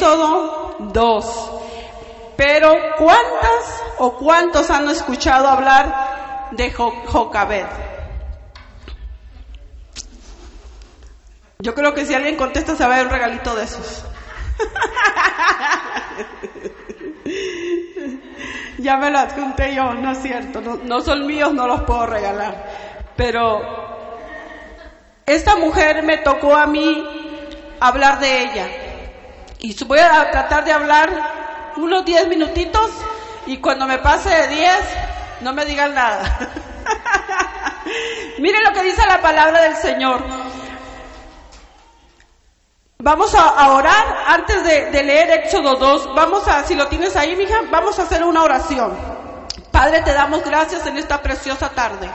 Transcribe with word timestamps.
Éxodo 0.00 0.76
2. 0.78 1.50
Pero 2.34 2.74
¿cuántas 2.96 3.82
o 3.98 4.16
cuántos 4.16 4.70
han 4.70 4.88
escuchado 4.88 5.46
hablar 5.46 6.48
de 6.52 6.72
Jocabed? 6.72 7.66
Yo 11.58 11.74
creo 11.74 11.92
que 11.92 12.06
si 12.06 12.14
alguien 12.14 12.36
contesta 12.36 12.74
se 12.74 12.86
va 12.86 12.94
a 12.94 12.96
ver 12.96 13.08
un 13.08 13.12
regalito 13.12 13.54
de 13.54 13.64
esos. 13.64 14.06
ya 18.78 18.96
me 18.96 19.10
lo 19.10 19.18
adjunté 19.18 19.74
yo, 19.74 19.92
no 19.92 20.12
es 20.12 20.22
cierto, 20.22 20.62
no 20.82 21.02
son 21.02 21.26
míos, 21.26 21.52
no 21.52 21.66
los 21.66 21.82
puedo 21.82 22.06
regalar. 22.06 23.04
Pero 23.16 23.60
esta 25.26 25.56
mujer 25.56 26.02
me 26.04 26.16
tocó 26.16 26.56
a 26.56 26.66
mí 26.66 27.06
hablar 27.80 28.18
de 28.18 28.44
ella. 28.44 28.89
Y 29.62 29.84
voy 29.84 29.98
a 29.98 30.30
tratar 30.30 30.64
de 30.64 30.72
hablar 30.72 31.10
unos 31.76 32.04
10 32.04 32.28
minutitos 32.28 32.90
y 33.46 33.58
cuando 33.58 33.86
me 33.86 33.98
pase 33.98 34.30
de 34.30 34.48
10 34.48 34.76
no 35.42 35.52
me 35.52 35.66
digan 35.66 35.94
nada. 35.94 36.24
Miren 38.38 38.64
lo 38.64 38.72
que 38.72 38.82
dice 38.82 39.06
la 39.06 39.20
palabra 39.20 39.60
del 39.62 39.76
Señor. 39.76 40.22
Vamos 43.02 43.34
a, 43.34 43.72
orar 43.72 44.24
antes 44.26 44.62
de, 44.64 45.02
leer 45.02 45.30
Éxodo 45.44 45.76
2. 45.76 46.14
Vamos 46.14 46.46
a, 46.48 46.64
si 46.64 46.74
lo 46.74 46.86
tienes 46.88 47.16
ahí, 47.16 47.34
mija, 47.34 47.60
vamos 47.70 47.98
a 47.98 48.02
hacer 48.02 48.22
una 48.24 48.42
oración. 48.42 48.94
Padre, 49.70 50.02
te 50.02 50.12
damos 50.12 50.44
gracias 50.44 50.86
en 50.86 50.98
esta 50.98 51.22
preciosa 51.22 51.70
tarde. 51.70 52.10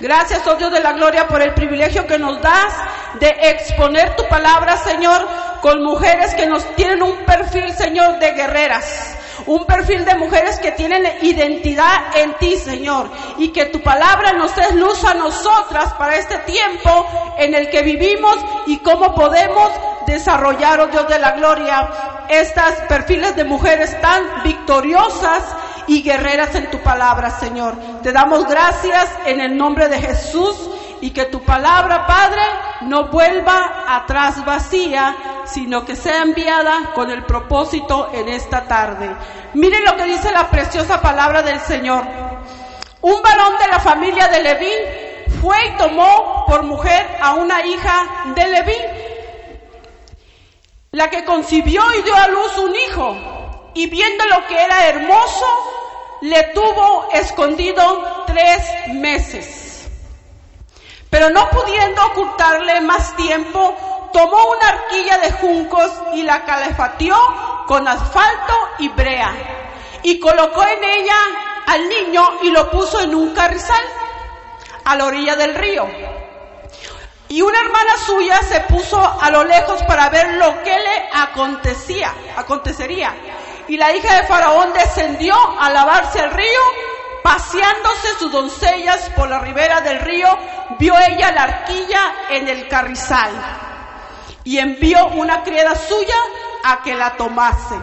Gracias, 0.00 0.46
oh 0.46 0.54
Dios 0.54 0.70
de 0.70 0.80
la 0.80 0.92
gloria, 0.92 1.26
por 1.26 1.42
el 1.42 1.54
privilegio 1.54 2.06
que 2.06 2.18
nos 2.18 2.40
das 2.40 2.72
de 3.18 3.34
exponer 3.50 4.14
tu 4.14 4.28
palabra, 4.28 4.76
Señor, 4.76 5.26
con 5.60 5.82
mujeres 5.82 6.34
que 6.36 6.46
nos 6.46 6.64
tienen 6.76 7.02
un 7.02 7.16
perfil, 7.24 7.72
Señor, 7.72 8.20
de 8.20 8.30
guerreras. 8.30 9.16
Un 9.46 9.64
perfil 9.64 10.04
de 10.04 10.14
mujeres 10.14 10.60
que 10.60 10.72
tienen 10.72 11.04
identidad 11.22 12.16
en 12.16 12.34
ti, 12.34 12.56
Señor, 12.56 13.10
y 13.38 13.48
que 13.48 13.66
tu 13.66 13.80
palabra 13.80 14.32
nos 14.32 14.56
es 14.56 14.74
luz 14.74 15.02
a 15.04 15.14
nosotras 15.14 15.92
para 15.94 16.16
este 16.16 16.38
tiempo 16.38 17.34
en 17.38 17.54
el 17.54 17.68
que 17.70 17.82
vivimos 17.82 18.36
y 18.66 18.78
cómo 18.78 19.14
podemos 19.14 19.70
desarrollar, 20.06 20.80
oh 20.80 20.86
Dios 20.88 21.08
de 21.08 21.18
la 21.18 21.32
gloria, 21.32 21.88
estas 22.28 22.74
perfiles 22.88 23.34
de 23.34 23.44
mujeres 23.44 24.00
tan 24.00 24.42
victoriosas 24.44 25.42
y 25.88 26.02
guerreras 26.02 26.54
en 26.54 26.70
tu 26.70 26.78
palabra, 26.82 27.30
Señor. 27.30 27.74
Te 28.02 28.12
damos 28.12 28.46
gracias 28.46 29.10
en 29.24 29.40
el 29.40 29.56
nombre 29.56 29.88
de 29.88 30.00
Jesús 30.00 30.56
y 31.00 31.10
que 31.10 31.24
tu 31.26 31.42
palabra, 31.42 32.06
Padre, 32.06 32.42
no 32.82 33.08
vuelva 33.08 33.84
atrás 33.88 34.44
vacía, 34.44 35.16
sino 35.46 35.84
que 35.84 35.96
sea 35.96 36.22
enviada 36.22 36.92
con 36.94 37.10
el 37.10 37.24
propósito 37.24 38.10
en 38.12 38.28
esta 38.28 38.66
tarde. 38.66 39.14
Miren 39.54 39.84
lo 39.84 39.96
que 39.96 40.04
dice 40.04 40.30
la 40.30 40.48
preciosa 40.50 41.00
palabra 41.00 41.42
del 41.42 41.60
Señor. 41.60 42.04
Un 43.00 43.22
varón 43.22 43.54
de 43.62 43.68
la 43.68 43.80
familia 43.80 44.28
de 44.28 44.42
Leví 44.42 44.72
fue 45.40 45.56
y 45.66 45.76
tomó 45.78 46.44
por 46.46 46.64
mujer 46.64 47.06
a 47.22 47.34
una 47.34 47.64
hija 47.64 48.24
de 48.34 48.46
Leví, 48.46 48.76
la 50.90 51.08
que 51.08 51.24
concibió 51.24 51.82
y 51.94 52.02
dio 52.02 52.14
a 52.14 52.28
luz 52.28 52.58
un 52.58 52.74
hijo, 52.74 53.70
y 53.74 53.86
viendo 53.86 54.24
lo 54.26 54.46
que 54.46 54.60
era 54.60 54.88
hermoso, 54.88 55.46
le 56.20 56.42
tuvo 56.54 57.08
escondido 57.12 58.24
tres 58.26 58.62
meses. 58.94 59.88
Pero 61.10 61.30
no 61.30 61.48
pudiendo 61.50 62.04
ocultarle 62.06 62.80
más 62.80 63.16
tiempo, 63.16 64.10
tomó 64.12 64.38
una 64.50 64.68
arquilla 64.68 65.18
de 65.18 65.32
juncos 65.32 65.90
y 66.14 66.22
la 66.22 66.44
calefateó 66.44 67.16
con 67.66 67.86
asfalto 67.86 68.54
y 68.78 68.88
brea, 68.88 69.32
y 70.02 70.18
colocó 70.18 70.62
en 70.64 70.84
ella 70.84 71.16
al 71.66 71.88
niño 71.88 72.22
y 72.42 72.50
lo 72.50 72.70
puso 72.70 73.00
en 73.00 73.14
un 73.14 73.34
carrizal 73.34 73.82
a 74.84 74.96
la 74.96 75.06
orilla 75.06 75.36
del 75.36 75.54
río. 75.54 75.86
Y 77.28 77.42
una 77.42 77.60
hermana 77.60 77.92
suya 78.06 78.40
se 78.42 78.60
puso 78.60 78.98
a 78.98 79.30
lo 79.30 79.44
lejos 79.44 79.82
para 79.82 80.08
ver 80.08 80.34
lo 80.34 80.62
que 80.62 80.70
le 80.70 81.08
acontecía, 81.12 82.14
acontecería. 82.36 83.14
Y 83.68 83.76
la 83.76 83.94
hija 83.94 84.20
de 84.20 84.26
Faraón 84.26 84.72
descendió 84.72 85.36
a 85.60 85.70
lavarse 85.70 86.20
al 86.20 86.32
río, 86.32 86.60
paseándose 87.22 88.08
sus 88.18 88.32
doncellas 88.32 89.10
por 89.10 89.28
la 89.28 89.38
ribera 89.40 89.80
del 89.82 90.00
río, 90.00 90.28
vio 90.78 90.94
ella 90.98 91.30
la 91.32 91.42
arquilla 91.42 92.14
en 92.30 92.48
el 92.48 92.66
carrizal 92.68 93.30
y 94.44 94.58
envió 94.58 95.08
una 95.08 95.42
criada 95.42 95.74
suya 95.74 96.14
a 96.64 96.82
que 96.82 96.94
la 96.94 97.16
tomase. 97.16 97.74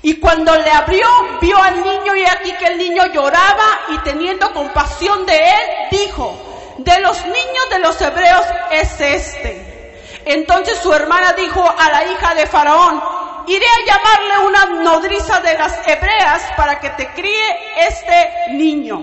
Y 0.00 0.14
cuando 0.18 0.56
le 0.56 0.70
abrió, 0.70 1.06
vio 1.42 1.62
al 1.62 1.82
niño 1.82 2.16
y 2.16 2.24
aquí 2.24 2.52
que 2.52 2.68
el 2.68 2.78
niño 2.78 3.04
lloraba 3.12 3.80
y 3.88 3.98
teniendo 3.98 4.50
compasión 4.54 5.26
de 5.26 5.36
él, 5.36 5.88
dijo, 5.90 6.74
de 6.78 7.00
los 7.00 7.22
niños 7.26 7.70
de 7.70 7.78
los 7.80 8.00
hebreos 8.00 8.46
es 8.70 8.98
este. 8.98 10.22
Entonces 10.24 10.78
su 10.78 10.90
hermana 10.92 11.34
dijo 11.34 11.62
a 11.62 11.90
la 11.90 12.04
hija 12.04 12.34
de 12.34 12.46
Faraón, 12.46 13.02
iré 13.48 13.66
a 13.66 13.86
llamarle 13.86 14.46
una 14.46 14.82
nodriza 14.82 15.40
de 15.40 15.54
las 15.54 15.86
hebreas 15.86 16.42
para 16.56 16.78
que 16.80 16.90
te 16.90 17.08
críe 17.08 17.58
este 17.80 18.52
niño. 18.52 19.02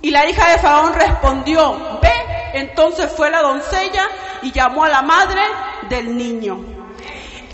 Y 0.00 0.10
la 0.10 0.28
hija 0.28 0.48
de 0.48 0.58
Faraón 0.58 0.94
respondió, 0.94 1.98
ve. 2.00 2.12
Entonces 2.54 3.10
fue 3.16 3.30
la 3.30 3.40
doncella 3.40 4.08
y 4.42 4.52
llamó 4.52 4.84
a 4.84 4.88
la 4.88 5.02
madre 5.02 5.40
del 5.88 6.16
niño. 6.16 6.58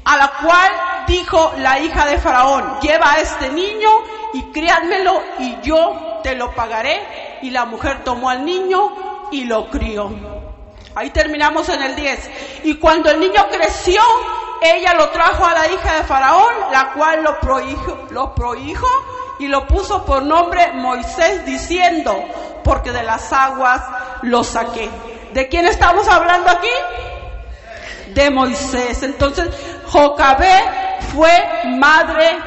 A 0.05 0.17
la 0.17 0.33
cual 0.43 0.73
dijo 1.07 1.53
la 1.59 1.79
hija 1.79 2.07
de 2.07 2.19
Faraón, 2.19 2.81
lleva 2.81 3.19
este 3.21 3.51
niño 3.51 3.91
y 4.33 4.43
criádmelo 4.45 5.23
y 5.39 5.61
yo 5.63 6.21
te 6.23 6.35
lo 6.35 6.55
pagaré. 6.55 7.39
Y 7.43 7.51
la 7.51 7.67
mujer 7.67 8.03
tomó 8.05 8.31
al 8.31 8.45
niño 8.45 9.29
y 9.31 9.45
lo 9.45 9.69
crió. 9.69 10.11
Ahí 10.95 11.11
terminamos 11.11 11.69
en 11.69 11.83
el 11.83 11.95
10. 11.95 12.31
Y 12.65 12.75
cuando 12.77 13.11
el 13.11 13.21
niño 13.21 13.47
creció, 13.51 14.03
ella 14.63 14.95
lo 14.95 15.09
trajo 15.11 15.45
a 15.45 15.55
la 15.55 15.69
hija 15.69 15.97
de 15.97 16.05
Faraón, 16.05 16.55
la 16.73 16.93
cual 16.93 17.23
lo 17.23 17.39
prohijo, 17.41 18.07
lo 18.11 18.35
y 19.39 19.47
lo 19.47 19.67
puso 19.67 20.05
por 20.05 20.23
nombre 20.23 20.73
Moisés, 20.75 21.45
diciendo, 21.45 22.25
porque 22.65 22.91
de 22.93 23.03
las 23.03 23.33
aguas 23.33 23.83
lo 24.23 24.43
saqué. 24.43 24.91
¿De 25.33 25.49
quién 25.49 25.67
estamos 25.67 26.09
hablando 26.09 26.51
aquí? 26.51 26.69
De 28.15 28.31
Moisés. 28.31 29.03
Entonces, 29.03 29.49
Jocabé 29.87 30.99
fue 31.13 31.31
madre 31.67 32.39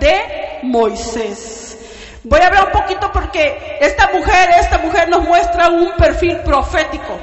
de 0.00 0.58
Moisés. 0.62 1.78
Voy 2.24 2.40
a 2.40 2.48
hablar 2.48 2.66
un 2.66 2.72
poquito 2.72 3.10
porque 3.12 3.78
esta 3.80 4.10
mujer, 4.12 4.50
esta 4.58 4.78
mujer 4.78 5.08
nos 5.08 5.22
muestra 5.22 5.68
un 5.68 5.92
perfil 5.92 6.38
profético. 6.40 7.18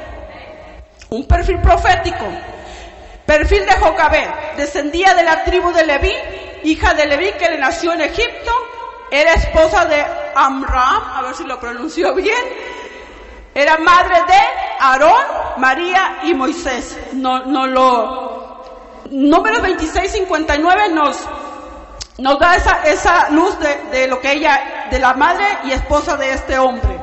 Un 1.09 1.27
perfil 1.27 1.59
profético. 1.61 2.25
Perfil 3.27 3.65
de 3.67 3.73
Jocabé. 3.73 4.27
Descendía 4.57 5.13
de 5.13 5.21
la 5.21 5.43
tribu 5.43 5.71
de 5.71 5.85
Leví, 5.85 6.15
hija 6.63 6.95
de 6.95 7.05
Leví 7.05 7.33
que 7.33 7.49
le 7.49 7.59
nació 7.59 7.93
en 7.93 8.01
Egipto. 8.01 8.51
Era 9.11 9.33
esposa 9.33 9.85
de 9.85 10.03
Amram, 10.33 11.03
a 11.15 11.21
ver 11.21 11.35
si 11.35 11.43
lo 11.43 11.59
pronunció 11.59 12.15
bien 12.15 12.43
era 13.57 13.75
madre 13.79 14.21
de 14.27 14.39
Aarón, 14.79 15.23
María 15.57 16.19
y 16.21 16.35
Moisés. 16.35 16.95
No, 17.13 17.43
no 17.45 17.65
lo, 17.65 18.63
número 19.09 19.55
2659 19.61 20.89
nos, 20.89 21.17
nos 22.19 22.39
da 22.39 22.55
esa, 22.55 22.83
esa 22.83 23.29
luz 23.31 23.57
de, 23.57 23.75
de, 23.89 24.07
lo 24.07 24.21
que 24.21 24.33
ella, 24.33 24.87
de 24.91 24.99
la 24.99 25.15
madre 25.15 25.43
y 25.63 25.71
esposa 25.71 26.15
de 26.17 26.33
este 26.33 26.59
hombre. 26.59 26.99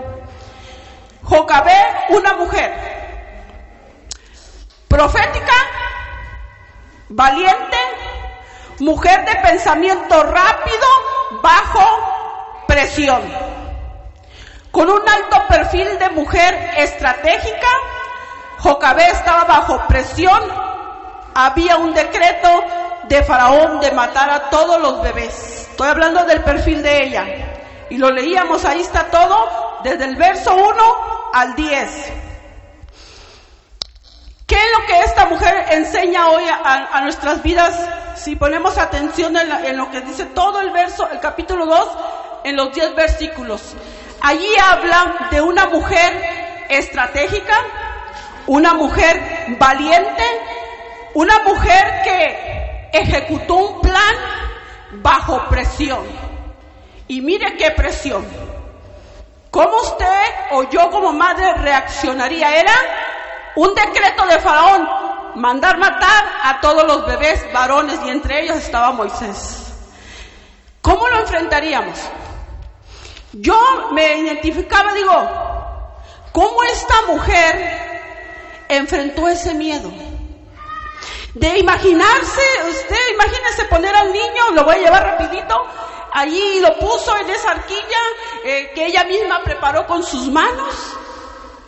Jocabé, 1.25 1.77
una 2.11 2.35
mujer 2.35 2.73
profética, 4.87 5.55
valiente, 7.09 7.77
mujer 8.81 9.25
de 9.25 9.37
pensamiento 9.37 10.23
rápido, 10.23 10.87
bajo 11.43 12.65
presión 12.67 13.23
con 14.75 14.91
un 14.91 15.09
alto 15.09 15.41
perfil 15.49 15.87
de 16.01 16.11
mujer 16.11 16.73
estratégica. 16.77 17.69
Jocabé 18.59 19.07
estaba 19.07 19.45
bajo 19.45 19.87
presión, 19.87 20.43
había 21.33 21.77
un 21.77 21.95
decreto 21.95 22.49
de 23.05 23.23
Faraón 23.23 23.79
de 23.79 23.93
matar 23.93 24.29
a 24.31 24.51
todos 24.51 24.81
los 24.81 25.01
bebés. 25.01 25.69
Estoy 25.71 25.89
hablando 25.89 26.25
del 26.25 26.43
perfil 26.43 26.83
de 26.83 27.05
ella. 27.05 27.25
Y 27.89 27.99
lo 27.99 28.11
leíamos, 28.11 28.65
ahí 28.65 28.81
está 28.81 29.05
todo, 29.05 29.79
desde 29.85 30.07
el 30.07 30.17
verso 30.17 30.53
1 30.57 31.31
al 31.33 31.55
10. 31.55 32.13
¿Qué 34.47 34.57
es 34.57 34.79
lo 34.79 34.87
que 34.87 35.01
esta 35.01 35.27
mujer 35.27 35.67
enseña 35.71 36.29
hoy 36.29 36.45
a, 36.47 37.01
nuestras 37.03 37.43
vidas? 37.43 37.75
Si 38.17 38.37
ponemos 38.37 38.77
atención 38.77 39.37
en, 39.37 39.51
en, 39.51 39.77
lo 39.77 39.91
que 39.91 40.03
dice 40.03 40.27
todo 40.27 40.61
el 40.61 40.71
verso, 40.71 41.09
el 41.11 41.19
capítulo 41.19 41.65
2, 41.65 41.89
en 42.45 42.57
los 42.57 42.73
10 42.75 42.95
versículos. 42.95 43.75
Allí 44.21 44.49
habla 44.63 45.29
de 45.31 45.41
una 45.41 45.67
mujer 45.67 46.67
estratégica, 46.69 47.57
una 48.47 48.75
mujer 48.75 49.57
valiente, 49.59 50.25
una 51.15 51.39
mujer 51.45 52.03
que 52.05 52.91
ejecutó 52.93 53.55
un 53.55 53.81
plan 53.81 54.15
bajo 54.93 55.49
presión. 55.49 56.05
Y 57.09 57.23
mire 57.23 57.57
qué 57.57 57.71
presión. 57.71 58.27
¿Cómo 59.51 59.77
usted 59.79 60.31
o 60.51 60.69
yo 60.69 60.91
como 60.91 61.13
madre 61.13 61.55
reaccionaría? 61.55 62.57
Era 62.57 62.73
un 63.57 63.75
decreto 63.75 64.27
de 64.27 64.39
Faraón, 64.41 64.89
mandar 65.37 65.79
matar 65.79 66.25
a 66.43 66.61
todos 66.61 66.87
los 66.87 67.07
bebés 67.07 67.53
varones 67.53 67.99
y 68.05 68.11
entre 68.11 68.43
ellos 68.43 68.57
estaba 68.59 68.93
Moisés. 68.93 69.73
¿Cómo 70.81 71.09
lo 71.09 71.21
enfrentaríamos? 71.21 71.99
Yo 73.33 73.89
me 73.93 74.19
identificaba, 74.19 74.93
digo, 74.93 75.13
¿cómo 76.33 76.63
esta 76.65 76.95
mujer 77.07 78.65
enfrentó 78.69 79.29
ese 79.29 79.55
miedo? 79.55 79.91
De 81.35 81.59
imaginarse, 81.59 82.43
usted 82.69 82.97
imagínese 83.15 83.65
poner 83.65 83.95
al 83.95 84.13
niño, 84.13 84.51
lo 84.53 84.65
voy 84.65 84.77
a 84.77 84.79
llevar 84.79 85.03
rapidito, 85.03 85.67
allí 86.13 86.61
lo 86.61 86.79
puso 86.79 87.17
en 87.17 87.31
esa 87.31 87.51
arquilla 87.51 87.99
eh, 88.45 88.73
que 88.73 88.87
ella 88.87 89.03
misma 89.05 89.43
preparó 89.43 89.85
con 89.87 90.05
sus 90.05 90.29
manos. 90.31 90.97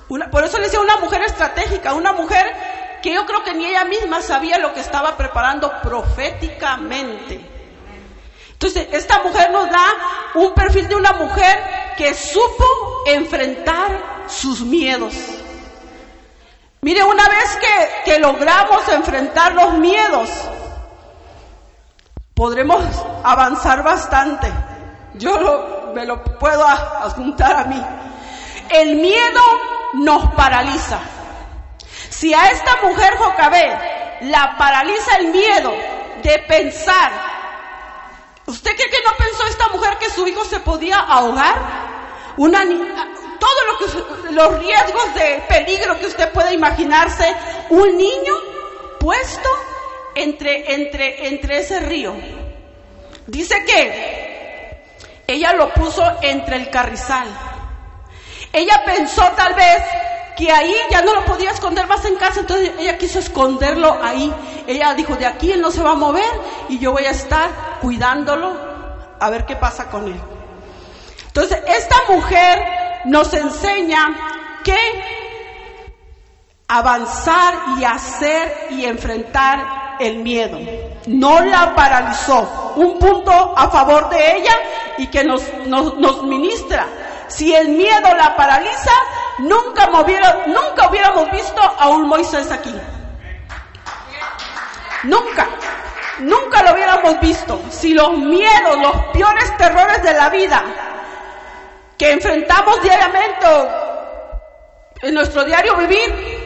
Por 0.09 0.45
eso 0.45 0.59
le 0.59 0.65
decía 0.65 0.81
una 0.81 0.99
mujer 0.99 1.23
estratégica, 1.23 1.95
una 1.95 2.13
mujer 2.13 2.55
que 3.03 3.13
yo 3.13 3.27
creo 3.27 3.43
que 3.45 3.55
ni 3.55 3.67
ella 3.67 3.85
misma 3.85 4.21
sabía 4.23 4.59
lo 4.59 4.73
que 4.73 4.81
estaba 4.81 5.17
preparando 5.17 5.73
proféticamente. 5.83 7.41
Entonces, 8.53 8.89
esta 8.93 9.23
mujer 9.23 9.51
nos 9.51 9.71
da 9.71 9.87
un 10.35 10.55
perfil 10.55 10.89
de 10.89 10.95
una 10.95 11.13
mujer 11.13 11.95
que 11.97 12.15
supo 12.15 12.65
enfrentar 13.07 14.25
sus 14.29 14.61
miedos. 14.63 15.15
Mire, 16.81 17.03
una 17.05 17.29
vez 17.29 17.59
que, 18.05 18.19
logramos 18.19 18.89
enfrentar 18.89 19.55
los 19.55 19.75
miedos, 19.75 20.31
podremos 22.35 22.83
avanzar 23.25 23.83
bastante. 23.83 24.53
Yo 25.15 25.93
me 25.95 26.07
lo 26.07 26.23
puedo 26.23 26.65
apuntar 26.65 27.57
a 27.57 27.65
mí. 27.65 27.83
El 28.71 28.97
miedo 28.97 29.41
nos 29.95 30.33
paraliza. 30.35 31.01
Si 32.11 32.33
a 32.33 32.49
esta 32.51 32.77
mujer 32.83 33.17
Jocabé 33.17 34.19
la 34.23 34.57
paraliza 34.57 35.17
el 35.17 35.29
miedo 35.29 35.75
de 36.23 36.39
pensar, 36.49 37.13
¿usted 38.47 38.75
cree 38.75 38.91
que 38.91 39.03
no 39.05 39.17
pensó 39.17 39.47
esta 39.47 39.69
mujer 39.69 39.99
que 39.99 40.11
su 40.11 40.27
hijo 40.27 40.45
se 40.45 40.61
podía 40.61 40.99
ahogar? 40.99 41.55
Una, 42.37 42.65
todo 43.39 43.65
lo 43.67 43.79
que, 43.79 44.33
los 44.33 44.59
riesgos 44.59 45.15
de 45.15 45.43
peligro 45.49 45.99
que 45.99 46.07
usted 46.07 46.31
puede 46.33 46.55
imaginarse, 46.55 47.35
un 47.71 47.97
niño 47.97 48.35
puesto 49.01 49.49
entre, 50.15 50.75
entre, 50.75 51.29
entre 51.29 51.59
ese 51.59 51.81
río. 51.81 52.15
Dice 53.27 53.65
que 53.65 54.83
ella 55.27 55.53
lo 55.53 55.73
puso 55.73 56.03
entre 56.23 56.57
el 56.57 56.71
carrizal. 56.71 57.27
Ella 58.57 58.83
pensó 58.87 59.23
tal 59.37 59.53
vez 59.53 59.83
que 60.35 60.51
ahí 60.51 60.75
ya 60.91 61.03
no 61.03 61.15
lo 61.15 61.27
podía 61.27 61.51
esconder 61.51 61.87
más 61.87 62.03
en 62.07 62.17
casa, 62.17 62.41
entonces 62.41 62.73
ella 62.79 62.97
quiso 62.97 63.19
esconderlo 63.19 64.03
ahí. 64.03 64.33
Ella 64.67 64.95
dijo, 64.95 65.15
de 65.15 65.27
aquí 65.27 65.53
él 65.53 65.61
no 65.61 65.71
se 65.71 65.83
va 65.83 65.91
a 65.91 65.95
mover 65.95 66.25
y 66.71 66.79
yo 66.79 66.93
voy 66.93 67.05
a 67.05 67.11
estar 67.11 67.51
cuidándolo 67.83 68.57
a 69.21 69.29
ver 69.29 69.45
qué 69.45 69.57
pasa 69.57 69.91
con 69.91 70.07
él. 70.07 70.21
Entonces, 71.27 71.59
esta 71.69 71.97
mujer 72.09 72.63
nos 73.05 73.35
enseña 73.35 74.61
que 74.65 74.79
avanzar 76.67 77.55
y 77.79 77.85
hacer 77.85 78.69
y 78.71 78.87
enfrentar 78.87 79.97
el 80.01 80.17
miedo. 80.21 80.59
No 81.09 81.41
la 81.41 81.75
paralizó. 81.75 82.73
Un 82.77 82.99
punto 82.99 83.55
a 83.55 83.69
favor 83.69 84.09
de 84.09 84.39
ella 84.39 84.55
y 84.97 85.09
que 85.09 85.25
nos, 85.25 85.43
nos, 85.67 86.23
ministra. 86.23 86.87
Si 87.29 87.55
el 87.55 87.69
miedo 87.69 88.15
la 88.15 88.37
paraliza, 88.37 88.93
nunca, 89.39 89.87
nunca 89.87 90.89
hubiéramos 90.89 91.31
visto 91.31 91.61
a 91.61 91.89
un 91.89 92.09
Moisés 92.09 92.51
aquí. 92.51 92.75
Nunca. 95.05 95.49
Nunca 96.21 96.63
lo 96.63 96.73
hubiéramos 96.73 97.21
visto. 97.21 97.61
Si 97.71 97.93
los 97.93 98.17
miedos, 98.17 98.79
los 98.81 98.97
peores 99.13 99.57
terrores 99.57 100.03
de 100.03 100.15
la 100.15 100.31
vida 100.31 100.63
que 101.99 102.13
enfrentamos 102.13 102.83
diariamente 102.83 103.47
en 105.03 105.15
nuestro 105.15 105.45
diario 105.45 105.77
vivir, 105.77 106.37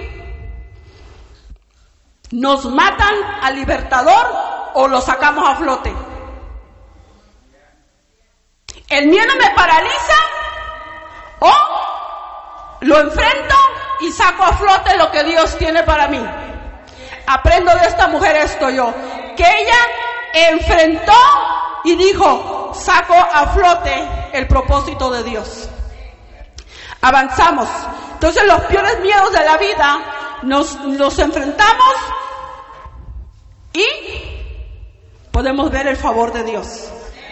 nos 2.32 2.65
matan 2.67 3.15
al 3.43 3.56
libertador 3.56 4.27
o 4.75 4.88
lo 4.88 5.00
sacamos 5.00 5.49
a 5.49 5.56
flote. 5.56 5.94
El 8.88 9.06
miedo 9.06 9.32
me 9.37 9.50
paraliza 9.55 10.15
o 11.40 11.52
lo 12.81 13.00
enfrento 13.00 13.54
y 14.00 14.12
saco 14.12 14.44
a 14.44 14.52
flote 14.52 14.96
lo 14.96 15.10
que 15.10 15.25
Dios 15.25 15.56
tiene 15.58 15.82
para 15.82 16.08
mí. 16.08 16.25
Aprendo 17.26 17.75
de 17.75 17.87
esta 17.87 18.08
mujer 18.08 18.37
esto 18.37 18.70
yo, 18.70 18.92
que 19.37 19.44
ella 19.44 20.50
enfrentó 20.50 21.12
y 21.84 21.96
dijo, 21.96 22.72
saco 22.75 23.14
a 23.14 23.48
flote 23.48 24.08
el 24.32 24.46
propósito 24.46 25.10
de 25.10 25.22
Dios. 25.22 25.69
Avanzamos. 27.02 27.69
Entonces 28.12 28.44
los 28.46 28.60
peores 28.62 29.00
miedos 29.00 29.32
de 29.32 29.44
la 29.44 29.56
vida 29.56 30.00
nos 30.43 30.75
los 30.84 31.19
enfrentamos 31.19 31.94
y 33.72 33.86
podemos 35.31 35.70
ver 35.70 35.86
el 35.86 35.96
favor 35.96 36.32
de 36.32 36.44
Dios. 36.44 36.90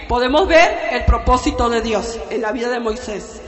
Podemos 0.08 0.48
ver 0.48 0.88
el 0.92 1.04
propósito 1.04 1.68
de 1.68 1.82
Dios 1.82 2.18
en 2.30 2.40
la 2.40 2.52
vida 2.52 2.70
de 2.70 2.80
Moisés. 2.80 3.42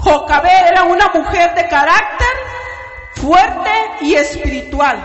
Jocabé 0.00 0.68
era 0.68 0.84
una 0.84 1.08
mujer 1.08 1.54
de 1.54 1.68
carácter 1.68 2.28
fuerte 3.14 3.70
y 4.00 4.14
espiritual, 4.14 4.98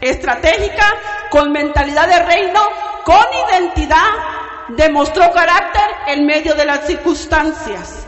estratégica, 0.00 0.94
con 1.30 1.50
mentalidad 1.52 2.08
de 2.08 2.22
reino, 2.22 2.60
con 3.04 3.24
identidad 3.48 4.36
demostró 4.68 5.30
carácter 5.32 5.82
en 6.08 6.26
medio 6.26 6.54
de 6.54 6.64
las 6.64 6.86
circunstancias. 6.86 8.06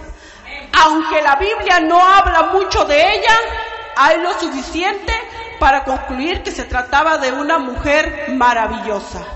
Aunque 0.84 1.22
la 1.22 1.36
Biblia 1.36 1.80
no 1.80 2.00
habla 2.00 2.50
mucho 2.52 2.84
de 2.84 3.14
ella, 3.14 3.36
hay 3.96 4.20
lo 4.20 4.32
suficiente 4.38 5.12
para 5.58 5.84
concluir 5.84 6.42
que 6.42 6.52
se 6.52 6.64
trataba 6.64 7.18
de 7.18 7.32
una 7.32 7.58
mujer 7.58 8.26
maravillosa. 8.28 9.26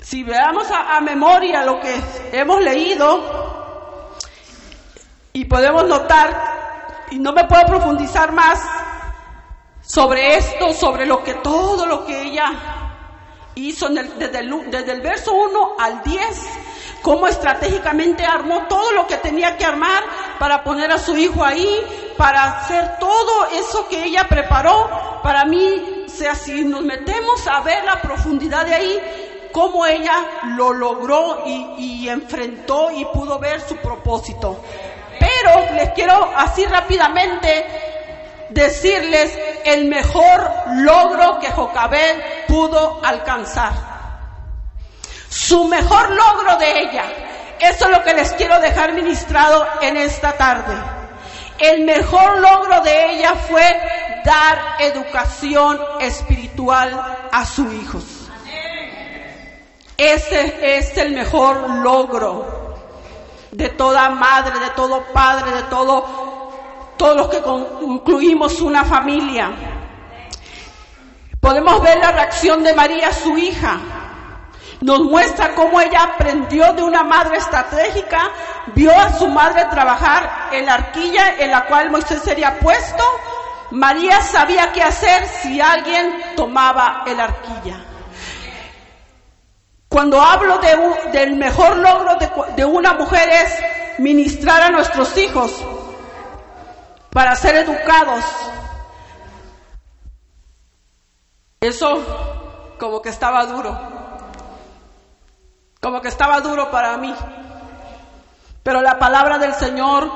Si 0.00 0.22
veamos 0.22 0.70
a, 0.70 1.00
memoria 1.00 1.64
lo 1.64 1.80
que 1.80 2.00
hemos 2.32 2.62
leído 2.62 3.63
y 5.36 5.46
podemos 5.46 5.84
notar, 5.88 7.08
y 7.10 7.18
no 7.18 7.32
me 7.32 7.42
puedo 7.42 7.66
profundizar 7.66 8.30
más 8.30 8.62
sobre 9.82 10.36
esto, 10.36 10.72
sobre 10.72 11.06
lo 11.06 11.24
que 11.24 11.34
todo 11.34 11.86
lo 11.86 12.06
que 12.06 12.22
ella 12.22 12.52
hizo 13.56 13.88
desde, 13.88 14.38
el, 14.38 14.70
desde 14.70 14.92
el 14.92 15.00
verso 15.00 15.32
1 15.32 15.74
al 15.80 16.04
10, 16.04 16.22
cómo 17.02 17.26
estratégicamente 17.26 18.24
armó 18.24 18.68
todo 18.68 18.92
lo 18.92 19.08
que 19.08 19.16
tenía 19.16 19.56
que 19.56 19.64
armar 19.64 20.04
para 20.38 20.62
poner 20.62 20.92
a 20.92 20.98
su 20.98 21.16
hijo 21.16 21.44
ahí, 21.44 21.80
para 22.16 22.60
hacer 22.60 22.98
todo 23.00 23.46
eso 23.54 23.88
que 23.88 24.04
ella 24.04 24.28
preparó. 24.28 25.20
Para 25.24 25.44
mí, 25.44 26.04
sea, 26.06 26.36
si 26.36 26.64
nos 26.64 26.82
metemos 26.82 27.44
a 27.48 27.58
ver 27.62 27.84
la 27.84 28.00
profundidad 28.00 28.66
de 28.66 28.74
ahí, 28.74 29.00
cómo 29.50 29.84
ella 29.84 30.14
lo 30.56 30.72
logró 30.72 31.42
y 31.44 32.08
enfrentó 32.08 32.92
y 32.92 33.04
pudo 33.06 33.40
ver 33.40 33.60
su 33.60 33.76
propósito. 33.78 34.60
Pero 35.18 35.72
les 35.74 35.90
quiero 35.90 36.32
así 36.36 36.64
rápidamente 36.66 37.66
decirles 38.50 39.36
el 39.64 39.86
mejor 39.86 40.50
logro 40.76 41.38
que 41.40 41.50
Jocabed 41.50 42.46
pudo 42.46 43.00
alcanzar. 43.04 43.72
Su 45.28 45.64
mejor 45.64 46.10
logro 46.10 46.56
de 46.56 46.80
ella. 46.80 47.04
Eso 47.58 47.86
es 47.86 47.90
lo 47.90 48.02
que 48.02 48.14
les 48.14 48.32
quiero 48.32 48.60
dejar 48.60 48.92
ministrado 48.92 49.66
en 49.80 49.96
esta 49.96 50.32
tarde. 50.32 50.74
El 51.58 51.84
mejor 51.84 52.38
logro 52.38 52.80
de 52.80 53.12
ella 53.12 53.34
fue 53.34 53.80
dar 54.24 54.76
educación 54.80 55.80
espiritual 56.00 57.28
a 57.30 57.46
sus 57.46 57.72
hijos. 57.74 58.04
Ese 59.96 60.78
es 60.78 60.96
el 60.98 61.12
mejor 61.12 61.70
logro 61.70 62.53
de 63.54 63.68
toda 63.70 64.10
madre, 64.10 64.58
de 64.58 64.70
todo 64.70 65.00
padre, 65.12 65.52
de 65.52 65.62
todo, 65.64 66.04
todos 66.96 67.16
los 67.16 67.28
que 67.28 67.40
concluimos 67.40 68.60
una 68.60 68.84
familia. 68.84 69.52
Podemos 71.40 71.80
ver 71.80 71.98
la 71.98 72.10
reacción 72.10 72.64
de 72.64 72.74
María, 72.74 73.12
su 73.12 73.38
hija. 73.38 73.78
Nos 74.80 75.00
muestra 75.04 75.54
cómo 75.54 75.80
ella 75.80 76.02
aprendió 76.02 76.72
de 76.72 76.82
una 76.82 77.04
madre 77.04 77.36
estratégica, 77.36 78.30
vio 78.74 78.90
a 78.90 79.12
su 79.12 79.28
madre 79.28 79.66
trabajar 79.70 80.48
en 80.50 80.66
la 80.66 80.74
arquilla 80.74 81.36
en 81.38 81.52
la 81.52 81.66
cual 81.66 81.90
Moisés 81.90 82.22
sería 82.22 82.58
puesto. 82.58 83.04
María 83.70 84.20
sabía 84.20 84.72
qué 84.72 84.82
hacer 84.82 85.26
si 85.26 85.60
alguien 85.60 86.34
tomaba 86.34 87.04
el 87.06 87.20
arquilla. 87.20 87.93
Cuando 89.94 90.20
hablo 90.20 90.58
de 90.58 91.12
del 91.12 91.36
mejor 91.36 91.76
logro 91.76 92.16
de, 92.16 92.28
de 92.56 92.64
una 92.64 92.94
mujer 92.94 93.28
es 93.28 94.00
ministrar 94.00 94.60
a 94.62 94.70
nuestros 94.70 95.16
hijos 95.16 95.52
para 97.12 97.36
ser 97.36 97.54
educados. 97.54 98.24
Eso 101.60 102.74
como 102.76 103.00
que 103.00 103.10
estaba 103.10 103.46
duro, 103.46 103.78
como 105.80 106.00
que 106.00 106.08
estaba 106.08 106.40
duro 106.40 106.72
para 106.72 106.96
mí. 106.96 107.14
Pero 108.64 108.82
la 108.82 108.98
palabra 108.98 109.38
del 109.38 109.54
Señor 109.54 110.10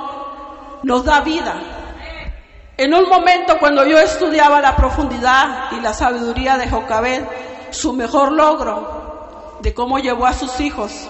nos 0.83 1.05
da 1.05 1.21
vida. 1.21 1.55
En 2.77 2.93
un 2.93 3.09
momento 3.09 3.57
cuando 3.61 3.87
yo 3.87 3.97
estudiaba 4.01 4.61
la 4.61 4.75
profundidad 4.75 5.71
y 5.71 5.81
la 5.81 5.93
sabiduría 5.93 6.59
de 6.59 6.69
Jocabed, 6.69 7.23
su 7.71 7.93
mejor 7.93 8.33
logro 8.33 9.08
de 9.61 9.75
cómo 9.75 9.99
llevó 9.99 10.27
a 10.27 10.35
sus 10.35 10.61
hijos. 10.61 11.09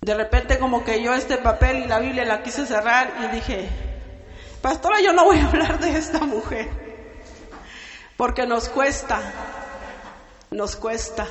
De 0.00 0.14
repente 0.14 0.58
como 0.58 0.84
que 0.84 1.02
yo 1.02 1.14
este 1.14 1.36
papel 1.38 1.84
y 1.84 1.86
la 1.86 1.98
Biblia 1.98 2.24
la 2.24 2.42
quise 2.42 2.66
cerrar 2.66 3.12
y 3.24 3.34
dije, 3.34 3.68
pastora, 4.62 5.00
yo 5.00 5.12
no 5.12 5.24
voy 5.24 5.38
a 5.38 5.46
hablar 5.46 5.78
de 5.80 5.96
esta 5.96 6.20
mujer, 6.20 6.68
porque 8.16 8.46
nos 8.46 8.68
cuesta, 8.68 9.20
nos 10.50 10.76
cuesta. 10.76 11.26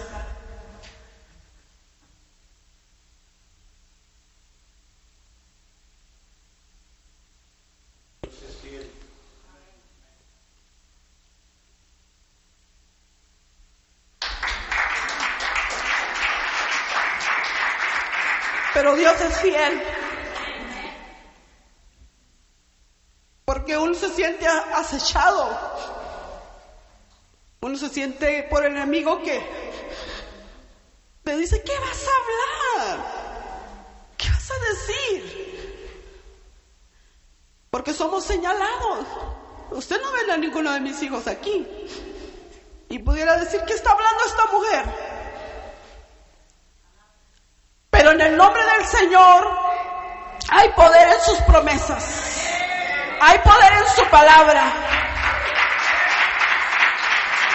Pero 18.78 18.96
Dios 18.96 19.20
es 19.20 19.38
fiel. 19.40 19.82
Porque 23.44 23.76
uno 23.76 23.96
se 23.96 24.12
siente 24.12 24.46
acechado. 24.48 25.50
Uno 27.62 27.76
se 27.76 27.90
siente 27.90 28.44
por 28.44 28.64
el 28.64 28.74
enemigo 28.74 29.20
que 29.24 29.42
te 31.24 31.38
dice, 31.38 31.64
¿qué 31.64 31.74
vas 31.80 32.06
a 32.06 32.86
hablar? 32.86 33.06
¿Qué 34.16 34.30
vas 34.30 34.52
a 34.52 34.60
decir? 34.70 35.88
Porque 37.72 37.96
somos 37.96 38.26
señalados. 38.26 39.08
Usted 39.72 40.00
no 40.00 40.12
ve 40.12 40.32
a 40.32 40.38
ninguno 40.38 40.72
de 40.72 40.82
mis 40.82 41.02
hijos 41.02 41.26
aquí. 41.26 41.66
Y 42.90 43.00
pudiera 43.00 43.40
decir, 43.40 43.60
¿qué 43.66 43.74
está 43.74 43.90
hablando 43.90 44.24
esta 44.24 44.46
mujer? 44.52 45.07
Pero 48.08 48.22
en 48.22 48.32
el 48.32 48.38
nombre 48.38 48.64
del 48.64 48.86
Señor 48.86 49.52
hay 50.50 50.70
poder 50.70 51.10
en 51.10 51.22
sus 51.24 51.42
promesas. 51.42 52.06
Hay 53.20 53.38
poder 53.40 53.74
en 53.74 53.88
su 53.98 54.06
palabra. 54.06 54.64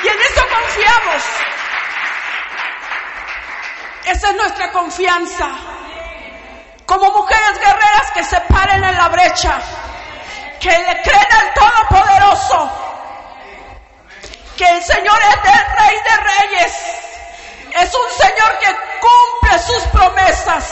Y 0.05 0.09
en 0.09 0.21
eso 0.21 0.43
confiamos. 0.51 1.23
Esa 4.05 4.29
es 4.29 4.37
nuestra 4.37 4.73
confianza. 4.73 5.49
Como 6.85 7.11
mujeres 7.13 7.59
guerreras 7.59 8.11
que 8.13 8.23
se 8.23 8.39
paren 8.43 8.85
en 8.85 8.97
la 8.99 9.09
brecha, 9.09 9.59
que 10.61 10.69
le 10.69 11.01
creen 11.01 11.33
al 11.33 11.55
Todopoderoso, 11.55 12.71
que 14.59 14.69
el 14.69 14.83
Señor 14.83 15.19
es 15.19 15.51
el 15.51 15.77
Rey 15.79 15.97
de 15.97 16.17
Reyes, 16.17 17.02
es 17.81 17.95
un 17.95 18.11
Señor 18.19 18.59
que 18.59 18.77
cumple 19.01 19.59
sus 19.59 19.83
promesas. 19.85 20.65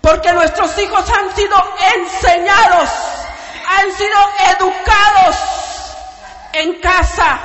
Porque 0.00 0.32
nuestros 0.32 0.76
hijos 0.78 1.04
han 1.10 1.34
sido 1.34 1.56
enseñados, 1.94 2.90
han 3.68 3.92
sido 3.92 4.18
educados 4.56 5.36
en 6.52 6.80
casa, 6.80 7.38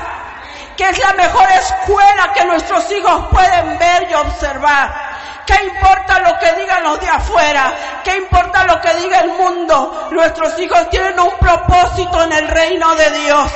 que 0.76 0.90
es 0.90 1.00
la 1.00 1.14
mejor 1.14 1.48
escuela 1.52 2.34
que 2.34 2.46
nuestros 2.46 2.92
hijos 2.92 3.26
pueden 3.32 3.78
ver 3.78 4.10
y 4.10 4.14
observar. 4.16 5.08
¿Qué 5.46 5.64
importa 5.64 6.20
lo 6.20 6.38
que 6.40 6.52
digan 6.54 6.84
los 6.84 7.00
de 7.00 7.08
afuera? 7.08 7.74
¿Qué 8.04 8.18
importa 8.18 8.66
lo 8.66 8.82
que 8.82 8.94
diga 8.96 9.20
el 9.22 9.30
mundo? 9.30 10.10
Nuestros 10.12 10.60
hijos 10.60 10.90
tienen 10.90 11.18
un 11.20 11.32
propósito 11.38 12.24
en 12.24 12.34
el 12.34 12.48
reino 12.48 12.96
de 12.96 13.12
Dios. 13.12 13.52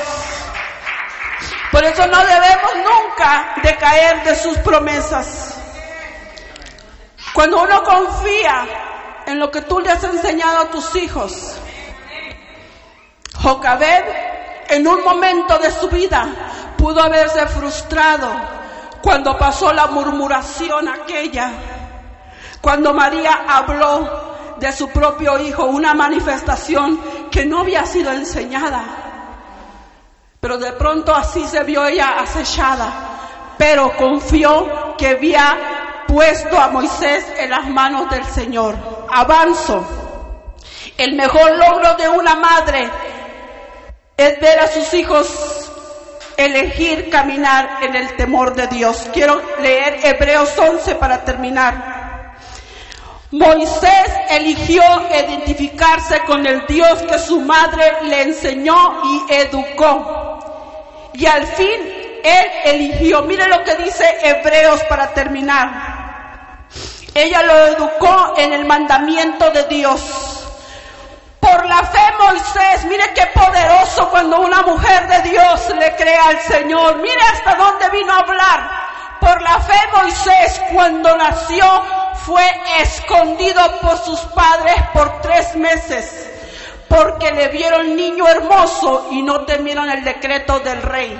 Por 1.71 1.83
eso 1.83 2.05
no 2.07 2.17
debemos 2.17 2.71
nunca 2.83 3.55
decaer 3.63 4.23
de 4.23 4.35
sus 4.35 4.57
promesas. 4.59 5.55
Cuando 7.33 7.61
uno 7.61 7.81
confía 7.83 8.67
en 9.25 9.39
lo 9.39 9.49
que 9.49 9.61
tú 9.61 9.79
le 9.79 9.89
has 9.89 10.03
enseñado 10.03 10.59
a 10.59 10.69
tus 10.69 10.95
hijos, 10.95 11.57
Jocabed 13.41 14.03
en 14.69 14.87
un 14.87 15.03
momento 15.03 15.57
de 15.57 15.71
su 15.71 15.89
vida 15.89 16.27
pudo 16.77 17.01
haberse 17.01 17.47
frustrado 17.47 18.29
cuando 19.01 19.37
pasó 19.37 19.73
la 19.73 19.87
murmuración 19.87 20.87
aquella, 20.87 21.51
cuando 22.61 22.93
María 22.93 23.45
habló 23.47 24.31
de 24.59 24.71
su 24.71 24.89
propio 24.89 25.39
hijo, 25.39 25.65
una 25.65 25.93
manifestación 25.93 27.29
que 27.31 27.45
no 27.45 27.59
había 27.59 27.85
sido 27.85 28.11
enseñada. 28.11 29.10
Pero 30.41 30.57
de 30.57 30.71
pronto 30.71 31.13
así 31.13 31.47
se 31.47 31.63
vio 31.63 31.85
ella 31.85 32.19
acechada, 32.19 32.91
pero 33.59 33.95
confió 33.95 34.95
que 34.97 35.09
había 35.09 36.03
puesto 36.07 36.59
a 36.59 36.67
Moisés 36.67 37.23
en 37.37 37.51
las 37.51 37.69
manos 37.69 38.09
del 38.09 38.25
Señor. 38.25 38.75
Avanzo. 39.07 39.85
El 40.97 41.15
mejor 41.15 41.55
logro 41.57 41.93
de 41.93 42.09
una 42.09 42.35
madre 42.37 42.89
es 44.17 44.39
ver 44.39 44.59
a 44.61 44.67
sus 44.67 44.91
hijos 44.95 45.71
elegir 46.35 47.11
caminar 47.11 47.77
en 47.83 47.95
el 47.95 48.15
temor 48.15 48.55
de 48.55 48.65
Dios. 48.65 49.09
Quiero 49.13 49.39
leer 49.59 49.99
Hebreos 50.03 50.57
11 50.57 50.95
para 50.95 51.23
terminar. 51.23 52.01
Moisés 53.29 54.09
eligió 54.31 54.81
identificarse 55.11 56.19
con 56.25 56.47
el 56.47 56.65
Dios 56.65 57.03
que 57.03 57.19
su 57.19 57.39
madre 57.41 57.83
le 58.05 58.23
enseñó 58.23 59.03
y 59.05 59.33
educó. 59.33 60.30
Y 61.13 61.25
al 61.25 61.45
fin 61.45 62.21
Él 62.23 62.45
eligió, 62.65 63.23
mire 63.23 63.47
lo 63.47 63.63
que 63.63 63.75
dice 63.75 64.05
Hebreos 64.23 64.83
para 64.85 65.13
terminar. 65.13 66.67
Ella 67.13 67.43
lo 67.43 67.67
educó 67.67 68.33
en 68.37 68.53
el 68.53 68.65
mandamiento 68.65 69.49
de 69.51 69.63
Dios. 69.63 70.37
Por 71.39 71.65
la 71.65 71.83
fe 71.83 71.99
Moisés, 72.19 72.85
mire 72.85 73.11
qué 73.13 73.25
poderoso 73.33 74.09
cuando 74.09 74.39
una 74.39 74.61
mujer 74.61 75.07
de 75.07 75.29
Dios 75.29 75.73
le 75.77 75.95
cree 75.95 76.17
al 76.17 76.39
Señor. 76.39 76.97
Mire 76.97 77.21
hasta 77.33 77.55
dónde 77.55 77.89
vino 77.89 78.13
a 78.13 78.19
hablar. 78.19 78.69
Por 79.19 79.41
la 79.41 79.59
fe 79.59 79.79
Moisés 79.93 80.61
cuando 80.71 81.17
nació 81.17 81.65
fue 82.25 82.45
escondido 82.79 83.61
por 83.81 83.97
sus 83.97 84.19
padres 84.19 84.75
por 84.93 85.21
tres 85.21 85.55
meses 85.55 86.30
porque 86.91 87.31
le 87.31 87.47
vieron 87.47 87.95
niño 87.95 88.27
hermoso 88.27 89.07
y 89.11 89.21
no 89.21 89.45
temieron 89.45 89.89
el 89.89 90.03
decreto 90.03 90.59
del 90.59 90.81
rey. 90.81 91.17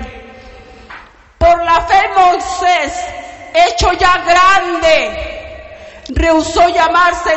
Por 1.38 1.63
la 1.63 1.80
fe 1.82 2.10
Moisés, 2.13 3.06
hecho 3.54 3.94
ya 3.94 4.18
grande, 4.18 6.04
rehusó 6.10 6.68
llamarse, 6.68 7.34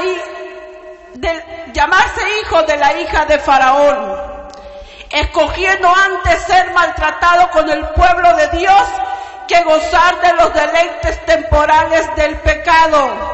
llamarse 1.72 2.22
hijo 2.40 2.60
de 2.64 2.76
la 2.76 3.00
hija 3.00 3.24
de 3.24 3.38
Faraón, 3.38 4.50
escogiendo 5.10 5.88
antes 5.88 6.42
ser 6.42 6.72
maltratado 6.74 7.50
con 7.52 7.70
el 7.70 7.86
pueblo 7.90 8.34
de 8.34 8.48
Dios 8.48 8.82
que 9.46 9.62
gozar 9.62 10.20
de 10.20 10.32
los 10.32 10.52
deleites 10.52 11.24
temporales 11.24 12.16
del 12.16 12.36
pecado 12.40 13.33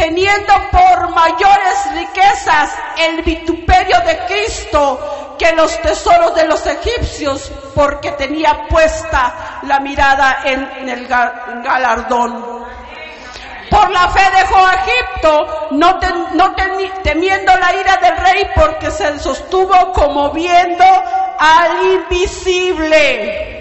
teniendo 0.00 0.54
por 0.70 1.10
mayores 1.10 1.92
riquezas 1.94 2.74
el 2.96 3.22
vituperio 3.22 4.00
de 4.00 4.18
Cristo 4.26 5.36
que 5.38 5.52
los 5.52 5.78
tesoros 5.82 6.34
de 6.34 6.46
los 6.46 6.64
egipcios 6.66 7.52
porque 7.74 8.12
tenía 8.12 8.66
puesta 8.66 9.60
la 9.62 9.78
mirada 9.80 10.38
en, 10.44 10.88
el 10.88 11.06
galardón. 11.06 12.64
Por 13.68 13.90
la 13.90 14.08
fe 14.08 14.22
dejó 14.38 14.56
a 14.56 14.74
Egipto, 14.74 15.68
no, 15.72 16.00
temiendo 17.02 17.54
la 17.58 17.74
ira 17.74 17.98
del 17.98 18.16
rey 18.16 18.48
porque 18.54 18.90
se 18.90 19.18
sostuvo 19.18 19.92
como 19.92 20.30
viendo 20.30 20.84
al 21.38 21.84
invisible. 21.92 23.58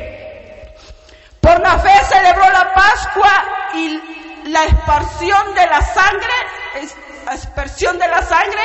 Por 1.41 1.59
la 1.59 1.77
fe 1.79 2.01
celebró 2.07 2.49
la 2.49 2.73
Pascua 2.73 3.43
y 3.73 4.18
la 4.51 4.65
exparsión 4.65 5.53
de 5.53 5.65
la 5.67 5.81
sangre, 5.81 6.33
la 7.25 7.33
expresión 7.33 7.97
de 7.99 8.07
la 8.07 8.21
sangre 8.23 8.61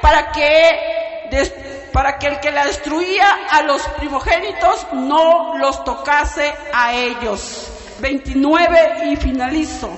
para 0.00 0.32
que, 0.32 1.88
para 1.92 2.18
que 2.18 2.26
el 2.28 2.40
que 2.40 2.50
la 2.50 2.64
destruía 2.64 3.46
a 3.50 3.62
los 3.62 3.82
primogénitos 3.98 4.86
no 4.92 5.56
los 5.58 5.84
tocase 5.84 6.54
a 6.72 6.94
ellos. 6.94 7.72
29 7.98 9.10
y 9.10 9.16
finalizo. 9.16 9.90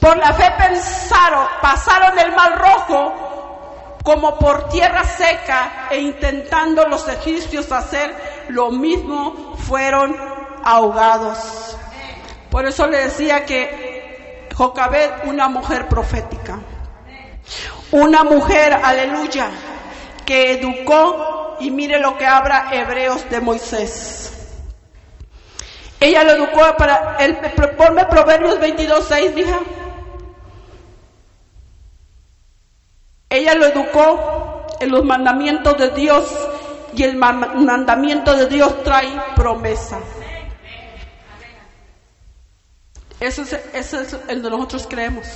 Por 0.00 0.16
la 0.16 0.32
fe 0.32 0.50
pensaron, 0.56 1.46
pasaron 1.60 2.18
el 2.18 2.32
mal 2.34 2.58
rojo 2.58 3.96
como 4.02 4.38
por 4.38 4.68
tierra 4.70 5.04
seca 5.04 5.88
e 5.90 6.00
intentando 6.00 6.86
los 6.88 7.06
egipcios 7.06 7.70
hacer 7.70 8.46
lo 8.48 8.70
mismo 8.70 9.56
fueron 9.58 10.16
ahogados. 10.64 11.76
Por 12.50 12.66
eso 12.66 12.86
le 12.86 13.04
decía 13.04 13.44
que 13.44 13.89
Jocabed, 14.60 15.10
una 15.24 15.48
mujer 15.48 15.88
profética, 15.88 16.58
una 17.92 18.24
mujer, 18.24 18.74
aleluya, 18.74 19.48
que 20.26 20.52
educó, 20.52 21.56
y 21.60 21.70
mire 21.70 21.98
lo 21.98 22.18
que 22.18 22.26
habla 22.26 22.68
Hebreos 22.70 23.24
de 23.30 23.40
Moisés. 23.40 24.58
Ella 25.98 26.24
lo 26.24 26.32
educó 26.32 26.76
para, 26.76 27.16
el, 27.20 27.36
ponme 27.74 28.04
Proverbios 28.04 28.60
22, 28.60 29.02
6, 29.08 29.32
hija. 29.38 29.60
Ella 33.30 33.54
lo 33.54 33.64
educó 33.64 34.66
en 34.78 34.90
los 34.90 35.02
mandamientos 35.06 35.78
de 35.78 35.88
Dios 35.92 36.30
y 36.94 37.02
el 37.04 37.16
mandamiento 37.16 38.36
de 38.36 38.44
Dios 38.44 38.82
trae 38.84 39.08
promesa. 39.34 40.00
Eso 43.20 43.42
es, 43.42 43.52
es 43.74 44.16
el 44.28 44.42
de 44.42 44.50
nosotros 44.50 44.86
creemos. 44.88 45.26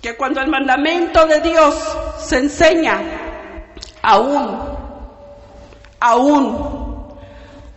Que 0.00 0.16
cuando 0.16 0.40
el 0.40 0.48
mandamiento 0.48 1.26
de 1.26 1.40
Dios 1.42 1.74
se 2.18 2.38
enseña, 2.38 3.02
aún, 4.00 4.58
aún, 6.00 7.18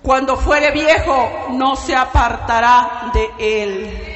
cuando 0.01 0.37
fuere 0.37 0.71
viejo, 0.71 1.49
no 1.51 1.75
se 1.75 1.93
apartará 1.93 3.11
de 3.13 3.29
él. 3.39 4.11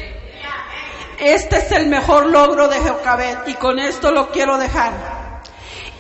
Este 1.20 1.58
es 1.58 1.72
el 1.74 1.88
mejor 1.88 2.28
logro 2.28 2.70
de 2.70 2.80
Jocabed 2.80 3.40
y 3.48 3.54
con 3.56 3.78
esto 3.78 4.12
lo 4.12 4.32
quiero 4.32 4.58
dejar. 4.58 4.94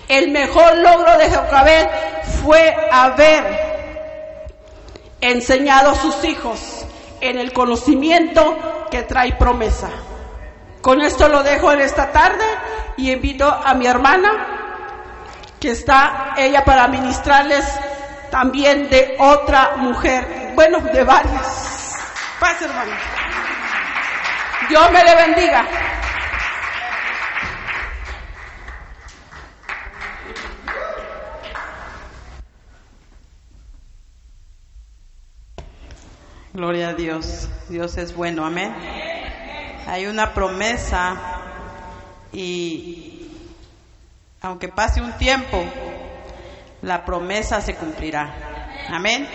El 0.07 0.31
mejor 0.31 0.77
logro 0.77 1.17
de 1.17 1.29
Jocabed 1.29 1.87
fue 2.41 2.73
haber 2.91 3.65
enseñado 5.19 5.91
a 5.91 5.95
sus 5.95 6.23
hijos 6.23 6.74
en 7.29 7.39
el 7.39 7.53
conocimiento 7.53 8.87
que 8.91 9.03
trae 9.03 9.33
promesa. 9.33 9.89
Con 10.81 11.01
esto 11.01 11.27
lo 11.27 11.43
dejo 11.43 11.71
en 11.71 11.81
esta 11.81 12.11
tarde 12.11 12.45
y 12.97 13.11
invito 13.11 13.47
a 13.47 13.73
mi 13.73 13.87
hermana 13.87 14.55
que 15.59 15.71
está 15.71 16.35
ella 16.37 16.63
para 16.63 16.87
ministrarles 16.87 17.65
también 18.29 18.89
de 18.89 19.15
otra 19.19 19.77
mujer, 19.77 20.51
bueno, 20.55 20.79
de 20.79 21.03
varias. 21.03 21.95
Pase, 22.39 22.65
hermano. 22.65 22.91
Dios 24.69 24.91
me 24.91 25.03
le 25.03 25.15
bendiga. 25.15 25.65
Gloria 36.55 36.87
a 36.87 36.93
Dios. 36.93 37.49
Dios 37.67 37.97
es 37.97 38.15
bueno, 38.15 38.45
amén. 38.45 38.73
Hay 39.87 40.05
una 40.05 40.33
promesa 40.33 41.41
y 42.31 43.29
aunque 44.39 44.69
pase 44.69 45.01
un 45.01 45.11
tiempo, 45.17 45.65
la 46.81 47.03
promesa 47.03 47.59
se 47.59 47.75
cumplirá. 47.75 48.87
Amén. 48.87 49.27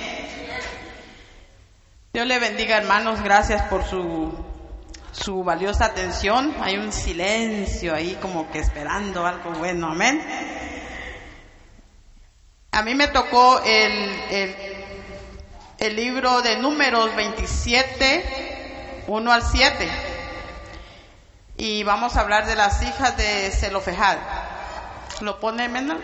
Dios 2.14 2.26
le 2.26 2.38
bendiga, 2.38 2.78
hermanos. 2.78 3.22
Gracias 3.22 3.64
por 3.68 3.84
su, 3.84 4.32
su 5.12 5.44
valiosa 5.44 5.84
atención. 5.84 6.54
Hay 6.62 6.78
un 6.78 6.90
silencio 6.90 7.94
ahí 7.94 8.16
como 8.22 8.50
que 8.50 8.60
esperando 8.60 9.26
algo 9.26 9.50
bueno. 9.58 9.88
Amén. 9.88 10.22
A 12.72 12.80
mí 12.80 12.94
me 12.94 13.08
tocó 13.08 13.60
el, 13.62 13.92
el 14.30 14.79
el 15.80 15.96
libro 15.96 16.42
de 16.42 16.58
números 16.58 17.16
27, 17.16 19.04
1 19.06 19.32
al 19.32 19.42
7. 19.42 19.88
Y 21.56 21.82
vamos 21.84 22.16
a 22.16 22.20
hablar 22.20 22.46
de 22.46 22.54
las 22.54 22.82
hijas 22.82 23.16
de 23.16 23.50
Zelofejad. 23.50 24.18
¿Lo 25.22 25.40
pone 25.40 25.68
Mendel? 25.70 25.98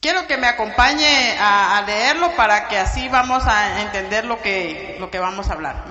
Quiero 0.00 0.26
que 0.26 0.36
me 0.36 0.48
acompañe 0.48 1.38
a, 1.38 1.82
leerlo 1.86 2.32
para 2.32 2.68
que 2.68 2.78
así 2.78 3.08
vamos 3.08 3.46
a 3.46 3.80
entender 3.80 4.24
lo 4.24 4.42
que, 4.42 4.96
lo 4.98 5.10
que 5.10 5.20
vamos 5.20 5.48
a 5.48 5.52
hablar. 5.52 5.84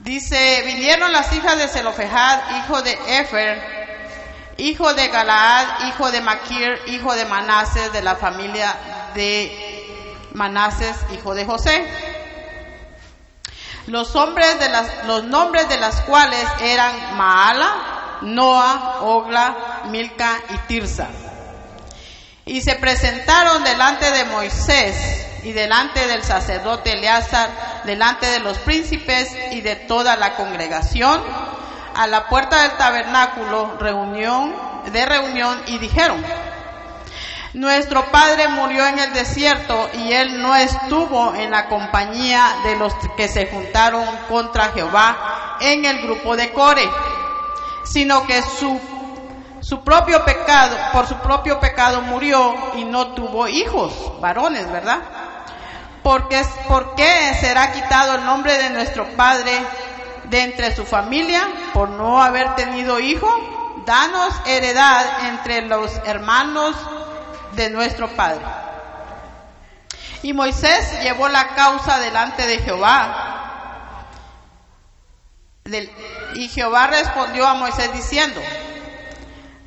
Dice, 0.00 0.62
vinieron 0.66 1.12
las 1.12 1.32
hijas 1.32 1.56
de 1.56 1.68
Zelofejad, 1.68 2.58
hijo 2.58 2.82
de 2.82 2.98
Efer, 3.06 3.79
hijo 4.60 4.92
de 4.94 5.08
Galaad, 5.08 5.88
hijo 5.88 6.10
de 6.10 6.20
Maquir, 6.20 6.78
hijo 6.86 7.14
de 7.14 7.24
Manases, 7.24 7.92
de 7.92 8.02
la 8.02 8.16
familia 8.16 8.74
de 9.14 9.86
Manases, 10.32 10.96
hijo 11.12 11.34
de 11.34 11.44
José. 11.44 11.86
Los, 13.86 14.14
hombres 14.14 14.60
de 14.60 14.68
las, 14.68 15.06
los 15.06 15.24
nombres 15.24 15.68
de 15.68 15.78
las 15.78 16.02
cuales 16.02 16.44
eran 16.60 17.16
Maala, 17.16 18.18
Noa, 18.22 19.00
Ogla, 19.02 19.82
Milca 19.86 20.38
y 20.50 20.58
Tirsa. 20.68 21.08
Y 22.44 22.60
se 22.60 22.74
presentaron 22.76 23.64
delante 23.64 24.10
de 24.10 24.24
Moisés 24.24 25.26
y 25.44 25.52
delante 25.52 26.06
del 26.06 26.22
sacerdote 26.22 26.92
Eleazar, 26.92 27.82
delante 27.84 28.26
de 28.26 28.40
los 28.40 28.58
príncipes 28.58 29.28
y 29.52 29.60
de 29.62 29.76
toda 29.76 30.16
la 30.16 30.34
congregación, 30.34 31.22
a 32.00 32.06
la 32.06 32.28
puerta 32.28 32.62
del 32.62 32.78
tabernáculo 32.78 33.76
reunión, 33.78 34.54
de 34.90 35.04
reunión 35.04 35.60
y 35.66 35.76
dijeron, 35.76 36.24
nuestro 37.52 38.06
padre 38.06 38.48
murió 38.48 38.86
en 38.86 38.98
el 38.98 39.12
desierto 39.12 39.90
y 39.92 40.10
él 40.10 40.40
no 40.40 40.56
estuvo 40.56 41.34
en 41.34 41.50
la 41.50 41.68
compañía 41.68 42.56
de 42.64 42.76
los 42.76 42.94
que 43.18 43.28
se 43.28 43.48
juntaron 43.48 44.02
contra 44.30 44.70
Jehová 44.72 45.58
en 45.60 45.84
el 45.84 46.00
grupo 46.00 46.36
de 46.36 46.50
Core, 46.54 46.88
sino 47.84 48.26
que 48.26 48.40
su, 48.40 48.80
su 49.60 49.84
propio 49.84 50.24
pecado, 50.24 50.78
por 50.94 51.06
su 51.06 51.16
propio 51.16 51.60
pecado 51.60 52.00
murió 52.00 52.54
y 52.76 52.84
no 52.86 53.08
tuvo 53.08 53.46
hijos, 53.46 53.92
varones, 54.22 54.72
¿verdad? 54.72 55.00
Porque, 56.02 56.42
¿Por 56.66 56.94
qué 56.94 57.36
será 57.42 57.72
quitado 57.72 58.14
el 58.14 58.24
nombre 58.24 58.56
de 58.56 58.70
nuestro 58.70 59.04
padre 59.16 59.52
de 60.30 60.42
entre 60.42 60.74
su 60.74 60.86
familia 60.86 61.48
por 61.74 61.90
no 61.90 62.22
haber 62.22 62.54
tenido 62.54 63.00
hijo, 63.00 63.82
danos 63.84 64.32
heredad 64.46 65.26
entre 65.26 65.62
los 65.62 65.92
hermanos 66.06 66.76
de 67.52 67.68
nuestro 67.70 68.08
Padre. 68.14 68.44
Y 70.22 70.32
Moisés 70.32 71.02
llevó 71.02 71.28
la 71.28 71.48
causa 71.48 71.98
delante 71.98 72.46
de 72.46 72.58
Jehová. 72.58 74.06
Y 76.34 76.48
Jehová 76.48 76.86
respondió 76.86 77.46
a 77.46 77.54
Moisés 77.54 77.92
diciendo, 77.92 78.40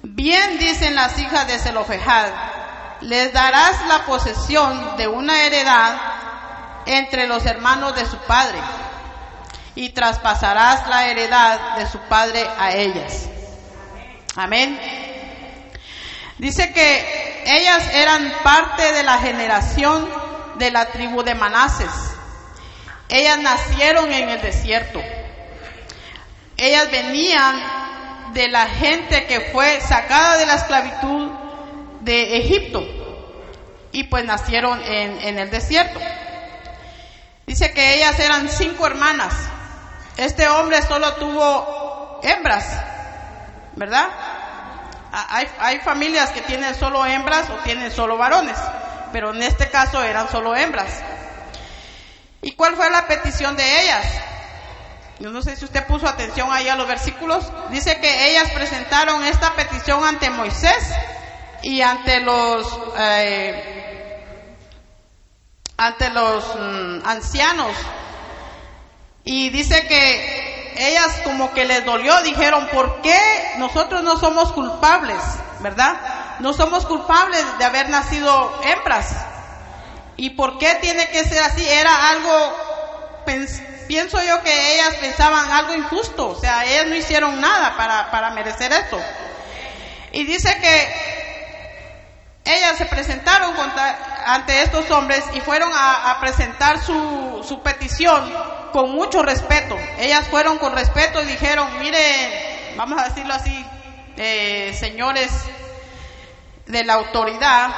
bien 0.02 0.58
dicen 0.60 0.96
las 0.96 1.18
hijas 1.20 1.48
de 1.48 1.60
Zelofejad, 1.60 2.28
les 3.02 3.34
darás 3.34 3.86
la 3.88 4.06
posesión 4.06 4.96
de 4.96 5.08
una 5.08 5.44
heredad 5.44 5.98
entre 6.86 7.28
los 7.28 7.46
hermanos 7.46 7.96
de 7.96 8.06
su 8.06 8.18
padre 8.20 8.60
y 9.76 9.90
traspasarás 9.90 10.88
la 10.88 11.08
heredad 11.08 11.78
de 11.78 11.88
su 11.88 12.00
padre 12.02 12.46
a 12.58 12.74
ellas. 12.74 13.28
Amén. 14.36 14.80
Dice 16.38 16.74
que 16.74 17.44
ellas 17.46 17.84
eran 17.94 18.34
parte 18.44 18.94
de 18.94 19.04
la 19.04 19.20
generación 19.20 20.10
de 20.58 20.72
la 20.72 20.88
tribu 20.88 21.24
de 21.24 21.36
Manases. 21.36 21.90
Ellas 23.10 23.38
nacieron 23.40 24.12
en 24.12 24.30
el 24.30 24.42
desierto. 24.42 25.02
Ellas 26.58 26.90
venían 26.92 27.62
de 28.34 28.48
la 28.48 28.68
gente 28.68 29.26
que 29.26 29.52
fue 29.52 29.80
sacada 29.82 30.38
de 30.38 30.46
la 30.46 30.56
esclavitud 30.56 31.32
de 32.02 32.38
Egipto 32.38 32.84
y 33.92 34.06
pues 34.06 34.26
nacieron 34.26 34.82
en, 34.84 35.22
en 35.22 35.40
el 35.40 35.50
desierto. 35.50 36.00
Dice 37.46 37.72
que 37.74 37.96
ellas 37.96 38.20
eran 38.20 38.50
cinco 38.50 38.88
hermanas. 38.88 39.34
Este 40.18 40.48
hombre 40.48 40.82
solo 40.84 41.14
tuvo 41.16 42.20
hembras, 42.24 42.66
¿verdad? 43.76 44.08
Hay, 45.60 45.80
familias 45.80 46.32
que 46.32 46.42
tienen 46.42 46.74
solo 46.74 47.06
hembras 47.06 47.50
o 47.50 47.56
tienen 47.64 47.92
solo 47.92 48.18
varones, 48.18 48.58
pero 49.12 49.32
en 49.32 49.44
este 49.44 49.70
caso 49.70 50.04
eran 50.04 50.30
solo 50.30 50.56
hembras. 50.56 51.02
¿Y 52.42 52.54
cuál 52.54 52.76
fue 52.76 52.90
la 52.90 53.06
petición 53.08 53.56
de 53.56 53.82
ellas? 53.84 54.06
Yo 55.20 55.30
no 55.30 55.42
sé 55.42 55.56
si 55.56 55.66
usted 55.66 55.86
puso 55.86 56.08
atención 56.08 56.52
ahí 56.52 56.68
a 56.68 56.76
los 56.76 56.88
versículos. 56.88 57.46
Dice 57.70 58.00
que 58.00 58.32
ellas 58.32 58.50
presentaron 58.52 59.24
esta 59.24 59.54
petición 59.54 60.04
ante 60.04 60.30
Moisés 60.30 60.84
y 61.62 61.82
ante 61.82 62.20
los 62.20 62.80
eh, 62.98 64.18
ante 65.78 66.10
los 66.10 66.44
mm, 66.56 67.08
ancianos. 67.08 67.76
Y 69.24 69.50
dice 69.50 69.88
que 69.88 70.74
ellas 70.78 71.22
como 71.24 71.54
que 71.54 71.66
les 71.66 71.86
dolió, 71.86 72.22
dijeron, 72.24 72.68
¿por 72.74 73.02
qué 73.02 73.18
nosotros 73.58 74.04
no 74.04 74.18
somos 74.18 74.52
culpables? 74.52 75.22
¿Verdad? 75.60 75.96
No 76.40 76.54
somos 76.54 76.86
culpables 76.86 77.46
de 77.58 77.66
haber 77.66 77.90
nacido 77.90 78.62
hembras. 78.64 79.16
¿Y 80.18 80.32
por 80.32 80.58
qué 80.58 80.76
tiene 80.76 81.08
que 81.08 81.24
ser 81.24 81.42
así? 81.44 81.68
Era 81.68 82.10
algo, 82.10 82.58
pienso 83.88 84.22
yo 84.22 84.42
que 84.42 84.76
ellas 84.76 84.96
pensaban 85.00 85.50
algo 85.52 85.74
injusto, 85.74 86.30
o 86.30 86.40
sea, 86.40 86.66
ellas 86.66 86.88
no 86.88 86.96
hicieron 86.96 87.40
nada 87.40 87.76
para, 87.78 88.12
para 88.12 88.32
merecer 88.32 88.72
esto. 88.74 89.00
Y 90.12 90.26
dice 90.26 90.56
que 90.60 91.24
ellas 92.46 92.78
se 92.78 92.86
presentaron 92.86 93.54
ante 94.26 94.62
estos 94.62 94.90
hombres 94.92 95.24
y 95.34 95.42
fueron 95.42 95.72
a, 95.74 96.18
presentar 96.20 96.80
su, 96.80 97.44
su, 97.48 97.62
petición 97.62 98.32
con 98.74 98.92
mucho 98.92 99.24
respeto. 99.24 99.78
Ellas 100.00 100.28
fueron 100.28 100.58
con 100.58 100.74
respeto 100.74 101.22
y 101.22 101.28
dijeron, 101.28 101.80
mire, 101.80 102.74
vamos 102.76 103.00
a 103.00 103.06
decirlo 103.08 103.34
así, 103.34 103.66
eh, 104.18 104.76
señores 104.78 105.32
de 106.66 106.84
la 106.84 106.96
autoridad, 106.96 107.70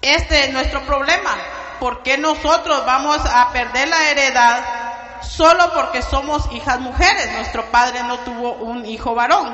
este 0.00 0.44
es 0.44 0.52
nuestro 0.52 0.82
problema. 0.82 1.34
¿Por 1.80 2.02
qué 2.02 2.18
nosotros 2.18 2.84
vamos 2.86 3.18
a 3.24 3.50
perder 3.52 3.88
la 3.88 4.10
heredad 4.10 5.22
solo 5.22 5.72
porque 5.72 6.02
somos 6.02 6.48
hijas 6.52 6.78
mujeres? 6.78 7.32
Nuestro 7.32 7.64
padre 7.70 8.02
no 8.04 8.18
tuvo 8.18 8.52
un 8.52 8.84
hijo 8.84 9.14
varón. 9.14 9.52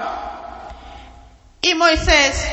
Y 1.63 1.75
Moisés 1.75 2.51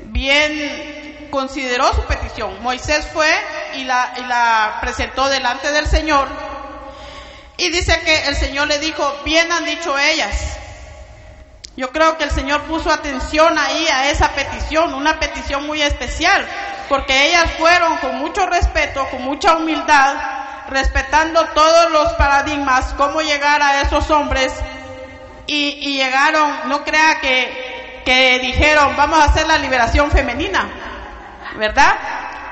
bien 0.00 1.28
consideró 1.30 1.92
su 1.94 2.02
petición. 2.02 2.62
Moisés 2.62 3.06
fue 3.12 3.30
y 3.74 3.84
la, 3.84 4.12
y 4.18 4.24
la 4.24 4.78
presentó 4.80 5.28
delante 5.28 5.72
del 5.72 5.86
Señor. 5.86 6.28
Y 7.58 7.70
dice 7.70 8.00
que 8.04 8.28
el 8.28 8.36
Señor 8.36 8.68
le 8.68 8.78
dijo, 8.78 9.20
bien 9.24 9.50
han 9.50 9.64
dicho 9.64 9.98
ellas. 9.98 10.58
Yo 11.76 11.90
creo 11.90 12.16
que 12.16 12.24
el 12.24 12.30
Señor 12.30 12.62
puso 12.62 12.90
atención 12.90 13.58
ahí 13.58 13.86
a 13.88 14.10
esa 14.10 14.30
petición, 14.30 14.94
una 14.94 15.18
petición 15.18 15.66
muy 15.66 15.82
especial, 15.82 16.46
porque 16.88 17.28
ellas 17.28 17.50
fueron 17.58 17.98
con 17.98 18.16
mucho 18.16 18.46
respeto, 18.46 19.06
con 19.10 19.22
mucha 19.22 19.56
humildad, 19.56 20.16
respetando 20.70 21.44
todos 21.54 21.90
los 21.90 22.12
paradigmas, 22.14 22.94
cómo 22.96 23.20
llegar 23.20 23.62
a 23.62 23.82
esos 23.82 24.10
hombres, 24.10 24.52
y, 25.46 25.96
llegaron, 25.96 26.68
no 26.68 26.82
crea 26.82 27.20
que, 27.20 28.02
que 28.04 28.38
dijeron, 28.40 28.96
vamos 28.96 29.20
a 29.20 29.24
hacer 29.24 29.46
la 29.46 29.58
liberación 29.58 30.10
femenina, 30.10 30.68
¿verdad? 31.56 31.94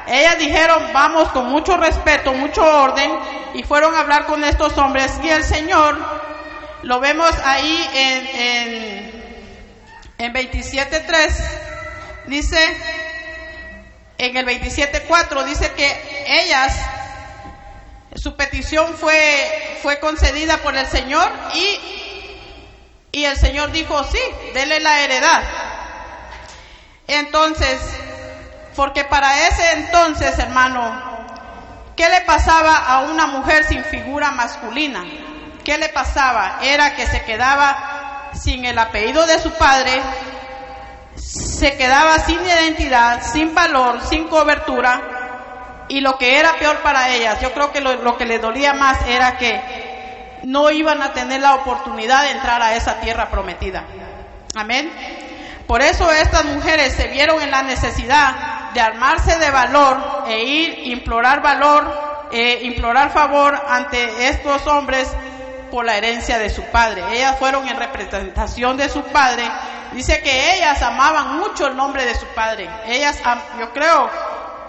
Ellas 0.06 0.38
dijeron, 0.38 0.92
vamos 0.92 1.30
con 1.30 1.46
mucho 1.50 1.76
respeto, 1.76 2.32
mucho 2.34 2.62
orden, 2.62 3.10
y 3.54 3.62
fueron 3.62 3.94
a 3.94 4.00
hablar 4.00 4.26
con 4.26 4.44
estos 4.44 4.76
hombres, 4.76 5.12
y 5.22 5.30
el 5.30 5.44
Señor, 5.44 5.96
lo 6.82 7.00
vemos 7.00 7.30
ahí 7.44 7.90
en, 7.94 8.26
en, 8.36 9.24
en 10.18 10.34
27.3, 10.34 11.32
dice, 12.26 12.76
en 14.18 14.36
el 14.36 14.46
27.4 14.46 15.44
dice 15.44 15.72
que 15.72 16.24
ellas, 16.26 16.76
su 18.14 18.36
petición 18.36 18.94
fue, 18.94 19.78
fue 19.82 19.98
concedida 20.00 20.58
por 20.58 20.76
el 20.76 20.86
Señor 20.86 21.30
y, 21.54 21.78
y 23.12 23.24
el 23.24 23.36
Señor 23.36 23.72
dijo, 23.72 24.04
sí, 24.04 24.20
dele 24.52 24.80
la 24.80 25.00
heredad. 25.00 25.42
Entonces, 27.06 27.80
porque 28.76 29.04
para 29.04 29.48
ese 29.48 29.72
entonces, 29.72 30.38
hermano, 30.38 30.80
¿qué 31.96 32.08
le 32.08 32.20
pasaba 32.22 32.76
a 32.76 33.00
una 33.00 33.26
mujer 33.26 33.64
sin 33.64 33.84
figura 33.84 34.30
masculina? 34.30 35.04
¿Qué 35.64 35.78
le 35.78 35.88
pasaba? 35.88 36.58
Era 36.62 36.94
que 36.94 37.06
se 37.06 37.22
quedaba 37.24 38.30
sin 38.34 38.64
el 38.64 38.78
apellido 38.78 39.26
de 39.26 39.38
su 39.38 39.52
padre, 39.52 40.02
se 41.16 41.76
quedaba 41.76 42.18
sin 42.18 42.40
identidad, 42.44 43.22
sin 43.22 43.54
valor, 43.54 44.00
sin 44.02 44.28
cobertura 44.28 45.14
y 45.88 46.00
lo 46.00 46.16
que 46.18 46.38
era 46.38 46.54
peor 46.54 46.78
para 46.78 47.10
ellas, 47.10 47.40
yo 47.40 47.52
creo 47.52 47.72
que 47.72 47.80
lo, 47.80 48.16
que 48.16 48.24
les 48.24 48.40
dolía 48.40 48.72
más 48.72 49.06
era 49.06 49.36
que 49.36 50.40
no 50.42 50.70
iban 50.70 51.02
a 51.02 51.12
tener 51.12 51.40
la 51.40 51.54
oportunidad 51.54 52.22
de 52.24 52.30
entrar 52.32 52.62
a 52.62 52.74
esa 52.74 53.00
tierra 53.00 53.28
prometida. 53.30 53.84
Amén. 54.54 54.90
Por 55.66 55.82
eso 55.82 56.10
estas 56.10 56.44
mujeres 56.44 56.94
se 56.94 57.08
vieron 57.08 57.40
en 57.42 57.50
la 57.50 57.62
necesidad 57.62 58.53
de 58.74 58.80
armarse 58.80 59.38
de 59.38 59.50
valor 59.50 60.24
e 60.26 60.42
ir, 60.42 60.88
implorar 60.88 61.40
valor, 61.40 62.28
e 62.32 62.64
implorar 62.64 63.10
favor 63.10 63.58
ante 63.68 64.28
estos 64.28 64.66
hombres 64.66 65.08
por 65.70 65.84
la 65.84 65.96
herencia 65.96 66.38
de 66.38 66.50
su 66.50 66.62
padre. 66.64 67.02
Ellas 67.12 67.38
fueron 67.38 67.66
en 67.68 67.76
representación 67.76 68.76
de 68.76 68.88
su 68.88 69.02
padre 69.04 69.48
Dice 69.94 70.20
que 70.22 70.56
ellas 70.56 70.82
amaban 70.82 71.38
mucho 71.38 71.68
el 71.68 71.76
nombre 71.76 72.04
de 72.04 72.16
su 72.16 72.26
padre. 72.34 72.68
Ellas, 72.86 73.16
yo 73.60 73.72
creo, 73.72 74.10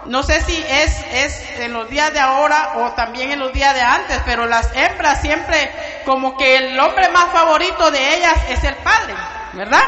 no 0.06 0.22
sé 0.22 0.39
si 0.41 0.56
es, 0.70 1.04
es 1.12 1.60
en 1.60 1.74
los 1.74 1.89
días 1.89 2.13
de 2.13 2.20
ahora 2.20 2.74
o 2.76 2.91
también 2.91 3.32
en 3.32 3.39
los 3.39 3.52
días 3.52 3.74
de 3.74 3.82
antes, 3.82 4.22
pero 4.24 4.46
las 4.46 4.70
hembras 4.76 5.22
siempre 5.22 5.72
como 6.06 6.38
que 6.38 6.58
el 6.58 6.80
hombre 6.80 7.10
más 7.10 7.32
favorito 7.32 7.89
de 7.89 8.18
ellas 8.18 8.36
es 8.50 8.63
el 8.63 8.76
padre, 8.76 9.15
¿verdad? 9.54 9.84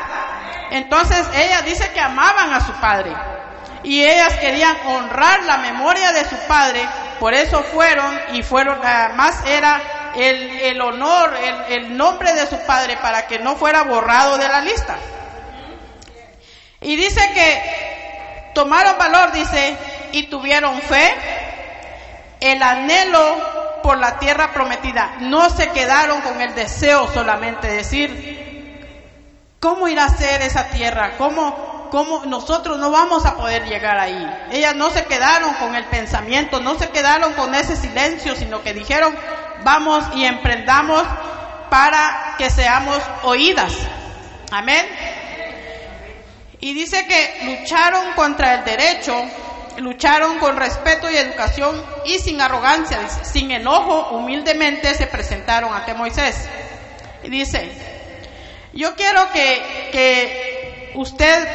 Entonces 0.72 1.24
ella 1.36 1.62
dice 1.62 1.92
que 1.94 2.00
amaban 2.00 2.52
a 2.54 2.62
su 2.62 2.72
padre 2.74 3.16
y 3.84 4.04
ellas 4.04 4.34
querían 4.36 4.76
honrar 4.86 5.44
la 5.44 5.58
memoria 5.58 6.12
de 6.12 6.26
su 6.26 6.36
padre, 6.48 6.88
por 7.20 7.34
eso 7.34 7.64
fueron 7.64 8.20
y 8.34 8.44
fueron, 8.44 8.80
además 8.84 9.42
era 9.46 10.12
el, 10.16 10.60
el 10.60 10.82
honor, 10.82 11.36
el, 11.36 11.74
el 11.74 11.98
nombre 11.98 12.34
de 12.34 12.48
su 12.48 12.58
padre 12.66 12.98
para 12.98 13.28
que 13.28 13.40
no 13.40 13.56
fuera 13.56 13.84
borrado 13.84 14.38
de 14.38 14.48
la 14.48 14.62
lista. 14.62 14.98
Y 16.82 16.96
dice 16.96 17.22
que 17.34 18.52
tomaron 18.54 18.98
valor, 18.98 19.32
dice, 19.32 19.78
y 20.12 20.24
tuvieron 20.24 20.82
fe, 20.82 21.16
el 22.40 22.62
anhelo 22.62 23.82
por 23.84 23.98
la 23.98 24.20
tierra 24.20 24.52
prometida. 24.52 25.16
No 25.20 25.50
se 25.50 25.70
quedaron 25.70 26.22
con 26.22 26.42
el 26.42 26.54
deseo 26.56 27.12
solamente 27.14 27.68
de 27.68 27.78
decir, 27.78 29.56
¿cómo 29.60 29.88
irá 29.88 30.06
a 30.06 30.10
ser 30.10 30.42
esa 30.42 30.68
tierra? 30.70 31.14
¿Cómo, 31.18 31.77
¿Cómo 31.90 32.26
nosotros 32.26 32.78
no 32.78 32.92
vamos 32.92 33.26
a 33.26 33.36
poder 33.36 33.66
llegar 33.66 33.98
ahí? 33.98 34.28
Ellas 34.52 34.76
no 34.76 34.90
se 34.90 35.06
quedaron 35.06 35.54
con 35.56 35.76
el 35.76 35.86
pensamiento, 35.86 36.60
no 36.60 36.78
se 36.78 36.90
quedaron 36.90 37.34
con 37.34 37.54
ese 37.56 37.76
silencio, 37.76 38.36
sino 38.36 38.62
que 38.62 38.74
dijeron, 38.74 39.16
vamos 39.64 40.04
y 40.16 40.26
emprendamos 40.26 41.04
para 41.70 42.36
que 42.38 42.50
seamos 42.50 43.02
oídas. 43.24 43.74
Amén. 44.52 44.86
Y 46.60 46.74
dice 46.74 47.06
que 47.06 47.46
lucharon 47.46 48.14
contra 48.14 48.56
el 48.56 48.66
derecho, 48.66 49.14
lucharon 49.78 50.40
con 50.40 50.58
respeto 50.58 51.10
y 51.10 51.16
educación 51.16 51.84
y 52.06 52.18
sin 52.20 52.42
arrogancia, 52.42 53.08
sin 53.24 53.52
enojo, 53.52 54.10
humildemente 54.18 54.94
se 54.96 55.08
presentaron 55.08 55.74
ante 55.74 55.94
Moisés. 55.94 56.50
Y 57.24 57.30
dice, 57.30 57.70
yo 58.74 58.96
quiero 58.96 59.32
que, 59.32 59.90
que 59.92 60.92
usted, 60.96 61.48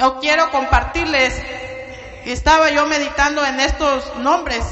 o 0.00 0.20
quiero 0.20 0.50
compartirles, 0.50 1.34
estaba 2.24 2.70
yo 2.70 2.86
meditando 2.86 3.44
en 3.44 3.58
estos 3.60 4.16
nombres 4.16 4.64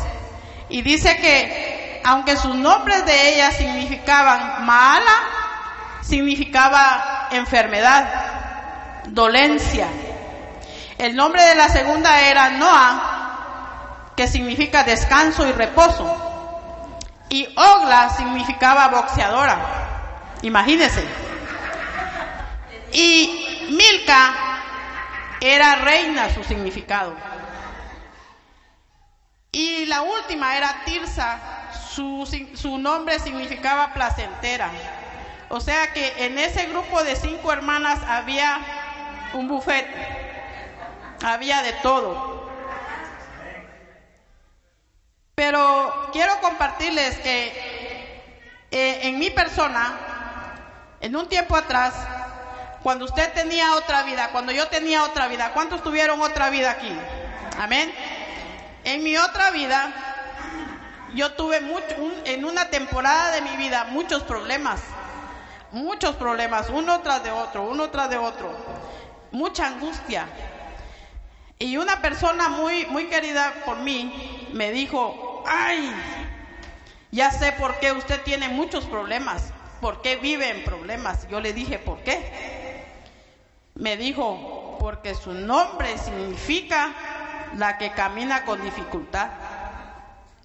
y 0.69 0.83
dice 0.83 1.17
que 1.17 2.01
aunque 2.05 2.37
sus 2.37 2.55
nombres 2.55 3.05
de 3.05 3.35
ellas 3.35 3.57
significaban 3.57 4.65
mala, 4.65 5.13
significaba 6.03 7.29
enfermedad 7.33 8.07
dolencia. 9.07 9.89
El 10.99 11.17
nombre 11.17 11.43
de 11.43 11.55
la 11.57 11.69
segunda 11.69 12.21
era 12.21 12.51
Noah, 12.51 14.13
que 14.17 14.29
significa 14.29 14.85
descanso 14.85 15.47
y 15.47 15.53
reposo. 15.53 16.23
Y 17.29 17.49
Ogla 17.57 18.11
significaba 18.11 18.89
boxeadora. 18.89 19.59
Imagínense. 20.43 21.05
Y 22.93 23.67
Milka 23.71 24.46
era 25.41 25.77
reina, 25.77 26.31
su 26.31 26.43
significado. 26.45 27.15
Y 29.53 29.87
la 29.87 30.03
última 30.03 30.57
era 30.57 30.83
Tirsa, 30.85 31.39
su, 31.95 32.27
su 32.55 32.79
nombre 32.79 33.19
significaba 33.19 33.95
placentera. 33.95 34.71
O 35.49 35.61
sea 35.61 35.93
que 35.93 36.27
en 36.27 36.39
ese 36.39 36.67
grupo 36.67 37.03
de 37.05 37.17
cinco 37.17 37.53
hermanas 37.53 38.01
había 38.07 38.59
un 39.33 39.49
buffet, 39.49 39.87
había 41.25 41.63
de 41.63 41.73
todo. 41.75 42.51
Pero 45.35 46.11
quiero 46.13 46.41
compartirles 46.41 47.19
que 47.19 47.49
eh, 48.71 49.01
en 49.03 49.19
mi 49.19 49.31
persona, 49.31 49.95
en 51.01 51.15
un 51.15 51.29
tiempo 51.29 51.55
atrás, 51.57 51.95
cuando 52.87 53.05
usted 53.05 53.33
tenía 53.33 53.75
otra 53.75 54.05
vida, 54.05 54.29
cuando 54.31 54.53
yo 54.53 54.69
tenía 54.69 55.03
otra 55.03 55.27
vida, 55.27 55.51
¿cuántos 55.53 55.83
tuvieron 55.83 56.23
otra 56.23 56.51
vida 56.51 56.71
aquí? 56.71 56.97
Amén. 57.59 57.93
En 58.85 59.03
mi 59.03 59.17
otra 59.17 59.51
vida, 59.51 59.93
yo 61.13 61.33
tuve 61.33 61.61
en 62.27 62.45
una 62.45 62.71
temporada 62.71 63.33
de 63.33 63.43
mi 63.43 63.57
vida 63.57 63.87
muchos 63.91 64.23
problemas, 64.23 64.83
muchos 65.73 66.15
problemas, 66.15 66.71
uno 66.71 67.01
tras 67.01 67.25
de 67.25 67.33
otro, 67.33 67.65
uno 67.65 67.91
tras 67.91 68.09
de 68.09 68.19
otro, 68.19 68.53
mucha 69.33 69.67
angustia. 69.67 70.29
Y 71.59 71.79
una 71.79 72.01
persona 72.01 72.49
muy, 72.51 72.87
muy 72.87 73.07
querida 73.07 73.53
por 73.65 73.79
mí 73.79 74.49
me 74.53 74.71
dijo, 74.71 75.43
ay, 75.45 75.93
ya 77.11 77.33
sé 77.33 77.51
por 77.51 77.81
qué 77.81 77.91
usted 77.91 78.23
tiene 78.23 78.49
muchos 78.49 78.85
problemas, 78.85 79.53
por 79.81 80.03
qué 80.03 80.15
vive 80.15 80.51
en 80.51 80.63
problemas. 80.63 81.27
Yo 81.29 81.41
le 81.41 81.53
dije, 81.53 81.81
¿por 81.81 81.99
qué? 82.05 82.65
Me 83.77 83.97
dijo, 83.99 84.79
porque 84.81 85.15
su 85.15 85.33
nombre 85.33 85.99
significa 85.99 86.95
la 87.57 87.77
que 87.77 87.93
camina 87.93 88.45
con 88.45 88.63
dificultad. 88.63 89.31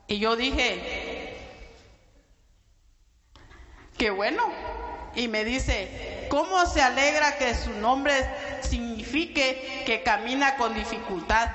Y 0.07 0.19
yo 0.19 0.35
dije, 0.35 1.37
qué 3.97 4.09
bueno. 4.09 4.43
Y 5.15 5.29
me 5.29 5.45
dice, 5.45 6.27
¿cómo 6.29 6.65
se 6.65 6.81
alegra 6.81 7.37
que 7.37 7.55
su 7.55 7.71
nombre 7.71 8.13
signifique 8.61 9.83
que 9.85 10.03
camina 10.03 10.55
con 10.57 10.73
dificultad? 10.73 11.49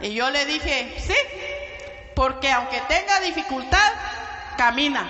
Y 0.00 0.14
yo 0.14 0.30
le 0.30 0.44
dije, 0.46 0.96
sí, 0.98 1.14
porque 2.16 2.50
aunque 2.50 2.80
tenga 2.88 3.20
dificultad, 3.20 3.92
camina. 4.56 5.06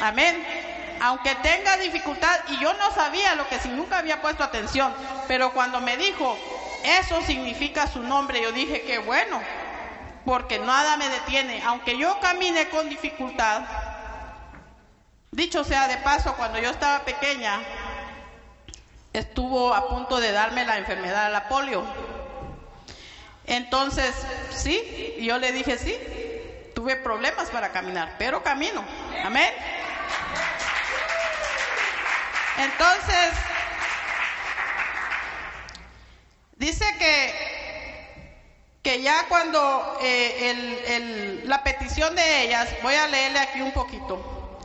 Amén. 0.00 0.57
Aunque 1.00 1.34
tenga 1.36 1.76
dificultad, 1.76 2.40
y 2.48 2.58
yo 2.60 2.72
no 2.74 2.90
sabía 2.92 3.34
lo 3.34 3.48
que 3.48 3.58
si 3.58 3.68
nunca 3.68 3.98
había 3.98 4.20
puesto 4.20 4.42
atención, 4.42 4.92
pero 5.28 5.52
cuando 5.52 5.80
me 5.80 5.96
dijo, 5.96 6.36
eso 6.84 7.22
significa 7.22 7.86
su 7.86 8.02
nombre. 8.02 8.42
Yo 8.42 8.52
dije 8.52 8.82
que 8.82 8.98
bueno, 8.98 9.40
porque 10.24 10.58
nada 10.58 10.96
me 10.96 11.08
detiene. 11.08 11.62
Aunque 11.64 11.96
yo 11.96 12.18
camine 12.20 12.68
con 12.68 12.88
dificultad, 12.88 13.62
dicho 15.30 15.64
sea 15.64 15.88
de 15.88 15.98
paso, 15.98 16.34
cuando 16.36 16.58
yo 16.58 16.70
estaba 16.70 17.04
pequeña, 17.04 17.60
estuvo 19.12 19.74
a 19.74 19.88
punto 19.88 20.20
de 20.20 20.32
darme 20.32 20.64
la 20.64 20.78
enfermedad 20.78 21.26
de 21.26 21.32
la 21.32 21.48
polio. 21.48 21.84
Entonces, 23.46 24.14
sí, 24.50 25.16
yo 25.20 25.38
le 25.38 25.52
dije 25.52 25.78
sí, 25.78 25.96
tuve 26.74 26.96
problemas 26.96 27.50
para 27.50 27.70
caminar, 27.72 28.16
pero 28.18 28.42
camino. 28.42 28.84
Amén. 29.24 29.52
Entonces, 32.58 33.32
Dice 36.58 36.84
que, 36.98 38.80
que 38.82 39.00
ya 39.00 39.26
cuando 39.28 39.96
eh, 40.02 41.40
la 41.44 41.62
petición 41.62 42.16
de 42.16 42.42
ellas, 42.42 42.68
voy 42.82 42.94
a 42.94 43.06
leerle 43.06 43.38
aquí 43.38 43.60
un 43.60 43.70
poquito, 43.70 44.58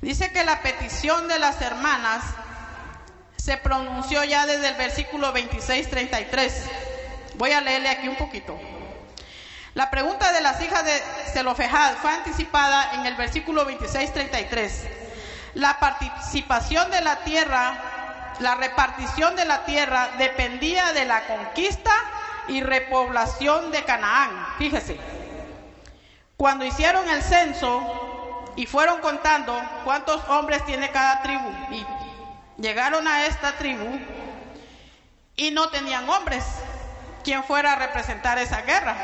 dice 0.00 0.32
que 0.32 0.42
la 0.42 0.62
petición 0.62 1.28
de 1.28 1.38
las 1.38 1.62
hermanas 1.62 2.24
se 3.36 3.56
pronunció 3.56 4.24
ya 4.24 4.46
desde 4.46 4.66
el 4.66 4.74
versículo 4.74 5.32
26-33. 5.32 6.52
Voy 7.36 7.52
a 7.52 7.60
leerle 7.60 7.88
aquí 7.88 8.08
un 8.08 8.16
poquito. 8.16 8.58
La 9.74 9.90
pregunta 9.90 10.32
de 10.32 10.40
las 10.40 10.60
hijas 10.60 10.84
de 10.84 11.00
Zelofejad 11.32 11.98
fue 11.98 12.10
anticipada 12.10 12.94
en 12.94 13.06
el 13.06 13.14
versículo 13.14 13.64
26-33. 13.64 14.70
La 15.54 15.78
participación 15.80 16.90
de 16.90 17.00
la 17.00 17.16
tierra 17.24 17.98
la 18.40 18.54
repartición 18.54 19.34
de 19.34 19.44
la 19.44 19.64
tierra 19.64 20.10
dependía 20.18 20.92
de 20.92 21.04
la 21.04 21.26
conquista 21.26 21.90
y 22.46 22.62
repoblación 22.62 23.72
de 23.72 23.82
Canaán. 23.82 24.30
Fíjese, 24.58 24.96
cuando 26.36 26.64
hicieron 26.64 27.08
el 27.08 27.22
censo 27.22 28.44
y 28.54 28.66
fueron 28.66 29.00
contando 29.00 29.60
cuántos 29.84 30.22
hombres 30.28 30.64
tiene 30.66 30.90
cada 30.90 31.22
tribu, 31.22 31.50
y 31.72 31.84
llegaron 32.62 33.08
a 33.08 33.26
esta 33.26 33.52
tribu 33.56 33.98
y 35.36 35.50
no 35.50 35.68
tenían 35.70 36.08
hombres 36.08 36.44
quien 37.24 37.42
fuera 37.42 37.72
a 37.72 37.76
representar 37.76 38.38
esa 38.38 38.62
guerra. 38.62 38.96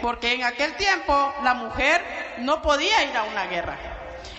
Porque 0.00 0.32
en 0.34 0.44
aquel 0.44 0.76
tiempo 0.76 1.34
la 1.42 1.54
mujer 1.54 2.36
no 2.38 2.62
podía 2.62 3.02
ir 3.04 3.16
a 3.16 3.24
una 3.24 3.46
guerra 3.46 3.93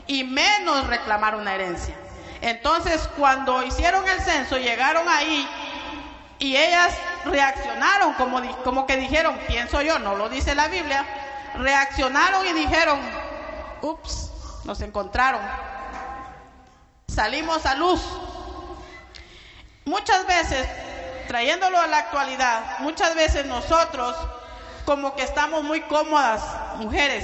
y 0.07 0.23
menos 0.23 0.87
reclamar 0.87 1.35
una 1.35 1.55
herencia. 1.55 1.95
Entonces, 2.41 3.09
cuando 3.17 3.63
hicieron 3.63 4.07
el 4.07 4.19
censo, 4.21 4.57
llegaron 4.57 5.07
ahí 5.09 5.47
y 6.39 6.55
ellas 6.55 6.93
reaccionaron 7.25 8.13
como, 8.13 8.41
como 8.63 8.85
que 8.85 8.97
dijeron, 8.97 9.37
pienso 9.47 9.81
yo, 9.81 9.99
no 9.99 10.15
lo 10.15 10.29
dice 10.29 10.53
la 10.53 10.67
Biblia, 10.67 11.05
reaccionaron 11.55 12.45
y 12.45 12.53
dijeron, 12.53 12.99
ups, 13.81 14.31
nos 14.65 14.81
encontraron, 14.81 15.41
salimos 17.07 17.65
a 17.65 17.75
luz. 17.75 18.01
Muchas 19.85 20.25
veces, 20.27 20.67
trayéndolo 21.27 21.79
a 21.79 21.87
la 21.87 21.99
actualidad, 21.99 22.79
muchas 22.79 23.15
veces 23.15 23.45
nosotros 23.45 24.15
como 24.85 25.15
que 25.15 25.23
estamos 25.23 25.63
muy 25.63 25.81
cómodas, 25.81 26.43
mujeres, 26.77 27.23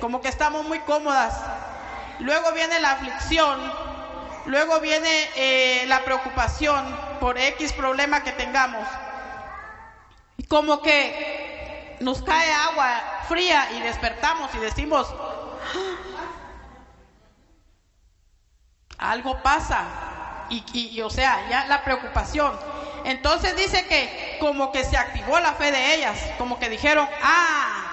como 0.00 0.20
que 0.20 0.28
estamos 0.28 0.64
muy 0.64 0.80
cómodas. 0.80 1.34
Luego 2.22 2.52
viene 2.52 2.80
la 2.80 2.92
aflicción, 2.92 3.60
Luego 4.46 4.80
viene 4.80 5.28
eh, 5.36 5.84
la 5.86 6.04
preocupación 6.04 6.84
por 7.20 7.38
X 7.38 7.72
problema 7.72 8.24
que 8.24 8.32
tengamos. 8.32 8.86
Y 10.36 10.44
como 10.44 10.82
que 10.82 11.96
nos 12.00 12.22
cae 12.22 12.52
agua 12.52 13.22
fría 13.28 13.68
y 13.72 13.80
despertamos 13.80 14.52
y 14.54 14.58
decimos, 14.58 15.06
ah, 18.98 19.10
algo 19.10 19.40
pasa. 19.42 19.84
Y, 20.50 20.64
y, 20.72 21.00
o 21.02 21.10
sea, 21.10 21.48
ya 21.48 21.66
la 21.66 21.84
preocupación. 21.84 22.58
Entonces 23.04 23.56
dice 23.56 23.86
que 23.86 24.38
como 24.40 24.72
que 24.72 24.84
se 24.84 24.96
activó 24.96 25.38
la 25.38 25.54
fe 25.54 25.70
de 25.70 25.94
ellas, 25.94 26.18
como 26.36 26.58
que 26.58 26.68
dijeron, 26.68 27.08
ah, 27.22 27.84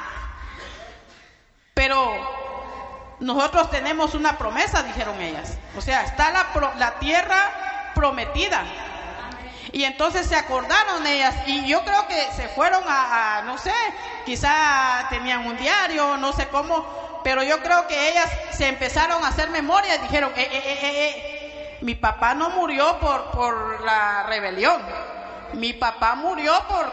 pero 1.76 2.39
nosotros 3.20 3.70
tenemos 3.70 4.14
una 4.14 4.38
promesa, 4.38 4.84
dijeron 4.84 5.20
ellas. 5.22 5.58
O 5.78 5.82
sea, 5.82 6.04
está 6.04 6.32
la, 6.32 6.48
la 6.78 7.00
tierra 7.00 7.92
prometida. 7.94 8.64
Y 9.72 9.84
entonces 9.84 10.26
se 10.26 10.36
acordaron 10.36 11.06
ellas 11.06 11.36
y 11.46 11.68
yo 11.68 11.84
creo 11.84 12.08
que 12.08 12.32
se 12.36 12.48
fueron 12.50 12.84
a, 12.88 13.44
no 13.46 13.58
sé, 13.58 13.74
quizá 14.26 15.06
tenían 15.10 15.46
un 15.46 15.58
diario, 15.58 16.18
no 16.18 16.34
sé 16.34 16.48
cómo, 16.48 17.22
pero 17.24 17.44
yo 17.44 17.62
creo 17.62 17.86
que 17.88 18.10
ellas 18.10 18.30
se 18.52 18.68
empezaron 18.68 19.24
a 19.24 19.28
hacer 19.28 19.50
memoria 19.52 19.96
y 19.96 20.00
dijeron, 20.00 20.32
eh, 20.36 20.50
eh, 20.52 20.64
eh, 20.66 20.80
eh, 20.82 21.78
mi 21.82 21.94
papá 21.94 22.34
no 22.34 22.50
murió 22.50 22.98
por, 23.00 23.30
por 23.32 23.82
la 23.82 24.24
rebelión, 24.24 24.82
mi 25.54 25.74
papá 25.74 26.16
murió 26.16 26.54
por 26.68 26.92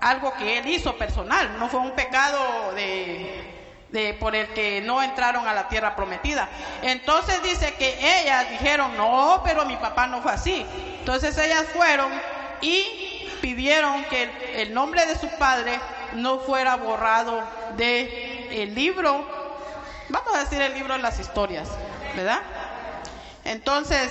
algo 0.00 0.34
que 0.34 0.58
él 0.58 0.66
hizo 0.68 0.96
personal, 0.98 1.58
no 1.58 1.68
fue 1.68 1.80
un 1.80 1.92
pecado 1.92 2.72
de, 2.74 3.49
de, 3.92 4.14
por 4.14 4.34
el 4.34 4.48
que 4.48 4.80
no 4.80 5.02
entraron 5.02 5.46
a 5.46 5.54
la 5.54 5.68
tierra 5.68 5.96
prometida. 5.96 6.48
Entonces 6.82 7.42
dice 7.42 7.74
que 7.74 8.20
ellas 8.20 8.50
dijeron, 8.50 8.96
no, 8.96 9.40
pero 9.44 9.64
mi 9.64 9.76
papá 9.76 10.06
no 10.06 10.22
fue 10.22 10.32
así. 10.32 10.64
Entonces 10.98 11.36
ellas 11.38 11.66
fueron 11.74 12.10
y 12.60 13.28
pidieron 13.40 14.04
que 14.04 14.62
el, 14.62 14.74
nombre 14.74 15.04
de 15.06 15.16
su 15.16 15.28
padre 15.38 15.80
no 16.12 16.40
fuera 16.40 16.76
borrado 16.76 17.42
de 17.76 18.70
libro, 18.74 19.26
vamos 20.08 20.34
a 20.34 20.40
decir 20.40 20.60
el 20.60 20.74
libro 20.74 20.94
de 20.94 21.00
las 21.00 21.18
historias, 21.18 21.68
¿verdad? 22.14 22.40
Entonces, 23.44 24.10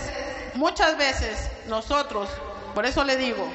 muchas 0.56 0.98
veces 0.98 1.50
nosotros, 1.68 2.30
por 2.74 2.86
eso 2.86 3.04
le 3.04 3.16
digo, 3.16 3.48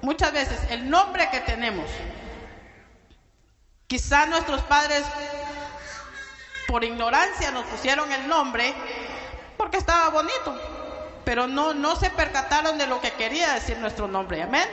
muchas 0.00 0.32
veces 0.32 0.58
el 0.70 0.88
nombre 0.88 1.28
que 1.30 1.40
tenemos, 1.40 1.86
quizá 3.86 4.26
nuestros 4.26 4.62
padres 4.62 5.02
por 6.72 6.84
ignorancia 6.84 7.50
nos 7.50 7.66
pusieron 7.66 8.10
el 8.10 8.26
nombre 8.26 8.72
porque 9.58 9.76
estaba 9.76 10.08
bonito. 10.08 10.58
pero 11.22 11.46
no, 11.46 11.74
no 11.74 11.94
se 11.96 12.08
percataron 12.10 12.78
de 12.78 12.86
lo 12.86 13.00
que 13.00 13.12
quería 13.12 13.52
decir 13.52 13.76
nuestro 13.78 14.08
nombre. 14.08 14.42
Amén. 14.42 14.68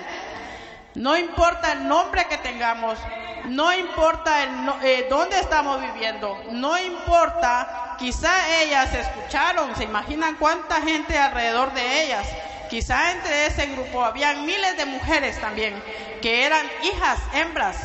No 0.96 1.16
importa 1.18 1.74
el 1.74 1.88
nombre 1.88 2.26
que 2.28 2.38
tengamos, 2.38 2.98
no 3.46 3.72
importa 3.74 4.44
el, 4.44 4.50
eh, 4.82 5.08
dónde 5.10 5.40
estamos 5.40 5.80
viviendo, 5.82 6.42
no 6.52 6.80
importa, 6.80 7.96
quizá 8.00 8.62
ellas 8.62 8.92
escucharon, 8.94 9.76
se 9.76 9.84
imaginan 9.84 10.36
cuánta 10.38 10.82
gente 10.82 11.18
alrededor 11.18 11.72
de 11.74 12.04
ellas, 12.04 12.28
quizá 12.70 13.12
entre 13.12 13.46
ese 13.46 13.68
grupo 13.68 14.04
habían 14.04 14.46
miles 14.46 14.76
de 14.78 14.86
mujeres 14.86 15.40
también, 15.40 15.76
que 16.22 16.46
eran 16.46 16.66
hijas, 16.82 17.20
hembras, 17.34 17.78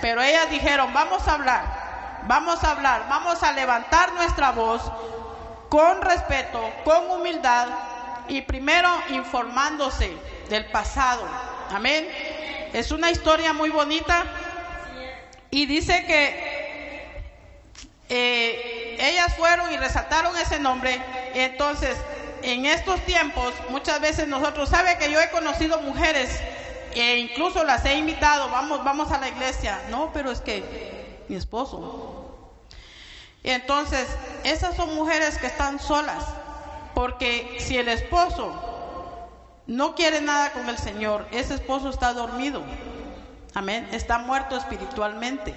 pero 0.00 0.20
ellas 0.20 0.50
dijeron, 0.50 0.92
vamos 0.92 1.28
a 1.28 1.34
hablar, 1.34 1.77
vamos 2.26 2.62
a 2.64 2.72
hablar, 2.72 3.06
vamos 3.08 3.42
a 3.42 3.52
levantar 3.52 4.12
nuestra 4.12 4.52
voz 4.52 4.82
con 5.68 6.00
respeto, 6.02 6.62
con 6.84 7.10
humildad 7.10 7.68
y 8.28 8.42
primero 8.42 8.88
informándose 9.10 10.16
del 10.48 10.66
pasado. 10.66 11.22
Amén. 11.70 12.08
Es 12.72 12.90
una 12.90 13.10
historia 13.10 13.52
muy 13.52 13.70
bonita 13.70 14.24
y 15.50 15.66
dice 15.66 16.04
que 16.06 16.58
eh, 18.08 18.96
ellas 19.00 19.34
fueron 19.36 19.72
y 19.72 19.76
resaltaron 19.76 20.36
ese 20.36 20.58
nombre. 20.58 21.00
Entonces, 21.34 21.96
en 22.42 22.66
estos 22.66 23.00
tiempos, 23.02 23.52
muchas 23.70 24.00
veces 24.00 24.28
nosotros, 24.28 24.68
sabe 24.68 24.96
que 24.98 25.10
yo 25.10 25.20
he 25.20 25.30
conocido 25.30 25.80
mujeres 25.80 26.30
e 26.94 27.18
incluso 27.18 27.64
las 27.64 27.84
he 27.84 27.94
invitado, 27.94 28.48
vamos, 28.50 28.82
vamos 28.84 29.12
a 29.12 29.18
la 29.18 29.28
iglesia. 29.28 29.80
No, 29.90 30.10
pero 30.12 30.30
es 30.30 30.40
que 30.40 30.97
mi 31.28 31.36
esposo. 31.36 32.34
Y 33.42 33.50
entonces, 33.50 34.08
esas 34.44 34.76
son 34.76 34.94
mujeres 34.94 35.38
que 35.38 35.46
están 35.46 35.78
solas, 35.78 36.24
porque 36.94 37.56
si 37.60 37.78
el 37.78 37.88
esposo 37.88 38.52
no 39.66 39.94
quiere 39.94 40.20
nada 40.20 40.52
con 40.52 40.68
el 40.68 40.78
Señor, 40.78 41.26
ese 41.30 41.54
esposo 41.54 41.90
está 41.90 42.12
dormido. 42.12 42.62
Amén. 43.54 43.88
Está 43.92 44.18
muerto 44.18 44.56
espiritualmente. 44.56 45.54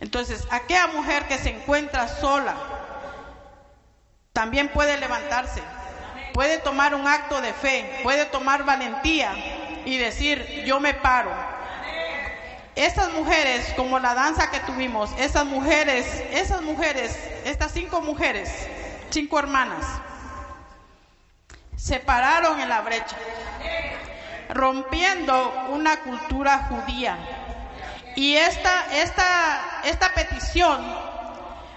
Entonces, 0.00 0.46
aquella 0.50 0.86
mujer 0.88 1.26
que 1.28 1.38
se 1.38 1.50
encuentra 1.50 2.08
sola 2.08 2.56
también 4.32 4.68
puede 4.68 4.98
levantarse, 4.98 5.62
puede 6.32 6.58
tomar 6.58 6.94
un 6.94 7.06
acto 7.06 7.40
de 7.40 7.52
fe, 7.52 8.00
puede 8.02 8.24
tomar 8.26 8.64
valentía 8.64 9.32
y 9.84 9.96
decir, 9.96 10.64
yo 10.66 10.80
me 10.80 10.94
paro. 10.94 11.53
Estas 12.76 13.12
mujeres, 13.12 13.72
como 13.76 14.00
la 14.00 14.14
danza 14.14 14.50
que 14.50 14.58
tuvimos, 14.60 15.10
esas 15.16 15.44
mujeres, 15.44 16.06
esas 16.32 16.60
mujeres, 16.62 17.16
estas 17.44 17.70
cinco 17.70 18.00
mujeres, 18.00 18.50
cinco 19.10 19.38
hermanas, 19.38 19.86
se 21.76 22.00
pararon 22.00 22.58
en 22.60 22.68
la 22.68 22.80
brecha, 22.80 23.16
rompiendo 24.48 25.66
una 25.70 26.00
cultura 26.00 26.66
judía. 26.68 27.16
Y 28.16 28.34
esta, 28.34 28.86
esta, 28.92 29.82
esta 29.84 30.12
petición 30.12 30.84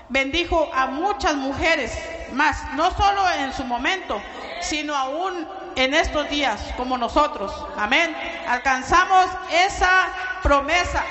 bendijo 0.10 0.72
a 0.74 0.88
muchas 0.88 1.36
mujeres 1.36 1.96
más, 2.32 2.74
no 2.74 2.90
solo 2.92 3.22
en 3.38 3.54
su 3.54 3.64
momento, 3.66 4.20
sino 4.62 4.96
aún 4.96 5.48
en 5.78 5.94
estos 5.94 6.28
días 6.30 6.60
como 6.76 6.98
nosotros. 6.98 7.54
Amén. 7.78 8.16
Alcanzamos 8.48 9.28
esa 9.52 10.12
promesa. 10.42 11.04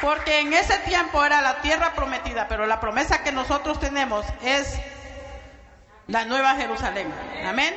Porque 0.00 0.40
en 0.40 0.52
ese 0.52 0.78
tiempo 0.80 1.24
era 1.24 1.40
la 1.40 1.62
tierra 1.62 1.94
prometida, 1.94 2.46
pero 2.46 2.66
la 2.66 2.78
promesa 2.78 3.22
que 3.22 3.32
nosotros 3.32 3.80
tenemos 3.80 4.26
es 4.42 4.78
la 6.08 6.26
nueva 6.26 6.56
Jerusalén. 6.56 7.12
Amén. 7.46 7.74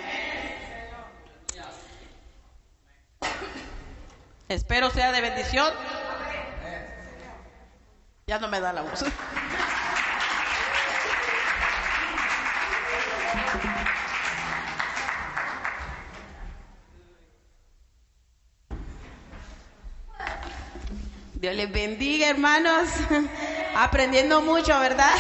Espero 4.50 4.90
sea 4.90 5.14
de 5.14 5.22
bendición. 5.22 5.74
Ya 8.28 8.40
no 8.40 8.50
me 8.50 8.60
da 8.60 8.74
la 8.74 8.82
voz. 8.82 9.06
Dios 21.48 21.56
les 21.56 21.72
bendiga, 21.72 22.28
hermanos. 22.28 22.90
Aprendiendo 23.78 24.42
mucho, 24.42 24.78
¿verdad? 24.82 25.16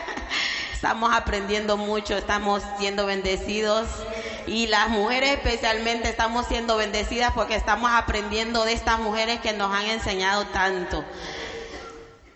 Estamos 0.72 1.12
aprendiendo 1.12 1.76
mucho, 1.76 2.16
estamos 2.16 2.62
siendo 2.78 3.04
bendecidos 3.04 3.86
y 4.46 4.68
las 4.68 4.88
mujeres 4.88 5.32
especialmente 5.32 6.08
estamos 6.08 6.46
siendo 6.46 6.78
bendecidas 6.78 7.32
porque 7.34 7.54
estamos 7.56 7.90
aprendiendo 7.92 8.64
de 8.64 8.72
estas 8.72 8.98
mujeres 9.00 9.40
que 9.40 9.52
nos 9.52 9.70
han 9.74 9.84
enseñado 9.84 10.46
tanto. 10.46 11.04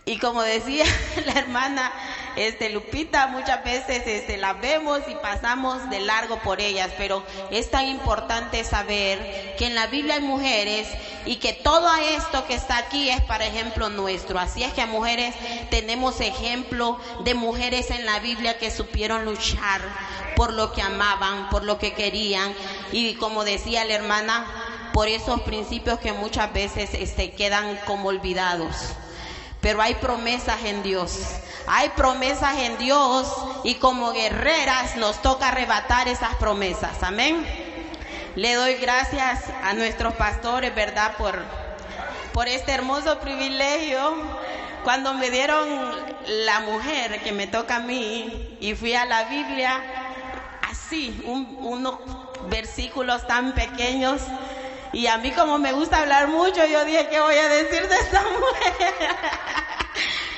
Y 0.04 0.18
como 0.18 0.42
decía 0.42 0.84
la 1.24 1.32
hermana 1.32 1.90
este, 2.36 2.70
Lupita, 2.70 3.28
muchas 3.28 3.62
veces 3.64 4.02
este, 4.06 4.36
las 4.36 4.60
vemos 4.60 5.00
y 5.08 5.14
pasamos 5.14 5.88
de 5.90 6.00
largo 6.00 6.38
por 6.40 6.60
ellas, 6.60 6.90
pero 6.98 7.22
es 7.50 7.70
tan 7.70 7.86
importante 7.86 8.64
saber 8.64 9.54
que 9.58 9.66
en 9.66 9.74
la 9.74 9.86
Biblia 9.86 10.14
hay 10.14 10.22
mujeres 10.22 10.88
y 11.26 11.36
que 11.36 11.52
todo 11.52 11.88
esto 11.96 12.46
que 12.46 12.54
está 12.54 12.78
aquí 12.78 13.10
es 13.10 13.20
para 13.22 13.46
ejemplo 13.46 13.88
nuestro. 13.88 14.38
Así 14.38 14.62
es 14.62 14.72
que 14.72 14.84
mujeres 14.86 15.34
tenemos 15.70 16.20
ejemplo 16.20 16.98
de 17.24 17.34
mujeres 17.34 17.90
en 17.90 18.04
la 18.04 18.18
Biblia 18.20 18.58
que 18.58 18.70
supieron 18.70 19.24
luchar 19.24 19.80
por 20.36 20.52
lo 20.52 20.72
que 20.72 20.82
amaban, 20.82 21.48
por 21.50 21.64
lo 21.64 21.78
que 21.78 21.92
querían 21.92 22.52
y 22.92 23.14
como 23.14 23.44
decía 23.44 23.84
la 23.84 23.94
hermana, 23.94 24.90
por 24.92 25.08
esos 25.08 25.40
principios 25.42 25.98
que 25.98 26.12
muchas 26.12 26.52
veces 26.52 26.90
este, 26.94 27.32
quedan 27.32 27.78
como 27.86 28.08
olvidados. 28.08 28.94
Pero 29.64 29.80
hay 29.80 29.94
promesas 29.94 30.62
en 30.62 30.82
Dios. 30.82 31.18
Hay 31.66 31.88
promesas 31.96 32.58
en 32.58 32.76
Dios 32.76 33.34
y 33.64 33.76
como 33.76 34.12
guerreras 34.12 34.96
nos 34.96 35.22
toca 35.22 35.48
arrebatar 35.48 36.06
esas 36.06 36.34
promesas. 36.34 37.02
Amén. 37.02 37.46
Le 38.34 38.52
doy 38.56 38.74
gracias 38.74 39.42
a 39.62 39.72
nuestros 39.72 40.12
pastores, 40.16 40.74
¿verdad? 40.74 41.16
Por, 41.16 41.42
por 42.34 42.46
este 42.46 42.72
hermoso 42.72 43.18
privilegio. 43.20 44.12
Cuando 44.84 45.14
me 45.14 45.30
dieron 45.30 45.66
la 46.26 46.60
mujer 46.60 47.22
que 47.22 47.32
me 47.32 47.46
toca 47.46 47.76
a 47.76 47.80
mí 47.80 48.58
y 48.60 48.74
fui 48.74 48.94
a 48.94 49.06
la 49.06 49.24
Biblia, 49.24 49.82
así, 50.70 51.22
unos 51.24 51.94
versículos 52.50 53.26
tan 53.26 53.54
pequeños. 53.54 54.20
Y 54.94 55.06
a 55.08 55.18
mí 55.18 55.32
como 55.32 55.58
me 55.58 55.72
gusta 55.72 55.98
hablar 55.98 56.28
mucho, 56.28 56.64
yo 56.66 56.84
dije, 56.84 57.08
¿qué 57.08 57.20
voy 57.20 57.34
a 57.34 57.48
decir 57.48 57.88
de 57.88 57.96
esta 57.96 58.22
mujer? 58.22 59.16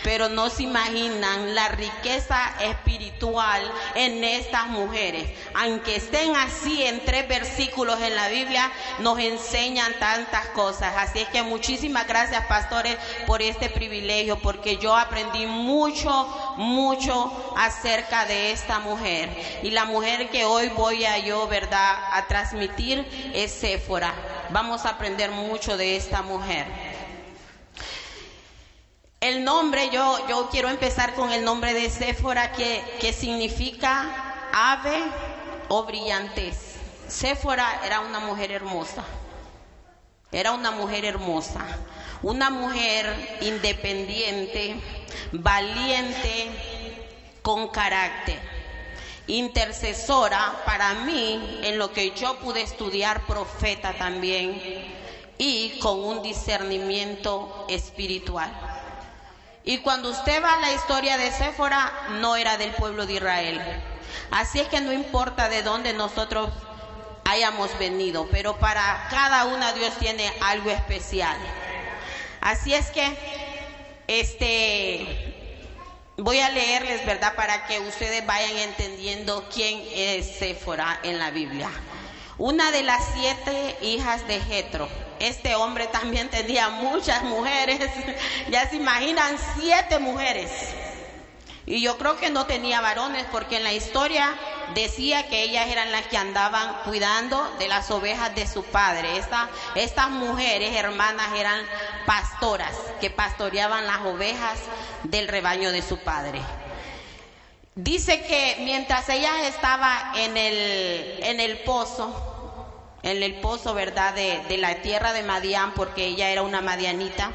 pero 0.07 0.29
no 0.29 0.49
se 0.51 0.63
imaginan 0.63 1.57
la 1.57 1.67
riqueza 1.67 2.55
espiritual 2.61 3.61
en 3.97 4.23
estas 4.23 4.69
mujeres. 4.69 5.29
Aunque 5.53 5.97
estén 5.97 6.37
así 6.37 6.85
en 6.85 7.05
tres 7.05 7.27
versículos 7.27 8.01
en 8.01 8.15
la 8.15 8.29
Biblia, 8.29 8.71
nos 9.01 9.19
enseñan 9.19 9.93
tantas 9.99 10.47
cosas. 10.51 10.95
Así 10.97 11.19
es 11.19 11.29
que 11.31 11.43
muchísimas 11.43 12.07
gracias, 12.07 12.47
pastores, 12.47 12.97
por 13.27 13.43
este 13.43 13.69
privilegio, 13.69 14.39
porque 14.39 14.77
yo 14.77 14.95
aprendí 14.95 15.45
mucho, 15.47 16.55
mucho 16.57 17.55
acerca 17.57 18.27
de 18.27 18.53
esta 18.53 18.79
mujer. 18.79 19.29
Y 19.65 19.73
la 19.73 19.87
mujer 19.87 20.31
que 20.31 20.45
hoy 20.45 20.69
voy 20.69 21.05
a 21.05 21.19
yo, 21.19 21.49
¿verdad?, 21.49 21.97
a 22.13 22.29
transmitir 22.29 23.05
es 23.35 23.51
Séfora. 23.51 24.15
Vamos 24.51 24.85
a 24.85 24.91
aprender 24.91 25.31
mucho 25.31 25.77
de 25.77 25.97
esta 25.97 26.23
mujer. 26.23 26.67
El 29.21 29.45
nombre, 29.45 29.91
yo, 29.91 30.27
yo 30.29 30.49
quiero 30.51 30.69
empezar 30.69 31.15
con 31.15 31.33
el 31.33 31.45
nombre 31.45 31.75
de 31.75 31.91
Séfora, 31.91 32.53
que, 32.53 32.83
que 33.01 33.13
significa 33.13 34.49
ave 34.53 35.03
o 35.69 35.85
brillantez. 35.85 36.77
Séfora 37.09 37.81
era 37.85 38.01
una 38.01 38.21
mujer 38.21 38.53
hermosa. 38.53 39.05
Era 40.31 40.53
una 40.53 40.71
mujer 40.71 41.05
hermosa. 41.05 41.61
Una 42.23 42.51
mujer 42.51 43.39
independiente, 43.41 44.77
valiente, 45.33 46.51
con 47.43 47.69
carácter. 47.69 48.56
Intercesora 49.29 50.63
para 50.65 50.95
mí, 50.95 51.61
en 51.63 51.79
lo 51.79 51.93
que 51.93 52.13
yo 52.13 52.37
pude 52.39 52.63
estudiar, 52.63 53.27
profeta 53.27 53.93
también. 53.95 54.61
Y 55.39 55.79
con 55.81 56.03
un 56.03 56.23
discernimiento 56.23 57.67
espiritual. 57.69 58.51
Y 59.65 59.79
cuando 59.79 60.11
usted 60.11 60.43
va 60.43 60.55
a 60.55 60.61
la 60.61 60.73
historia 60.73 61.19
de 61.19 61.33
Séfora, 61.33 61.93
no 62.21 62.37
era 62.37 62.57
del 62.57 62.71
pueblo 62.71 63.05
de 63.05 63.15
Israel. 63.15 63.61
Así 64.31 64.61
es 64.61 64.69
que 64.69 64.81
no 64.81 64.93
importa 64.93 65.49
de 65.49 65.63
dónde 65.63 65.93
nosotros 65.93 66.51
hayamos 67.25 67.77
venido, 67.79 68.29
pero 68.31 68.57
para 68.59 69.09
cada 69.11 69.45
una 69.47 69.73
Dios 69.73 69.93
tiene 69.99 70.33
algo 70.41 70.71
especial. 70.71 71.37
Así 72.41 72.73
es 72.75 72.91
que, 72.93 73.19
este, 74.07 75.36
voy 76.17 76.41
a 76.41 76.51
leerles, 76.51 77.05
¿verdad? 77.05 77.35
Para 77.35 77.67
que 77.67 77.81
ustedes 77.81 78.25
vayan 78.27 78.57
entendiendo 78.57 79.49
quién 79.53 79.83
es 79.95 80.39
Séfora 80.39 81.01
en 81.03 81.19
la 81.19 81.31
Biblia. 81.31 81.71
Una 82.39 82.71
de 82.71 82.83
las 82.83 83.03
siete 83.15 83.77
hijas 83.83 84.27
de 84.27 84.41
Jetro. 84.41 84.89
Este 85.19 85.55
hombre 85.55 85.87
también 85.87 86.29
tenía 86.29 86.69
muchas 86.69 87.23
mujeres. 87.23 87.91
ya 88.51 88.69
se 88.69 88.77
imaginan, 88.77 89.37
siete 89.59 89.99
mujeres. 89.99 90.51
Y 91.67 91.81
yo 91.81 91.99
creo 91.99 92.17
que 92.17 92.31
no 92.31 92.47
tenía 92.47 92.81
varones 92.81 93.27
porque 93.33 93.57
en 93.57 93.65
la 93.65 93.73
historia 93.73 94.37
decía 94.75 95.29
que 95.29 95.43
ellas 95.43 95.67
eran 95.67 95.91
las 95.91 96.07
que 96.07 96.17
andaban 96.17 96.83
cuidando 96.85 97.43
de 97.59 97.67
las 97.67 97.91
ovejas 97.91 98.33
de 98.37 98.47
su 98.47 98.63
padre. 98.63 99.09
estas 99.75 100.11
mujeres 100.11 100.77
hermanas 100.77 101.35
eran 101.37 101.61
pastoras 102.07 102.73
que 103.01 103.11
pastoreaban 103.11 103.85
las 103.85 103.99
ovejas 104.07 104.61
del 105.03 105.27
rebaño 105.27 105.73
de 105.73 105.83
su 105.83 105.99
padre. 105.99 106.41
Dice 107.75 108.23
que 108.23 108.57
mientras 108.61 109.09
ella 109.09 109.47
estaba 109.49 110.13
en 110.17 110.37
el, 110.37 111.23
en 111.25 111.41
el 111.41 111.59
pozo, 111.59 112.36
en 113.07 113.23
el 113.23 113.35
pozo, 113.35 113.73
¿verdad?, 113.73 114.15
de, 114.15 114.57
la 114.59 114.83
tierra 114.83 115.13
de 115.13 115.23
Madián, 115.23 115.73
porque 115.75 116.07
ella 116.07 116.31
era 116.31 116.43
una 116.43 116.61
madianita, 116.61 117.31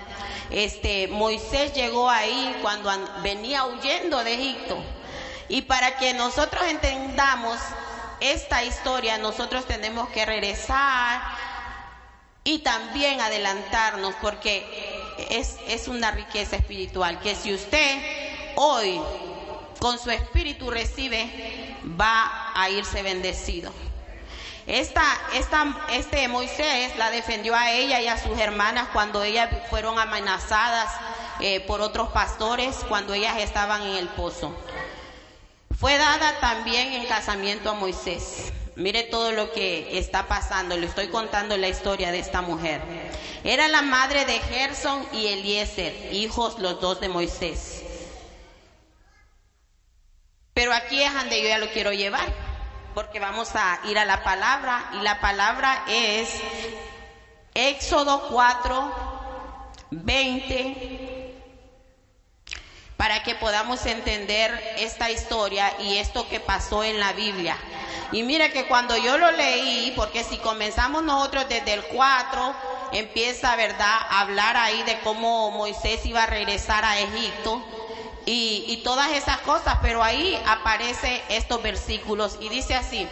este, 0.49 1.07
Moisés 1.07 1.73
llegó 1.73 2.09
ahí 2.09 2.57
cuando 2.61 2.91
venía 3.23 3.65
huyendo 3.65 4.21
de 4.23 4.33
Egipto. 4.33 4.83
Y 5.47 5.61
para 5.61 5.95
que 5.95 6.13
nosotros 6.13 6.61
entendamos 6.67 7.57
esta 8.19 8.65
historia, 8.65 9.17
nosotros 9.17 9.65
tenemos 9.65 10.09
que 10.09 10.25
regresar 10.25 11.21
y 12.43 12.59
también 12.59 13.21
adelantarnos, 13.21 14.13
porque 14.21 14.65
es, 15.29 15.55
es 15.67 15.87
una 15.87 16.11
riqueza 16.11 16.57
espiritual, 16.57 17.19
que 17.21 17.33
si 17.33 17.53
usted 17.53 17.97
hoy 18.55 18.99
con 19.79 19.97
su 19.97 20.11
espíritu 20.11 20.69
recibe, 20.69 21.77
va 21.99 22.51
a 22.53 22.69
irse 22.69 23.01
bendecido. 23.03 23.71
Esta, 24.67 25.03
este 25.91 26.27
Moisés 26.27 26.95
la 26.97 27.09
defendió 27.09 27.55
a 27.55 27.71
ella 27.71 27.99
y 27.99 28.07
a 28.07 28.17
sus 28.17 28.37
hermanas 28.37 28.89
cuando 28.93 29.23
ellas 29.23 29.49
fueron 29.69 29.97
amenazadas 29.97 30.89
eh, 31.39 31.61
por 31.61 31.81
otros 31.81 32.09
pastores, 32.09 32.75
cuando 32.87 33.13
ellas 33.13 33.37
estaban 33.39 33.81
en 33.81 33.95
el 33.95 34.07
pozo. 34.09 34.55
Fue 35.79 35.97
dada 35.97 36.39
también 36.39 36.93
en 36.93 37.07
casamiento 37.07 37.71
a 37.71 37.73
Moisés. 37.73 38.53
Mire 38.75 39.03
todo 39.03 39.31
lo 39.31 39.51
que 39.51 39.97
está 39.97 40.27
pasando, 40.27 40.77
le 40.77 40.85
estoy 40.85 41.07
contando 41.07 41.57
la 41.57 41.67
historia 41.67 42.11
de 42.11 42.19
esta 42.19 42.41
mujer. 42.41 42.81
Era 43.43 43.67
la 43.67 43.81
madre 43.81 44.25
de 44.25 44.39
Gerson 44.39 45.05
y 45.11 45.27
Eliezer, 45.27 46.13
hijos 46.13 46.59
los 46.59 46.79
dos 46.79 47.01
de 47.01 47.09
Moisés. 47.09 47.81
Pero 50.53 50.71
aquí 50.71 51.01
es 51.01 51.13
donde 51.13 51.41
yo 51.41 51.47
ya 51.47 51.57
lo 51.57 51.71
quiero 51.71 51.91
llevar 51.91 52.50
porque 52.93 53.19
vamos 53.19 53.55
a 53.55 53.79
ir 53.85 53.97
a 53.97 54.05
la 54.05 54.23
palabra 54.23 54.89
y 54.93 55.01
la 55.01 55.19
palabra 55.19 55.83
es 55.87 56.41
Éxodo 57.53 58.27
4, 58.29 58.93
20 59.91 61.21
para 62.97 63.23
que 63.23 63.33
podamos 63.33 63.85
entender 63.87 64.75
esta 64.77 65.09
historia 65.09 65.73
y 65.79 65.97
esto 65.97 66.29
que 66.29 66.39
pasó 66.39 66.83
en 66.83 66.99
la 66.99 67.13
Biblia. 67.13 67.57
Y 68.11 68.21
mira 68.21 68.51
que 68.51 68.67
cuando 68.67 68.95
yo 68.95 69.17
lo 69.17 69.31
leí, 69.31 69.91
porque 69.95 70.23
si 70.23 70.37
comenzamos 70.37 71.01
nosotros 71.01 71.49
desde 71.49 71.73
el 71.73 71.83
4, 71.85 72.53
empieza, 72.91 73.55
¿verdad?, 73.55 73.97
a 74.07 74.19
hablar 74.19 74.55
ahí 74.55 74.83
de 74.83 74.99
cómo 74.99 75.49
Moisés 75.49 76.05
iba 76.05 76.23
a 76.23 76.27
regresar 76.27 76.85
a 76.85 76.99
Egipto 76.99 77.63
y, 78.25 78.81
todas 78.83 79.11
esas 79.11 79.37
cosas, 79.39 79.77
pero 79.81 80.03
ahí 80.03 80.39
aparece 80.47 81.23
estos 81.29 81.61
versículos 81.61 82.37
y 82.39 82.49
dice 82.49 82.75
así, 82.75 83.07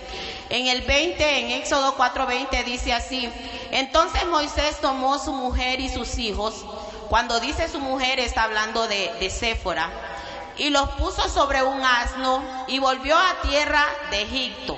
en 0.50 0.68
el 0.68 0.82
20, 0.82 1.40
en 1.40 1.52
Éxodo 1.52 1.96
4:20 1.98 2.64
dice 2.64 2.94
así, 2.94 3.30
entonces 3.72 4.26
Moisés 4.28 4.80
tomó 4.82 5.20
su 5.20 5.34
mujer 5.34 5.80
y 5.80 5.90
sus 5.90 6.18
hijos, 6.18 6.66
cuando 7.10 7.40
dice 7.40 7.68
su 7.68 7.80
mujer 7.80 8.20
está 8.20 8.44
hablando 8.44 8.88
de, 8.88 9.12
de 9.20 9.30
Séfora, 9.30 9.90
y 10.58 10.70
los 10.70 10.90
puso 10.92 11.28
sobre 11.30 11.64
un 11.64 11.82
asno 11.84 12.44
y 12.68 12.80
volvió 12.80 13.18
a 13.18 13.42
tierra 13.42 13.86
de 14.12 14.24
Egipto. 14.24 14.78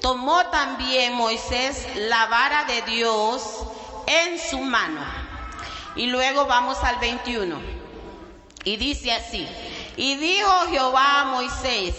Tomó 0.00 0.44
también 0.46 1.14
Moisés 1.14 1.86
la 1.94 2.26
vara 2.26 2.64
de 2.64 2.82
Dios 2.82 3.42
en 4.06 4.38
su 4.38 4.58
mano. 4.58 5.00
Y 5.96 6.06
luego 6.06 6.46
vamos 6.46 6.82
al 6.82 6.96
21. 6.96 7.83
Y 8.64 8.76
dice 8.76 9.12
así, 9.12 9.46
y 9.96 10.16
dijo 10.16 10.50
Jehová 10.70 11.20
a 11.20 11.24
Moisés, 11.26 11.94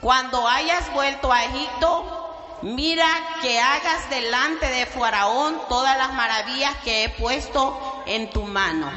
cuando 0.00 0.46
hayas 0.46 0.92
vuelto 0.92 1.32
a 1.32 1.44
Egipto, 1.44 2.58
mira 2.62 3.08
que 3.42 3.58
hagas 3.58 4.08
delante 4.10 4.68
de 4.68 4.86
Faraón 4.86 5.60
todas 5.68 5.96
las 5.96 6.12
maravillas 6.12 6.76
que 6.84 7.04
he 7.04 7.08
puesto 7.08 8.02
en 8.06 8.30
tu 8.30 8.42
mano. 8.42 8.90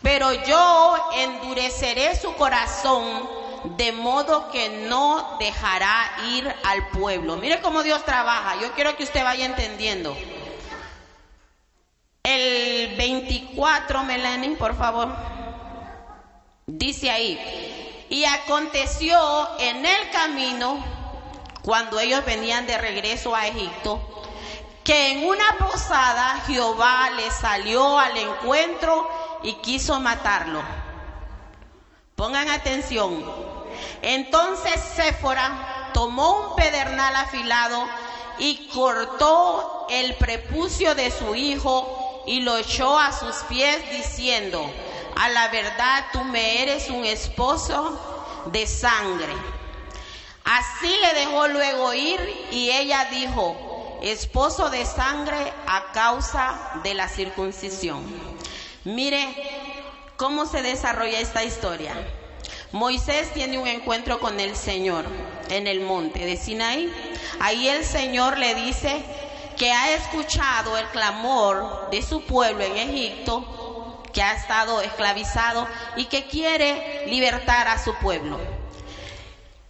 Pero 0.00 0.32
yo 0.32 0.96
endureceré 1.14 2.14
su 2.14 2.34
corazón 2.34 3.28
de 3.76 3.92
modo 3.92 4.50
que 4.50 4.68
no 4.88 5.38
dejará 5.38 6.12
ir 6.28 6.54
al 6.64 6.88
pueblo. 6.88 7.36
Mire 7.36 7.60
cómo 7.60 7.82
Dios 7.82 8.04
trabaja. 8.04 8.60
Yo 8.60 8.72
quiero 8.72 8.96
que 8.96 9.04
usted 9.04 9.24
vaya 9.24 9.46
entendiendo. 9.46 10.16
El 12.22 12.96
24, 12.96 14.04
Melanie, 14.04 14.56
por 14.56 14.76
favor. 14.76 15.33
Dice 16.66 17.10
ahí, 17.10 18.06
y 18.08 18.24
aconteció 18.24 19.18
en 19.58 19.84
el 19.84 20.10
camino, 20.10 20.82
cuando 21.62 21.98
ellos 22.00 22.24
venían 22.24 22.66
de 22.66 22.78
regreso 22.78 23.34
a 23.34 23.46
Egipto, 23.46 24.00
que 24.82 25.12
en 25.12 25.26
una 25.26 25.56
posada 25.58 26.42
Jehová 26.46 27.10
le 27.16 27.30
salió 27.30 27.98
al 27.98 28.16
encuentro 28.16 29.08
y 29.42 29.54
quiso 29.54 29.98
matarlo. 30.00 30.62
Pongan 32.16 32.48
atención. 32.48 33.24
Entonces 34.02 34.80
Séfora 34.94 35.90
tomó 35.92 36.50
un 36.50 36.56
pedernal 36.56 37.16
afilado 37.16 37.86
y 38.38 38.68
cortó 38.68 39.86
el 39.90 40.14
prepucio 40.16 40.94
de 40.94 41.10
su 41.10 41.34
hijo 41.34 42.22
y 42.26 42.40
lo 42.40 42.56
echó 42.56 42.98
a 42.98 43.12
sus 43.12 43.36
pies 43.48 43.90
diciendo, 43.90 44.70
a 45.16 45.28
la 45.28 45.48
verdad 45.48 46.06
tú 46.12 46.24
me 46.24 46.62
eres 46.62 46.90
un 46.90 47.04
esposo 47.04 48.42
de 48.46 48.66
sangre. 48.66 49.32
Así 50.44 50.94
le 51.00 51.20
dejó 51.20 51.48
luego 51.48 51.94
ir 51.94 52.20
y 52.50 52.70
ella 52.70 53.08
dijo, 53.10 53.98
esposo 54.02 54.68
de 54.70 54.84
sangre 54.84 55.52
a 55.66 55.92
causa 55.92 56.80
de 56.82 56.94
la 56.94 57.08
circuncisión. 57.08 58.04
Mire 58.84 59.34
cómo 60.16 60.46
se 60.46 60.62
desarrolla 60.62 61.20
esta 61.20 61.44
historia. 61.44 61.94
Moisés 62.72 63.32
tiene 63.32 63.56
un 63.56 63.68
encuentro 63.68 64.18
con 64.20 64.40
el 64.40 64.56
Señor 64.56 65.04
en 65.48 65.66
el 65.66 65.80
monte 65.80 66.26
de 66.26 66.36
Sinaí. 66.36 66.92
Ahí 67.40 67.68
el 67.68 67.84
Señor 67.84 68.36
le 68.36 68.54
dice 68.54 69.02
que 69.56 69.72
ha 69.72 69.94
escuchado 69.94 70.76
el 70.76 70.86
clamor 70.88 71.88
de 71.90 72.02
su 72.02 72.22
pueblo 72.22 72.64
en 72.64 72.76
Egipto 72.76 73.63
que 74.14 74.22
ha 74.22 74.34
estado 74.34 74.80
esclavizado 74.80 75.68
y 75.96 76.06
que 76.06 76.26
quiere 76.26 77.04
libertar 77.08 77.68
a 77.68 77.82
su 77.82 77.94
pueblo. 77.96 78.38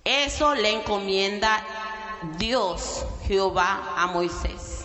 Eso 0.05 0.55
le 0.55 0.71
encomienda 0.71 1.65
Dios, 2.37 3.07
Jehová, 3.27 3.95
a 3.97 4.07
Moisés. 4.07 4.85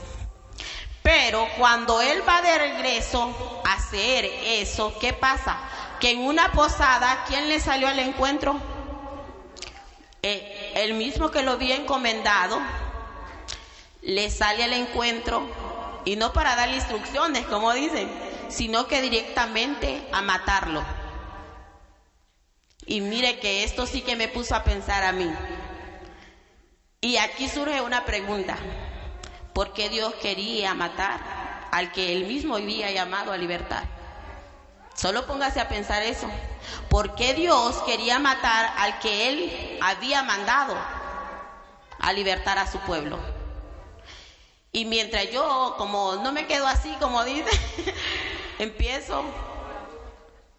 Pero 1.04 1.48
cuando 1.58 2.02
él 2.02 2.24
va 2.28 2.42
de 2.42 2.58
regreso 2.58 3.62
a 3.66 3.74
hacer 3.74 4.26
eso, 4.26 4.98
¿qué 5.00 5.14
pasa? 5.14 5.58
Que 6.00 6.12
en 6.12 6.20
una 6.20 6.52
posada, 6.54 7.26
¿quién 7.28 7.50
le 7.50 7.60
salió 7.60 7.88
al 7.88 8.00
encuentro? 8.00 8.60
Eh, 10.22 10.74
el 10.76 10.94
mismo 10.94 11.32
que 11.32 11.44
lo 11.44 11.52
había 11.52 11.76
encomendado, 11.76 12.60
le 14.02 14.30
sale 14.30 14.64
al 14.64 14.74
encuentro 14.74 15.48
y 16.06 16.16
no 16.16 16.32
para 16.32 16.56
darle 16.56 16.76
instrucciones, 16.76 17.46
como 17.46 17.74
dicen, 17.74 18.10
sino 18.50 18.88
que 18.88 19.02
directamente 19.02 20.08
a 20.12 20.22
matarlo. 20.22 20.84
Y 22.86 23.02
mire 23.02 23.40
que 23.40 23.64
esto 23.64 23.86
sí 23.86 24.02
que 24.02 24.16
me 24.16 24.28
puso 24.28 24.56
a 24.56 24.64
pensar 24.64 25.04
a 25.04 25.12
mí. 25.12 25.32
Y 27.02 27.18
aquí 27.18 27.48
surge 27.48 27.82
una 27.82 28.04
pregunta. 28.04 28.58
¿Por 29.54 29.74
qué 29.74 29.90
Dios 29.90 30.14
quería 30.16 30.74
matar 30.74 31.20
al 31.72 31.92
que 31.92 32.14
él 32.14 32.26
mismo 32.26 32.56
había 32.56 32.92
llamado 32.92 33.32
a 33.32 33.38
libertad? 33.38 33.84
Solo 34.96 35.26
póngase 35.26 35.62
a 35.62 35.70
pensar 35.70 36.04
eso. 36.04 36.28
¿Por 36.90 37.16
qué 37.16 37.34
Dios 37.34 37.78
quería 37.86 38.20
matar 38.20 38.74
al 38.78 39.00
que 39.00 39.30
él 39.30 39.78
había 39.82 40.24
mandado 40.24 40.76
a 42.00 42.12
libertar 42.12 42.58
a 42.58 42.70
su 42.70 42.80
pueblo? 42.80 43.18
Y 44.72 44.86
mientras 44.86 45.32
yo, 45.32 45.76
como 45.78 46.18
no 46.18 46.32
me 46.32 46.46
quedo 46.48 46.68
así, 46.68 46.94
como 47.00 47.24
dice, 47.24 47.50
empiezo, 48.60 49.24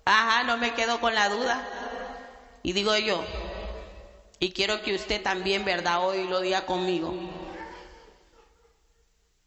ajá, 0.05 0.43
no 0.43 0.57
me 0.57 0.75
quedo 0.75 1.01
con 1.01 1.15
la 1.15 1.29
duda. 1.29 1.65
Y 2.63 2.73
digo 2.73 2.97
yo, 2.97 3.25
y 4.39 4.53
quiero 4.53 4.83
que 4.83 4.95
usted 4.95 5.23
también, 5.23 5.65
¿verdad? 5.65 6.05
Hoy 6.05 6.27
lo 6.27 6.41
diga 6.41 6.67
conmigo. 6.67 7.15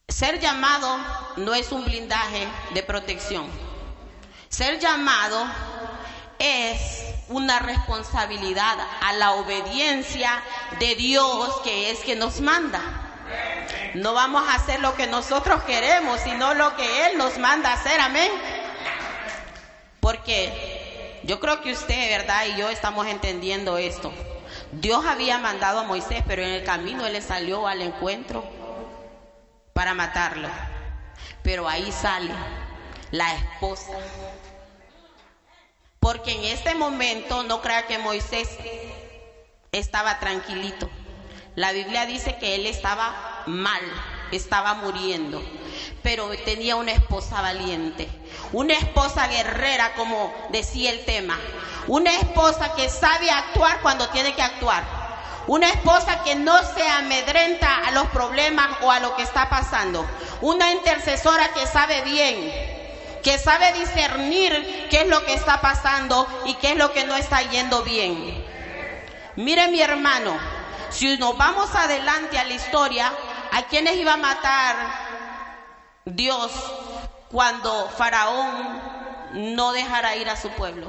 Ser 0.07 0.39
llamado 0.39 0.97
no 1.37 1.53
es 1.55 1.71
un 1.71 1.83
blindaje 1.83 2.47
de 2.73 2.83
protección. 2.83 3.47
Ser 4.49 4.79
llamado 4.79 5.45
es 6.37 7.03
una 7.29 7.59
responsabilidad 7.59 8.77
a 9.01 9.13
la 9.13 9.33
obediencia 9.33 10.43
de 10.79 10.93
Dios 10.95 11.61
que 11.63 11.89
es 11.89 11.99
que 11.99 12.15
nos 12.15 12.39
manda. 12.41 13.02
No 13.93 14.13
vamos 14.13 14.47
a 14.47 14.55
hacer 14.55 14.79
lo 14.79 14.95
que 14.95 15.07
nosotros 15.07 15.63
queremos, 15.63 16.19
sino 16.21 16.53
lo 16.53 16.75
que 16.75 17.05
Él 17.05 17.17
nos 17.17 17.37
manda 17.37 17.73
hacer, 17.73 17.99
amén. 17.99 18.31
Porque 19.99 21.21
yo 21.23 21.39
creo 21.39 21.61
que 21.61 21.71
usted, 21.71 22.09
¿verdad? 22.17 22.45
Y 22.47 22.57
yo 22.57 22.69
estamos 22.69 23.07
entendiendo 23.07 23.77
esto. 23.77 24.11
Dios 24.71 25.05
había 25.05 25.37
mandado 25.37 25.79
a 25.79 25.83
Moisés, 25.83 26.23
pero 26.27 26.41
en 26.41 26.49
el 26.49 26.63
camino 26.63 27.05
Él 27.05 27.13
le 27.13 27.21
salió 27.21 27.67
al 27.67 27.81
encuentro 27.81 28.43
para 29.73 29.93
matarlo. 29.93 30.49
Pero 31.43 31.69
ahí 31.69 31.91
sale 31.91 32.33
la 33.11 33.35
esposa. 33.35 33.91
Porque 35.99 36.33
en 36.33 36.43
este 36.45 36.75
momento 36.75 37.43
no 37.43 37.61
crea 37.61 37.85
que 37.85 37.97
Moisés 37.97 38.49
estaba 39.71 40.19
tranquilito. 40.19 40.89
La 41.55 41.71
Biblia 41.71 42.07
dice 42.07 42.37
que 42.39 42.55
él 42.55 42.65
estaba 42.65 43.43
mal, 43.45 43.81
estaba 44.31 44.73
muriendo, 44.73 45.43
pero 46.01 46.29
tenía 46.45 46.75
una 46.75 46.93
esposa 46.93 47.41
valiente, 47.41 48.09
una 48.53 48.73
esposa 48.73 49.27
guerrera, 49.27 49.93
como 49.93 50.33
decía 50.49 50.89
el 50.89 51.05
tema, 51.05 51.37
una 51.87 52.11
esposa 52.15 52.73
que 52.73 52.89
sabe 52.89 53.29
actuar 53.29 53.81
cuando 53.83 54.09
tiene 54.09 54.33
que 54.33 54.41
actuar, 54.41 54.83
una 55.45 55.69
esposa 55.69 56.23
que 56.23 56.33
no 56.33 56.57
se 56.73 56.87
amedrenta 56.87 57.85
a 57.85 57.91
los 57.91 58.07
problemas 58.07 58.69
o 58.81 58.89
a 58.89 58.99
lo 58.99 59.15
que 59.15 59.21
está 59.21 59.47
pasando, 59.47 60.07
una 60.41 60.71
intercesora 60.71 61.49
que 61.49 61.67
sabe 61.67 62.01
bien, 62.01 62.51
que 63.21 63.37
sabe 63.37 63.73
discernir 63.73 64.87
qué 64.89 65.01
es 65.01 65.07
lo 65.07 65.23
que 65.23 65.35
está 65.35 65.61
pasando 65.61 66.27
y 66.47 66.55
qué 66.55 66.71
es 66.71 66.77
lo 66.77 66.91
que 66.93 67.03
no 67.03 67.15
está 67.15 67.43
yendo 67.43 67.83
bien. 67.83 68.43
Mire 69.35 69.67
mi 69.67 69.81
hermano, 69.81 70.35
si 70.93 71.17
nos 71.17 71.37
vamos 71.37 71.73
adelante 71.75 72.37
a 72.37 72.43
la 72.43 72.53
historia, 72.53 73.11
¿a 73.51 73.63
quiénes 73.63 73.97
iba 73.97 74.13
a 74.13 74.17
matar 74.17 74.75
Dios 76.05 76.51
cuando 77.29 77.89
Faraón 77.89 78.81
no 79.55 79.71
dejara 79.71 80.15
ir 80.15 80.29
a 80.29 80.35
su 80.35 80.49
pueblo? 80.49 80.87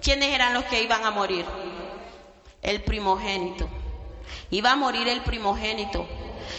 ¿Quiénes 0.00 0.32
eran 0.32 0.54
los 0.54 0.64
que 0.64 0.82
iban 0.82 1.04
a 1.04 1.10
morir? 1.10 1.44
El 2.62 2.82
primogénito. 2.82 3.68
Iba 4.50 4.72
a 4.72 4.76
morir 4.76 5.08
el 5.08 5.22
primogénito. 5.22 6.06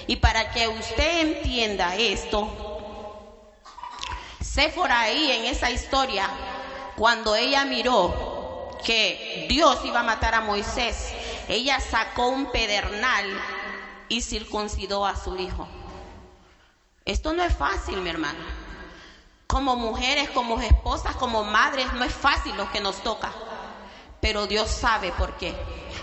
Y 0.08 0.18
para 0.18 0.52
que 0.52 0.68
usted 0.68 1.20
entienda 1.22 1.96
esto, 1.96 2.76
Séfora 4.42 5.02
ahí 5.02 5.32
en 5.32 5.46
esa 5.46 5.70
historia, 5.70 6.30
cuando 6.96 7.36
ella 7.36 7.66
miró 7.66 8.35
que 8.84 9.46
Dios 9.50 9.80
iba 9.86 10.00
a 10.00 10.04
matar 10.04 10.36
a 10.36 10.42
Moisés, 10.42 11.14
ella 11.48 11.80
sacó 11.80 12.28
un 12.28 12.52
pedernal 12.52 13.26
y 14.10 14.22
circuncidó 14.22 15.06
a 15.06 15.16
su 15.16 15.38
hijo. 15.38 15.68
Esto 17.06 17.34
no 17.34 17.44
es 17.44 17.56
fácil, 17.56 18.02
mi 18.02 18.10
hermano. 18.10 18.40
Como 19.48 19.76
mujeres, 19.76 20.30
como 20.32 20.60
esposas, 20.60 21.16
como 21.16 21.44
madres, 21.44 21.94
no 21.94 22.04
es 22.04 22.14
fácil 22.14 22.56
lo 22.58 22.72
que 22.72 22.82
nos 22.82 23.04
toca. 23.04 23.32
Pero 24.22 24.48
Dios 24.48 24.70
sabe 24.70 25.12
por 25.12 25.38
qué. 25.38 25.56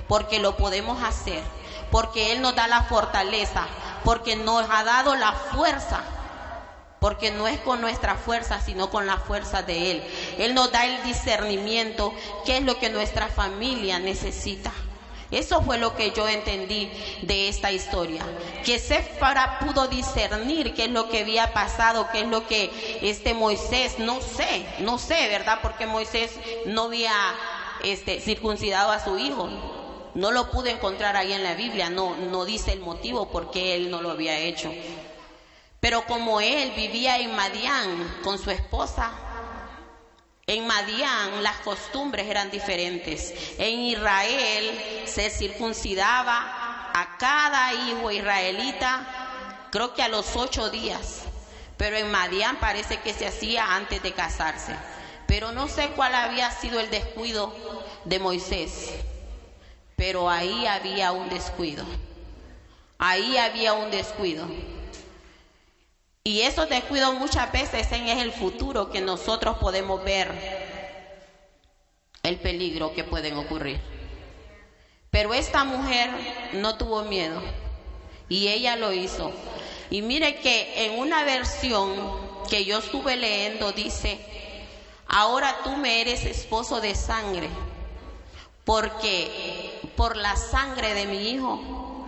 Porque 0.06 0.38
lo 0.38 0.56
podemos 0.56 1.02
hacer. 1.02 1.42
Porque 1.90 2.32
Él 2.32 2.40
nos 2.40 2.54
da 2.54 2.68
la 2.68 2.84
fortaleza. 2.84 3.66
Porque 4.04 4.36
nos 4.36 4.64
ha 4.70 4.84
dado 4.84 5.16
la 5.16 5.32
fuerza. 5.32 6.02
Porque 7.02 7.32
no 7.32 7.48
es 7.48 7.58
con 7.60 7.80
nuestra 7.80 8.14
fuerza, 8.14 8.60
sino 8.60 8.88
con 8.88 9.06
la 9.06 9.18
fuerza 9.18 9.62
de 9.62 9.90
Él. 9.90 10.02
Él 10.38 10.54
nos 10.54 10.70
da 10.72 10.86
el 10.86 11.02
discernimiento, 11.02 12.14
qué 12.46 12.58
es 12.58 12.62
lo 12.62 12.78
que 12.78 12.88
nuestra 12.88 13.26
familia 13.26 13.98
necesita. 13.98 14.72
Eso 15.32 15.62
fue 15.62 15.78
lo 15.78 15.96
que 15.96 16.12
yo 16.12 16.28
entendí 16.28 16.90
de 17.22 17.48
esta 17.48 17.72
historia. 17.72 18.22
Que 18.64 18.78
Sefara 18.78 19.58
pudo 19.60 19.88
discernir 19.88 20.74
qué 20.74 20.84
es 20.84 20.90
lo 20.90 21.08
que 21.08 21.22
había 21.22 21.52
pasado, 21.52 22.06
qué 22.12 22.20
es 22.20 22.28
lo 22.28 22.46
que 22.46 22.70
este 23.02 23.34
Moisés, 23.34 23.98
no 23.98 24.20
sé, 24.20 24.64
no 24.78 24.98
sé, 24.98 25.28
¿verdad? 25.28 25.58
Porque 25.60 25.86
Moisés 25.86 26.30
no 26.66 26.84
había 26.84 27.14
este, 27.82 28.20
circuncidado 28.20 28.92
a 28.92 29.02
su 29.02 29.18
hijo. 29.18 29.48
No 30.14 30.30
lo 30.30 30.50
pude 30.50 30.70
encontrar 30.70 31.16
ahí 31.16 31.32
en 31.32 31.42
la 31.42 31.54
Biblia, 31.54 31.90
no, 31.90 32.14
no 32.14 32.44
dice 32.44 32.70
el 32.72 32.80
motivo 32.80 33.30
por 33.30 33.50
qué 33.50 33.74
él 33.74 33.90
no 33.90 34.02
lo 34.02 34.10
había 34.10 34.38
hecho. 34.38 34.70
Pero 35.82 36.06
como 36.06 36.40
él 36.40 36.70
vivía 36.76 37.18
en 37.18 37.34
Madián 37.34 38.20
con 38.22 38.38
su 38.38 38.52
esposa, 38.52 39.10
en 40.46 40.64
Madián 40.64 41.42
las 41.42 41.56
costumbres 41.56 42.28
eran 42.28 42.52
diferentes. 42.52 43.34
En 43.58 43.80
Israel 43.80 45.02
se 45.06 45.28
circuncidaba 45.28 46.92
a 46.94 47.16
cada 47.18 47.74
hijo 47.74 48.12
israelita, 48.12 49.66
creo 49.72 49.92
que 49.92 50.04
a 50.04 50.08
los 50.08 50.36
ocho 50.36 50.70
días. 50.70 51.22
Pero 51.76 51.96
en 51.96 52.12
Madián 52.12 52.60
parece 52.60 53.00
que 53.00 53.12
se 53.12 53.26
hacía 53.26 53.74
antes 53.74 54.04
de 54.04 54.12
casarse. 54.12 54.76
Pero 55.26 55.50
no 55.50 55.66
sé 55.66 55.88
cuál 55.96 56.14
había 56.14 56.52
sido 56.52 56.78
el 56.78 56.90
descuido 56.90 57.52
de 58.04 58.20
Moisés. 58.20 58.92
Pero 59.96 60.30
ahí 60.30 60.64
había 60.64 61.10
un 61.10 61.28
descuido. 61.28 61.84
Ahí 62.98 63.36
había 63.36 63.72
un 63.72 63.90
descuido. 63.90 64.46
Y 66.24 66.42
esos 66.42 66.68
descuidos 66.68 67.14
muchas 67.14 67.50
veces 67.50 67.90
en 67.90 68.06
es 68.06 68.22
el 68.22 68.32
futuro 68.32 68.90
que 68.90 69.00
nosotros 69.00 69.58
podemos 69.58 70.04
ver 70.04 70.30
el 72.22 72.38
peligro 72.38 72.94
que 72.94 73.02
pueden 73.02 73.36
ocurrir. 73.36 73.80
Pero 75.10 75.34
esta 75.34 75.64
mujer 75.64 76.10
no 76.52 76.76
tuvo 76.76 77.02
miedo 77.02 77.42
y 78.28 78.48
ella 78.48 78.76
lo 78.76 78.92
hizo. 78.92 79.32
Y 79.90 80.02
mire 80.02 80.36
que 80.36 80.86
en 80.86 80.98
una 80.98 81.24
versión 81.24 81.92
que 82.48 82.64
yo 82.64 82.78
estuve 82.78 83.16
leyendo 83.16 83.72
dice, 83.72 84.18
ahora 85.08 85.58
tú 85.64 85.76
me 85.76 86.00
eres 86.00 86.24
esposo 86.24 86.80
de 86.80 86.94
sangre, 86.94 87.50
porque 88.64 89.80
por 89.96 90.16
la 90.16 90.36
sangre 90.36 90.94
de 90.94 91.06
mi 91.06 91.30
hijo 91.30 92.06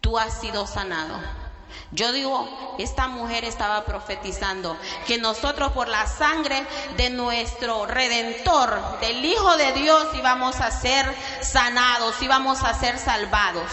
tú 0.00 0.18
has 0.18 0.40
sido 0.40 0.66
sanado. 0.66 1.45
Yo 1.92 2.12
digo, 2.12 2.76
esta 2.78 3.06
mujer 3.06 3.44
estaba 3.44 3.84
profetizando 3.84 4.76
que 5.06 5.18
nosotros 5.18 5.72
por 5.72 5.88
la 5.88 6.06
sangre 6.06 6.66
de 6.96 7.10
nuestro 7.10 7.86
redentor, 7.86 8.98
del 9.00 9.24
Hijo 9.24 9.56
de 9.56 9.72
Dios, 9.72 10.08
íbamos 10.14 10.60
a 10.60 10.70
ser 10.70 11.06
sanados, 11.40 12.20
íbamos 12.20 12.64
a 12.64 12.74
ser 12.74 12.98
salvados. 12.98 13.70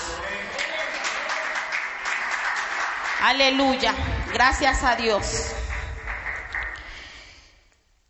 Aleluya, 3.21 3.95
gracias 4.31 4.83
a 4.83 4.95
Dios. 4.95 5.47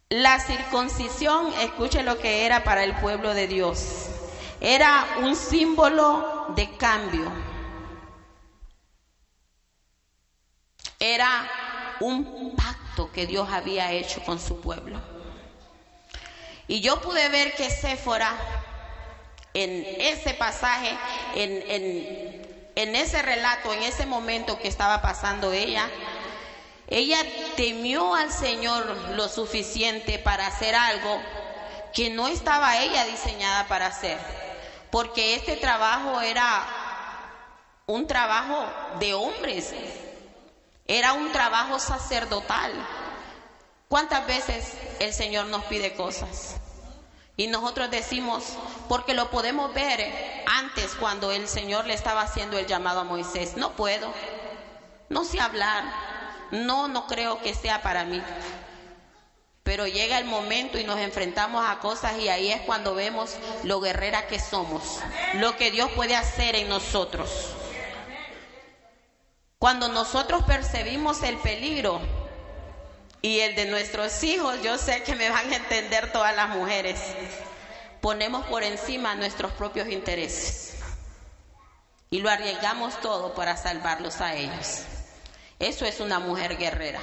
La 0.10 0.39
circuncisión, 0.39 1.54
escuche 1.62 2.04
lo 2.04 2.20
que 2.20 2.46
era 2.46 2.64
para 2.64 2.84
el 2.84 2.94
pueblo 2.96 3.34
de 3.34 3.48
Dios. 3.48 4.10
Era 4.60 5.06
un 5.22 5.36
símbolo 5.36 6.48
de 6.56 6.76
cambio 6.78 7.53
Era 11.06 11.51
un 11.99 12.56
pacto 12.56 13.12
que 13.12 13.28
Dios 13.28 13.49
había 13.51 13.91
hecho 13.91 14.24
con 14.24 14.39
su 14.39 14.62
pueblo. 14.62 15.01
Y 16.66 16.80
yo 16.80 17.01
pude 17.01 17.28
ver 17.28 17.56
que 17.56 17.70
Séfora, 17.70 18.32
en 19.54 19.86
ese 19.99 20.34
pasaje, 20.34 20.97
en, 21.36 22.47
en 22.76 22.95
ese 22.95 23.22
relato, 23.22 23.74
en 23.74 23.84
ese 23.84 24.06
momento 24.06 24.58
que 24.58 24.70
estaba 24.70 25.01
pasando 25.01 25.51
ella, 25.51 25.89
ella 26.88 27.20
temió 27.58 28.16
al 28.16 28.32
Señor 28.32 28.86
lo 29.18 29.28
suficiente 29.28 30.20
para 30.20 30.47
hacer 30.47 30.74
algo 30.74 31.22
que 31.93 32.12
no 32.12 32.30
estaba 32.30 32.78
ella 32.78 33.04
diseñada 33.04 33.68
para 33.68 33.88
hacer, 33.88 34.18
porque 34.89 35.36
este 35.36 35.58
trabajo 35.58 36.22
era 36.22 36.66
un 37.88 38.08
trabajo 38.08 38.66
de 39.01 39.14
hombres, 39.14 39.74
era 40.88 41.14
un 41.14 41.32
trabajo 41.32 41.80
sacerdotal. 41.80 42.72
¿Cuántas 43.88 44.26
veces 44.28 44.74
el 45.00 45.14
Señor 45.14 45.48
nos 45.48 45.64
pide 45.66 45.94
cosas? 45.94 46.58
Y 47.36 47.48
nosotros 47.48 47.90
decimos, 47.90 48.44
porque 48.90 49.14
lo 49.14 49.32
podemos 49.32 49.74
ver 49.74 50.44
antes 50.46 50.94
cuando 50.96 51.32
el 51.32 51.48
Señor 51.48 51.86
le 51.86 51.94
estaba 51.94 52.22
haciendo 52.22 52.58
el 52.58 52.68
llamado 52.68 53.00
a 53.00 53.06
Moisés, 53.06 53.58
no 53.58 53.72
puedo, 53.74 54.14
no 55.10 55.24
sé 55.24 55.40
hablar, 55.40 55.84
no, 56.52 56.88
no 56.88 57.08
creo 57.08 57.42
que 57.42 57.56
sea 57.56 57.82
para 57.82 58.04
mí. 58.06 58.22
Pero 59.64 59.88
llega 59.88 60.20
el 60.20 60.26
momento 60.26 60.78
y 60.78 60.84
nos 60.84 61.00
enfrentamos 61.00 61.66
a 61.68 61.80
cosas 61.80 62.20
y 62.20 62.30
ahí 62.30 62.52
es 62.52 62.62
cuando 62.62 62.94
vemos 62.94 63.36
lo 63.64 63.80
guerrera 63.80 64.28
que 64.28 64.40
somos, 64.40 65.00
lo 65.36 65.56
que 65.56 65.72
Dios 65.72 65.90
puede 65.92 66.16
hacer 66.16 66.56
en 66.56 66.70
nosotros. 66.70 67.30
Cuando 69.64 69.88
nosotros 69.88 70.43
percibimos 70.43 71.24
el 71.24 71.38
peligro 71.38 72.01
y 73.22 73.39
el 73.39 73.55
de 73.55 73.64
nuestros 73.64 74.22
hijos, 74.26 74.61
yo 74.61 74.78
sé 74.78 75.03
que 75.03 75.16
me 75.16 75.30
van 75.30 75.53
a 75.53 75.55
entender 75.55 76.11
todas 76.11 76.36
las 76.36 76.49
mujeres, 76.49 76.99
ponemos 78.01 78.45
por 78.47 78.64
encima 78.64 79.16
nuestros 79.16 79.53
propios 79.53 79.88
intereses 79.88 80.74
y 82.09 82.20
lo 82.20 82.30
arriesgamos 82.30 82.99
todo 82.99 83.34
para 83.36 83.55
salvarlos 83.55 84.20
a 84.20 84.36
ellos. 84.36 84.82
Eso 85.59 85.86
es 85.86 86.01
una 86.01 86.20
mujer 86.20 86.57
guerrera. 86.57 86.99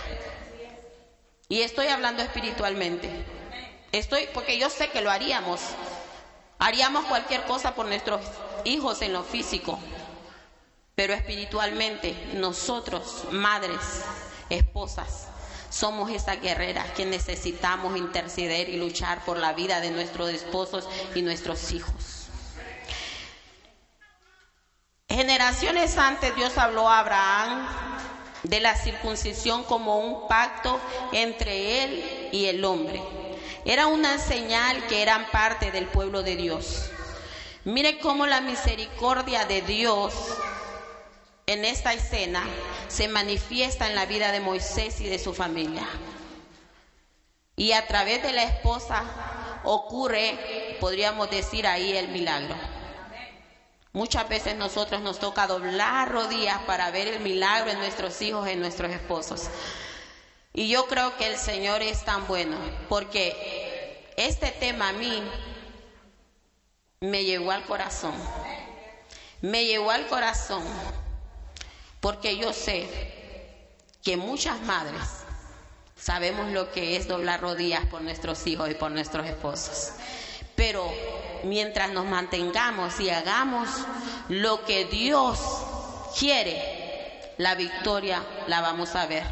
Y 1.48 1.62
estoy 1.62 1.86
hablando 1.86 2.22
espiritualmente. 2.22 3.08
Estoy, 3.90 4.28
porque 4.34 4.58
yo 4.58 4.68
sé 4.68 4.90
que 4.90 5.00
lo 5.00 5.10
haríamos. 5.10 5.62
Haríamos 6.58 7.06
cualquier 7.06 7.42
cosa 7.44 7.74
por 7.74 7.86
nuestros 7.86 8.20
hijos 8.64 9.00
en 9.00 9.14
lo 9.14 9.22
físico. 9.22 9.78
Pero 11.00 11.14
espiritualmente, 11.14 12.14
nosotros, 12.34 13.24
madres, 13.30 13.80
esposas, 14.50 15.28
somos 15.70 16.10
esas 16.10 16.42
guerreras 16.42 16.90
que 16.90 17.06
necesitamos 17.06 17.96
interceder 17.96 18.68
y 18.68 18.76
luchar 18.76 19.24
por 19.24 19.38
la 19.38 19.54
vida 19.54 19.80
de 19.80 19.90
nuestros 19.92 20.28
esposos 20.28 20.86
y 21.14 21.22
nuestros 21.22 21.72
hijos. 21.72 22.26
Generaciones 25.08 25.96
antes 25.96 26.36
Dios 26.36 26.58
habló 26.58 26.86
a 26.86 26.98
Abraham 26.98 27.66
de 28.42 28.60
la 28.60 28.76
circuncisión 28.76 29.64
como 29.64 30.00
un 30.00 30.28
pacto 30.28 30.78
entre 31.12 31.82
él 31.82 32.28
y 32.30 32.44
el 32.44 32.62
hombre. 32.62 33.02
Era 33.64 33.86
una 33.86 34.18
señal 34.18 34.86
que 34.86 35.00
eran 35.00 35.30
parte 35.30 35.70
del 35.70 35.86
pueblo 35.86 36.22
de 36.22 36.36
Dios. 36.36 36.90
Mire 37.64 37.98
cómo 38.00 38.26
la 38.26 38.42
misericordia 38.42 39.46
de 39.46 39.62
Dios 39.62 40.12
en 41.52 41.64
esta 41.64 41.92
escena 41.92 42.44
se 42.88 43.08
manifiesta 43.08 43.88
en 43.88 43.96
la 43.96 44.06
vida 44.06 44.30
de 44.30 44.40
Moisés 44.40 45.00
y 45.00 45.08
de 45.08 45.18
su 45.18 45.34
familia. 45.34 45.86
Y 47.56 47.72
a 47.72 47.86
través 47.86 48.22
de 48.22 48.32
la 48.32 48.44
esposa 48.44 49.04
ocurre, 49.64 50.76
podríamos 50.80 51.28
decir 51.28 51.66
ahí, 51.66 51.96
el 51.96 52.08
milagro. 52.08 52.54
Muchas 53.92 54.28
veces 54.28 54.54
nosotros 54.54 55.02
nos 55.02 55.18
toca 55.18 55.48
doblar 55.48 56.12
rodillas 56.12 56.60
para 56.60 56.92
ver 56.92 57.08
el 57.08 57.20
milagro 57.20 57.72
en 57.72 57.78
nuestros 57.78 58.22
hijos, 58.22 58.46
en 58.46 58.60
nuestros 58.60 58.92
esposos. 58.92 59.50
Y 60.52 60.68
yo 60.68 60.86
creo 60.86 61.16
que 61.16 61.26
el 61.26 61.36
Señor 61.36 61.82
es 61.82 62.04
tan 62.04 62.26
bueno, 62.28 62.56
porque 62.88 64.12
este 64.16 64.52
tema 64.52 64.90
a 64.90 64.92
mí 64.92 65.22
me 67.00 67.24
llegó 67.24 67.50
al 67.50 67.64
corazón. 67.64 68.14
Me 69.42 69.64
llegó 69.64 69.90
al 69.90 70.06
corazón, 70.06 70.62
porque 72.00 72.36
yo 72.36 72.52
sé 72.52 72.88
que 74.02 74.16
muchas 74.16 74.60
madres 74.62 75.02
sabemos 75.96 76.50
lo 76.50 76.72
que 76.72 76.96
es 76.96 77.06
doblar 77.06 77.40
rodillas 77.40 77.84
por 77.86 78.00
nuestros 78.00 78.46
hijos 78.46 78.70
y 78.70 78.74
por 78.74 78.90
nuestros 78.90 79.26
esposos. 79.26 79.92
Pero 80.56 80.90
mientras 81.44 81.90
nos 81.90 82.06
mantengamos 82.06 82.98
y 83.00 83.10
hagamos 83.10 83.68
lo 84.28 84.64
que 84.64 84.86
Dios 84.86 85.38
quiere, 86.18 87.34
la 87.38 87.54
victoria 87.54 88.22
la 88.46 88.60
vamos 88.60 88.94
a 88.94 89.06
ver. 89.06 89.24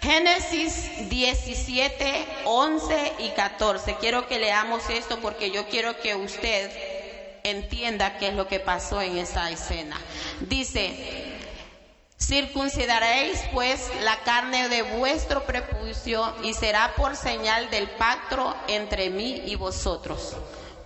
Génesis 0.00 1.10
17, 1.10 2.26
11 2.46 3.12
y 3.18 3.30
14. 3.30 3.96
Quiero 4.00 4.26
que 4.26 4.38
leamos 4.38 4.88
esto 4.88 5.18
porque 5.20 5.50
yo 5.50 5.66
quiero 5.68 6.00
que 6.00 6.14
usted 6.14 6.70
entienda 7.44 8.18
qué 8.18 8.28
es 8.28 8.34
lo 8.34 8.48
que 8.48 8.60
pasó 8.60 9.00
en 9.00 9.18
esa 9.18 9.50
escena. 9.50 10.00
Dice, 10.40 11.38
Circuncidaréis 12.20 13.40
pues 13.52 13.90
la 14.02 14.20
carne 14.20 14.68
de 14.68 14.82
vuestro 14.82 15.44
prepucio 15.46 16.34
y 16.44 16.52
será 16.52 16.94
por 16.94 17.16
señal 17.16 17.70
del 17.70 17.88
pacto 17.88 18.54
entre 18.68 19.08
mí 19.08 19.42
y 19.46 19.56
vosotros. 19.56 20.36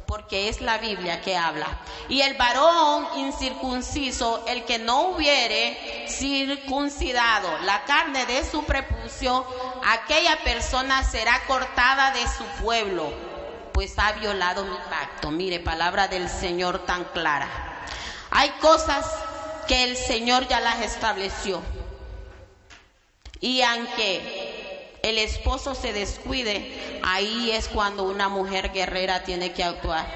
Porque 0.07 0.49
es 0.49 0.61
la 0.61 0.79
Biblia 0.79 1.21
que 1.23 1.37
habla. 1.37 1.67
Y 2.09 2.21
el 2.21 2.35
varón 2.35 3.09
incircunciso, 3.17 4.45
el 4.47 4.65
que 4.65 4.79
no 4.79 5.09
hubiere 5.09 6.07
circuncidado 6.09 7.59
la 7.65 7.85
carne 7.85 8.25
de 8.27 8.45
su 8.49 8.65
prepucio, 8.65 9.45
aquella 9.85 10.39
persona 10.45 11.03
será 11.03 11.43
cortada 11.47 12.13
de 12.13 12.23
su 12.29 12.45
pueblo, 12.63 13.13
pues 13.75 13.99
ha 13.99 14.13
violado 14.13 14.65
mi 14.65 14.77
pacto. 14.89 15.33
Mire, 15.33 15.59
palabra 15.59 16.07
del 16.07 16.29
Señor 16.31 16.87
tan 16.87 17.05
clara. 17.07 17.49
Hay 18.31 18.51
cosas 18.61 19.05
que 19.67 19.83
el 19.83 19.97
Señor 19.97 20.47
ya 20.47 20.61
las 20.61 20.81
estableció. 20.81 21.61
Y 23.41 23.63
aunque 23.63 25.01
el 25.03 25.19
esposo 25.19 25.75
se 25.75 25.93
descuide, 25.93 27.01
ahí 27.03 27.51
es 27.51 27.67
cuando 27.67 28.05
una 28.05 28.29
mujer 28.29 28.71
guerrera 28.73 29.25
tiene 29.25 29.53
que 29.53 29.65
actuar. 29.65 30.07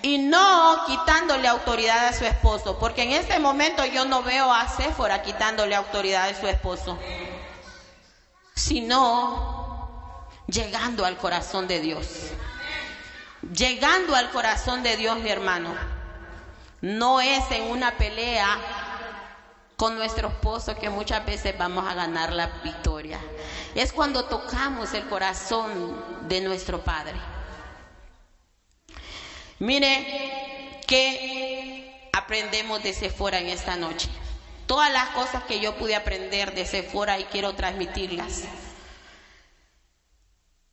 Y 0.00 0.16
no 0.16 0.84
quitándole 0.86 1.48
autoridad 1.48 2.08
a 2.08 2.14
su 2.14 2.24
esposo, 2.24 2.78
porque 2.78 3.02
en 3.02 3.12
este 3.12 3.38
momento 3.38 3.84
yo 3.84 4.06
no 4.06 4.22
veo 4.22 4.52
a 4.52 4.66
Séfora 4.66 5.22
quitándole 5.22 5.74
autoridad 5.74 6.30
a 6.30 6.40
su 6.40 6.48
esposo, 6.48 6.98
sino 8.54 10.26
llegando 10.46 11.04
al 11.04 11.18
corazón 11.18 11.68
de 11.68 11.80
Dios. 11.80 12.32
Llegando 13.50 14.14
al 14.14 14.30
corazón 14.30 14.82
de 14.82 14.96
Dios, 14.96 15.18
mi 15.18 15.30
hermano. 15.30 15.74
No 16.80 17.20
es 17.20 17.42
en 17.50 17.64
una 17.64 17.96
pelea 17.96 18.58
con 19.76 19.96
nuestro 19.96 20.28
esposo 20.28 20.76
que 20.76 20.90
muchas 20.90 21.26
veces 21.26 21.58
vamos 21.58 21.88
a 21.88 21.94
ganar 21.94 22.32
la 22.32 22.46
victoria. 22.62 23.18
Es 23.74 23.92
cuando 23.92 24.26
tocamos 24.26 24.94
el 24.94 25.04
corazón 25.08 26.28
de 26.28 26.40
nuestro 26.40 26.82
Padre. 26.82 27.14
Mire 29.58 30.80
que 30.86 32.08
aprendemos 32.12 32.82
de 32.82 32.92
Sephora 32.92 33.40
en 33.40 33.48
esta 33.48 33.76
noche. 33.76 34.08
Todas 34.66 34.92
las 34.92 35.08
cosas 35.10 35.42
que 35.44 35.58
yo 35.58 35.74
pude 35.76 35.96
aprender 35.96 36.54
de 36.54 36.64
Sephora 36.64 37.18
y 37.18 37.24
quiero 37.24 37.54
transmitirlas. 37.54 38.42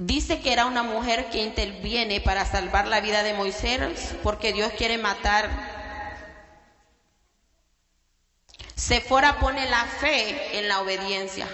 Dice 0.02 0.40
que 0.40 0.54
era 0.54 0.66
una 0.66 0.82
mujer 0.82 1.30
que 1.30 1.44
interviene 1.44 2.22
para 2.22 2.46
salvar 2.46 2.88
la 2.88 3.02
vida 3.02 3.22
de 3.22 3.34
Moisés 3.34 4.16
porque 4.24 4.54
Dios 4.54 4.72
quiere 4.78 4.98
matar 4.98 5.50
Sephora 8.78 9.40
pone 9.40 9.70
la 9.70 9.84
fe 9.84 10.58
en 10.58 10.70
la 10.70 10.80
obediencia. 10.80 11.50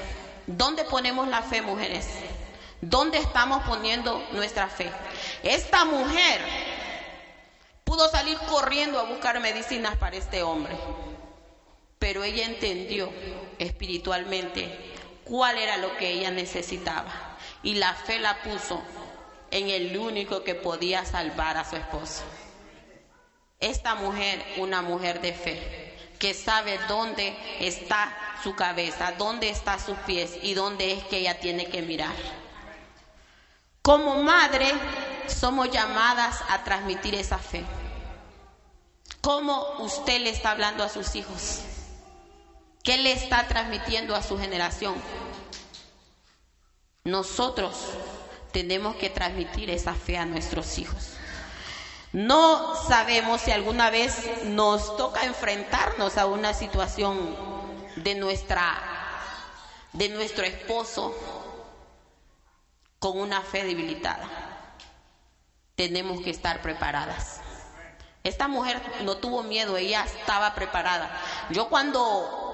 ¿Dónde 0.46 0.84
ponemos 0.84 1.28
la 1.28 1.42
fe, 1.42 1.64
mujeres? 1.64 2.08
¿Dónde 2.82 3.18
estamos 3.18 3.64
poniendo 3.64 4.24
nuestra 4.32 4.68
fe? 4.68 4.92
Esta 5.42 5.84
mujer 5.86 6.40
pudo 7.84 8.08
salir 8.10 8.38
corriendo 8.48 9.00
a 9.00 9.06
buscar 9.06 9.40
medicinas 9.40 9.98
para 9.98 10.18
este 10.18 10.44
hombre, 10.44 10.78
pero 11.98 12.24
ella 12.24 12.46
entendió 12.46 13.12
espiritualmente 13.58 14.94
cuál 15.24 15.58
era 15.58 15.78
lo 15.78 15.98
que 15.98 16.12
ella 16.12 16.30
necesitaba 16.30 17.35
y 17.66 17.74
la 17.74 17.96
fe 17.96 18.20
la 18.20 18.44
puso 18.44 18.82
en 19.50 19.70
el 19.70 19.98
único 19.98 20.44
que 20.44 20.54
podía 20.54 21.04
salvar 21.04 21.58
a 21.58 21.68
su 21.68 21.76
esposo. 21.76 22.24
Esta 23.60 23.96
mujer, 23.96 24.46
una 24.58 24.84
mujer 24.84 25.20
de 25.20 25.34
fe, 25.34 25.98
que 26.20 26.36
sabe 26.36 26.80
dónde 26.88 27.36
está 27.60 28.16
su 28.44 28.56
cabeza, 28.56 29.14
dónde 29.18 29.50
están 29.50 29.80
sus 29.80 29.98
pies 30.00 30.38
y 30.44 30.54
dónde 30.54 30.94
es 30.94 31.04
que 31.06 31.18
ella 31.18 31.40
tiene 31.40 31.66
que 31.66 31.82
mirar. 31.82 32.14
Como 33.82 34.22
madre 34.22 34.72
somos 35.26 35.72
llamadas 35.72 36.44
a 36.50 36.64
transmitir 36.64 37.16
esa 37.16 37.40
fe. 37.40 37.66
¿Cómo 39.22 39.78
usted 39.80 40.22
le 40.22 40.30
está 40.30 40.52
hablando 40.52 40.84
a 40.84 40.90
sus 40.90 41.16
hijos? 41.16 41.62
¿Qué 42.84 42.98
le 42.98 43.12
está 43.14 43.48
transmitiendo 43.48 44.16
a 44.16 44.22
su 44.22 44.38
generación? 44.38 44.94
Nosotros 47.06 47.76
tenemos 48.52 48.96
que 48.96 49.12
transmitir 49.12 49.70
esa 49.70 49.94
fe 49.94 50.18
a 50.18 50.26
nuestros 50.26 50.80
hijos. 50.80 51.12
No 52.12 52.76
sabemos 52.88 53.42
si 53.42 53.52
alguna 53.52 53.92
vez 53.92 54.44
nos 54.46 54.98
toca 54.98 55.24
enfrentarnos 55.24 56.18
a 56.18 56.26
una 56.26 56.56
situación 56.56 57.36
de 57.98 58.16
nuestra 58.16 58.82
de 59.94 60.10
nuestro 60.10 60.46
esposo 60.46 61.16
con 62.98 63.20
una 63.20 63.42
fe 63.42 63.64
debilitada. 63.64 64.28
Tenemos 65.76 66.22
que 66.22 66.32
estar 66.32 66.64
preparadas. 66.64 67.40
Esta 68.24 68.48
mujer 68.48 68.82
no 69.04 69.18
tuvo 69.18 69.44
miedo, 69.44 69.78
ella 69.78 70.04
estaba 70.06 70.56
preparada. 70.56 71.22
Yo 71.52 71.70
cuando 71.70 72.45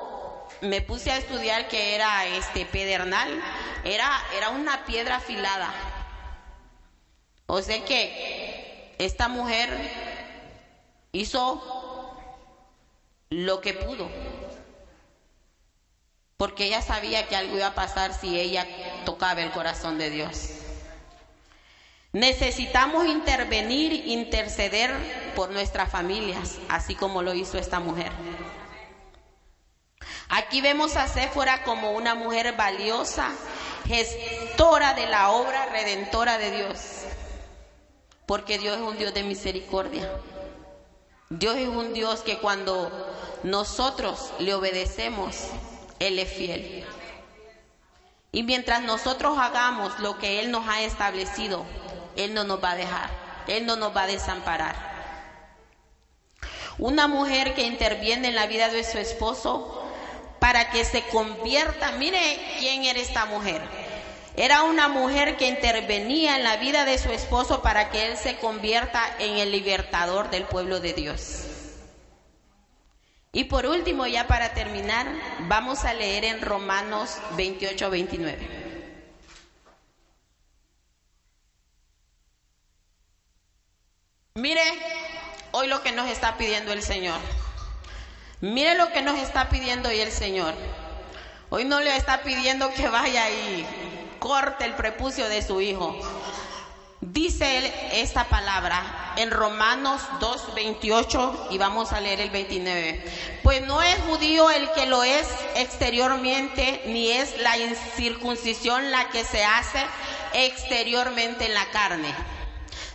me 0.62 0.82
puse 0.82 1.12
a 1.12 1.18
estudiar 1.18 1.68
que 1.68 1.96
era 1.96 2.26
este 2.28 2.66
pedernal, 2.66 3.42
era, 3.84 4.12
era 4.36 4.50
una 4.50 4.86
piedra 4.86 5.18
afilada. 5.18 5.74
O 7.48 7.62
sea 7.62 7.84
que 7.84 8.96
esta 8.98 9.28
mujer 9.28 9.70
hizo 11.12 12.18
lo 13.30 13.62
que 13.62 13.74
pudo, 13.74 14.10
porque 16.38 16.66
ella 16.66 16.82
sabía 16.82 17.28
que 17.28 17.36
algo 17.36 17.58
iba 17.58 17.68
a 17.68 17.76
pasar 17.76 18.14
si 18.14 18.40
ella 18.40 18.68
tocaba 19.06 19.42
el 19.42 19.52
corazón 19.52 19.98
de 19.98 20.10
Dios. 20.10 20.50
Necesitamos 22.14 23.06
intervenir, 23.08 24.08
interceder 24.08 24.92
por 25.34 25.50
nuestras 25.50 25.90
familias, 25.90 26.60
así 26.68 26.94
como 26.94 27.22
lo 27.22 27.34
hizo 27.34 27.58
esta 27.58 27.80
mujer. 27.80 28.12
Aquí 30.34 30.62
vemos 30.62 30.96
a 30.96 31.10
Séfora 31.10 31.62
como 31.64 31.92
una 31.92 32.16
mujer 32.16 32.56
valiosa, 32.56 33.32
gestora 33.86 34.94
de 34.94 35.06
la 35.08 35.32
obra 35.32 35.66
redentora 35.66 36.38
de 36.38 36.52
Dios, 36.52 36.80
porque 38.26 38.58
Dios 38.58 38.78
es 38.78 38.82
un 38.82 38.98
Dios 38.98 39.14
de 39.14 39.24
misericordia. 39.24 40.10
Dios 41.30 41.58
es 41.58 41.68
un 41.68 41.92
Dios 41.92 42.22
que 42.22 42.38
cuando 42.38 42.90
nosotros 43.44 44.32
le 44.40 44.54
obedecemos, 44.54 45.36
Él 46.00 46.18
es 46.18 46.32
fiel. 46.32 46.86
Y 48.32 48.44
mientras 48.44 48.84
nosotros 48.84 49.38
hagamos 49.38 50.00
lo 50.00 50.18
que 50.18 50.40
Él 50.40 50.50
nos 50.50 50.66
ha 50.66 50.82
establecido, 50.82 51.66
Él 52.16 52.34
no 52.34 52.46
nos 52.46 52.64
va 52.64 52.72
a 52.72 52.76
dejar, 52.78 53.10
Él 53.48 53.66
no 53.66 53.76
nos 53.76 53.94
va 53.94 54.04
a 54.04 54.08
desamparar. 54.08 54.92
Una 56.78 57.10
mujer 57.10 57.54
que 57.54 57.64
interviene 57.64 58.30
en 58.30 58.36
la 58.36 58.48
vida 58.48 58.70
de 58.70 58.86
su 58.86 58.98
esposo 58.98 59.91
para 60.42 60.72
que 60.72 60.84
se 60.86 61.04
convierta. 61.04 61.92
Mire 61.92 62.20
quién 62.58 62.84
era 62.84 63.00
esta 63.00 63.26
mujer. 63.26 63.62
Era 64.36 64.64
una 64.64 64.88
mujer 64.88 65.38
que 65.38 65.48
intervenía 65.48 66.36
en 66.36 66.44
la 66.44 66.58
vida 66.58 66.84
de 66.84 66.98
su 66.98 67.12
esposo 67.12 67.62
para 67.62 67.92
que 67.92 68.08
él 68.08 68.18
se 68.18 68.38
convierta 68.38 69.04
en 69.20 69.38
el 69.38 69.52
libertador 69.52 70.32
del 70.32 70.46
pueblo 70.46 70.80
de 70.80 70.94
Dios. 70.94 71.44
Y 73.32 73.44
por 73.44 73.68
último, 73.68 74.08
ya 74.08 74.26
para 74.26 74.56
terminar, 74.56 75.06
vamos 75.42 75.86
a 75.86 75.94
leer 75.94 76.26
en 76.26 76.42
Romanos 76.42 77.18
28, 77.38 77.92
29. 77.92 78.62
Mire 84.34 84.64
hoy 85.52 85.68
lo 85.68 85.84
que 85.84 85.92
nos 85.92 86.10
está 86.10 86.36
pidiendo 86.36 86.74
el 86.74 86.82
Señor. 86.82 87.20
Mire 88.42 88.74
lo 88.74 88.92
que 88.92 89.04
nos 89.04 89.20
está 89.20 89.50
pidiendo 89.50 89.90
hoy 89.90 90.00
el 90.00 90.12
Señor. 90.12 90.56
Hoy 91.52 91.64
no 91.64 91.80
le 91.80 91.96
está 91.96 92.24
pidiendo 92.24 92.74
que 92.74 92.88
vaya 92.88 93.30
y 93.30 93.64
corte 94.18 94.66
el 94.66 94.74
prepucio 94.74 95.30
de 95.30 95.44
su 95.44 95.62
hijo. 95.62 95.96
Dice 97.02 97.60
él 97.60 97.72
esta 97.92 98.24
palabra 98.24 99.14
en 99.18 99.30
Romanos 99.30 100.02
2, 100.20 100.56
28 100.56 101.50
y 101.52 101.60
vamos 101.60 101.92
a 101.92 102.02
leer 102.02 102.20
el 102.20 102.32
29. 102.32 103.06
Pues 103.44 103.62
no 103.68 103.80
es 103.84 103.96
judío 104.10 104.50
el 104.50 104.72
que 104.72 104.88
lo 104.88 105.04
es 105.04 105.28
exteriormente, 105.56 106.82
ni 106.88 107.12
es 107.12 107.40
la 107.42 107.54
circuncisión 107.96 108.90
la 108.90 109.08
que 109.10 109.24
se 109.24 109.46
hace 109.46 109.86
exteriormente 110.34 111.46
en 111.46 111.54
la 111.54 111.70
carne, 111.70 112.12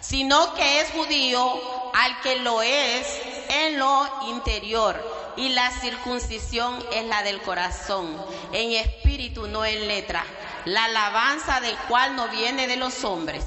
sino 0.01 0.55
que 0.55 0.81
es 0.81 0.91
judío 0.91 1.95
al 1.95 2.21
que 2.23 2.35
lo 2.41 2.63
es 2.63 3.07
en 3.49 3.79
lo 3.79 4.09
interior 4.29 5.16
y 5.37 5.51
la 5.51 5.71
circuncisión 5.71 6.83
es 6.93 7.05
la 7.07 7.23
del 7.23 7.41
corazón, 7.43 8.17
en 8.53 8.73
espíritu, 8.73 9.47
no 9.47 9.65
en 9.65 9.87
letra. 9.87 10.25
La 10.65 10.87
alabanza 10.87 11.61
del 11.61 11.77
cual 11.89 12.17
no 12.17 12.29
viene 12.29 12.67
de 12.67 12.77
los 12.77 13.05
hombres, 13.05 13.45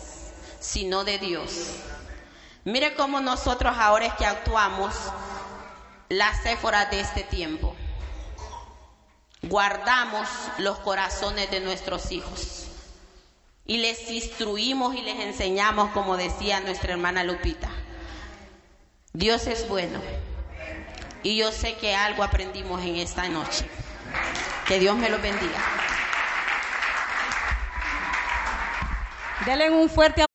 sino 0.59 1.03
de 1.03 1.17
Dios. 1.19 1.75
Mire 2.63 2.93
cómo 2.93 3.19
nosotros 3.19 3.75
ahora 3.77 4.05
es 4.05 4.13
que 4.13 4.25
actuamos 4.25 4.93
las 6.09 6.41
céforas 6.43 6.89
de 6.91 6.99
este 6.99 7.23
tiempo. 7.23 7.75
Guardamos 9.41 10.27
los 10.57 10.79
corazones 10.79 11.49
de 11.49 11.61
nuestros 11.61 12.11
hijos 12.11 12.67
y 13.65 13.77
les 13.77 14.09
instruimos 14.09 14.95
y 14.95 15.01
les 15.01 15.19
enseñamos, 15.19 15.91
como 15.91 16.17
decía 16.17 16.59
nuestra 16.59 16.93
hermana 16.93 17.23
Lupita. 17.23 17.69
Dios 19.13 19.47
es 19.47 19.67
bueno. 19.69 19.99
Y 21.23 21.35
yo 21.35 21.51
sé 21.51 21.75
que 21.75 21.95
algo 21.95 22.23
aprendimos 22.23 22.81
en 22.81 22.95
esta 22.97 23.27
noche. 23.27 23.65
Que 24.67 24.79
Dios 24.79 24.95
me 24.95 25.09
lo 25.09 25.19
bendiga. 25.19 25.59
Denle 29.45 29.69
un 29.69 29.89
fuerte 29.89 30.21